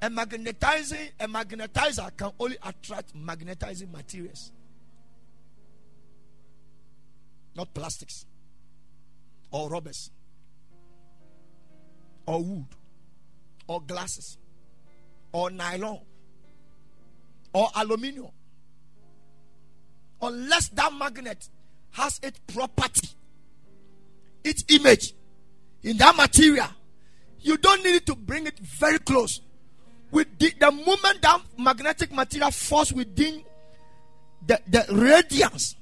[0.02, 4.52] A magnetizing a magnetizer can only attract magnetizing materials,
[7.54, 8.26] not plastics.
[9.50, 10.10] Or rubbers.
[12.26, 12.66] Or wood.
[13.68, 14.36] Or glasses
[15.36, 16.00] or nylon
[17.52, 18.30] or aluminium
[20.22, 21.48] unless that magnet
[21.92, 23.08] has its property
[24.44, 25.12] its image
[25.82, 26.68] in that material
[27.40, 29.40] you don't need to bring it very close
[30.10, 33.42] with the, the moment that magnetic material falls within
[34.46, 35.76] the, the radiance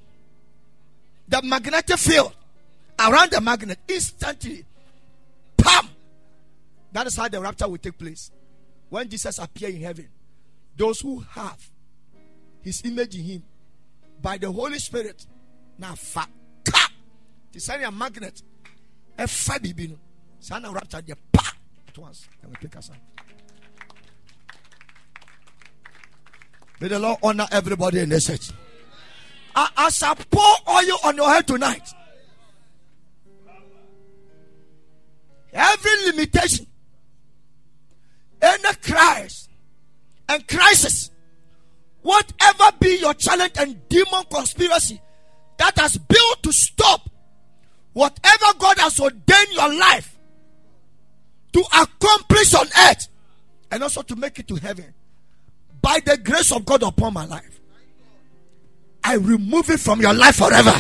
[1.29, 2.35] the magnetic field
[2.99, 4.65] around the magnet instantly.
[5.57, 5.89] Pam!
[6.93, 8.31] That is how the rapture will take place.
[8.89, 10.09] When Jesus appear in heaven,
[10.77, 11.59] those who have
[12.63, 13.43] his image in him
[14.21, 15.27] by the Holy Spirit
[15.79, 16.27] now fa
[16.65, 16.91] ka
[17.53, 18.43] to send a magnet
[19.19, 19.97] a fa bibi no
[20.39, 21.53] sana rapture the pa
[21.89, 22.97] at once and we take us out.
[26.81, 28.51] May the Lord honor everybody in the church.
[29.57, 31.89] As I shall pour oil on your head tonight,
[35.53, 36.67] every limitation,
[38.45, 39.49] any crisis
[40.29, 41.11] and crisis,
[42.03, 45.01] whatever be your challenge and demon conspiracy
[45.59, 47.09] that has built to stop
[47.93, 50.19] whatever God has ordained your life
[51.53, 53.09] to accomplish on earth
[53.71, 54.93] and also to make it to heaven
[55.81, 57.61] by the grace of God upon my life.
[59.03, 60.75] I remove it from your life forever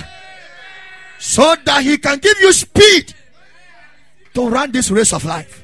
[1.19, 3.15] so that He can give you speed
[4.35, 5.64] to run this race of life.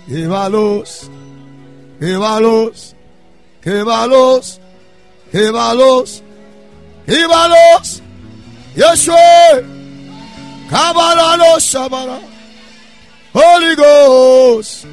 [0.09, 1.11] Jebalos,
[2.01, 2.95] Jebalos,
[3.63, 4.61] Jebalos,
[5.33, 6.23] Jebalos,
[7.07, 8.03] Jebalos,
[8.77, 9.84] Yeshua,
[10.69, 12.19] Kabalalo Sabara.
[13.33, 14.87] Holy Ghost.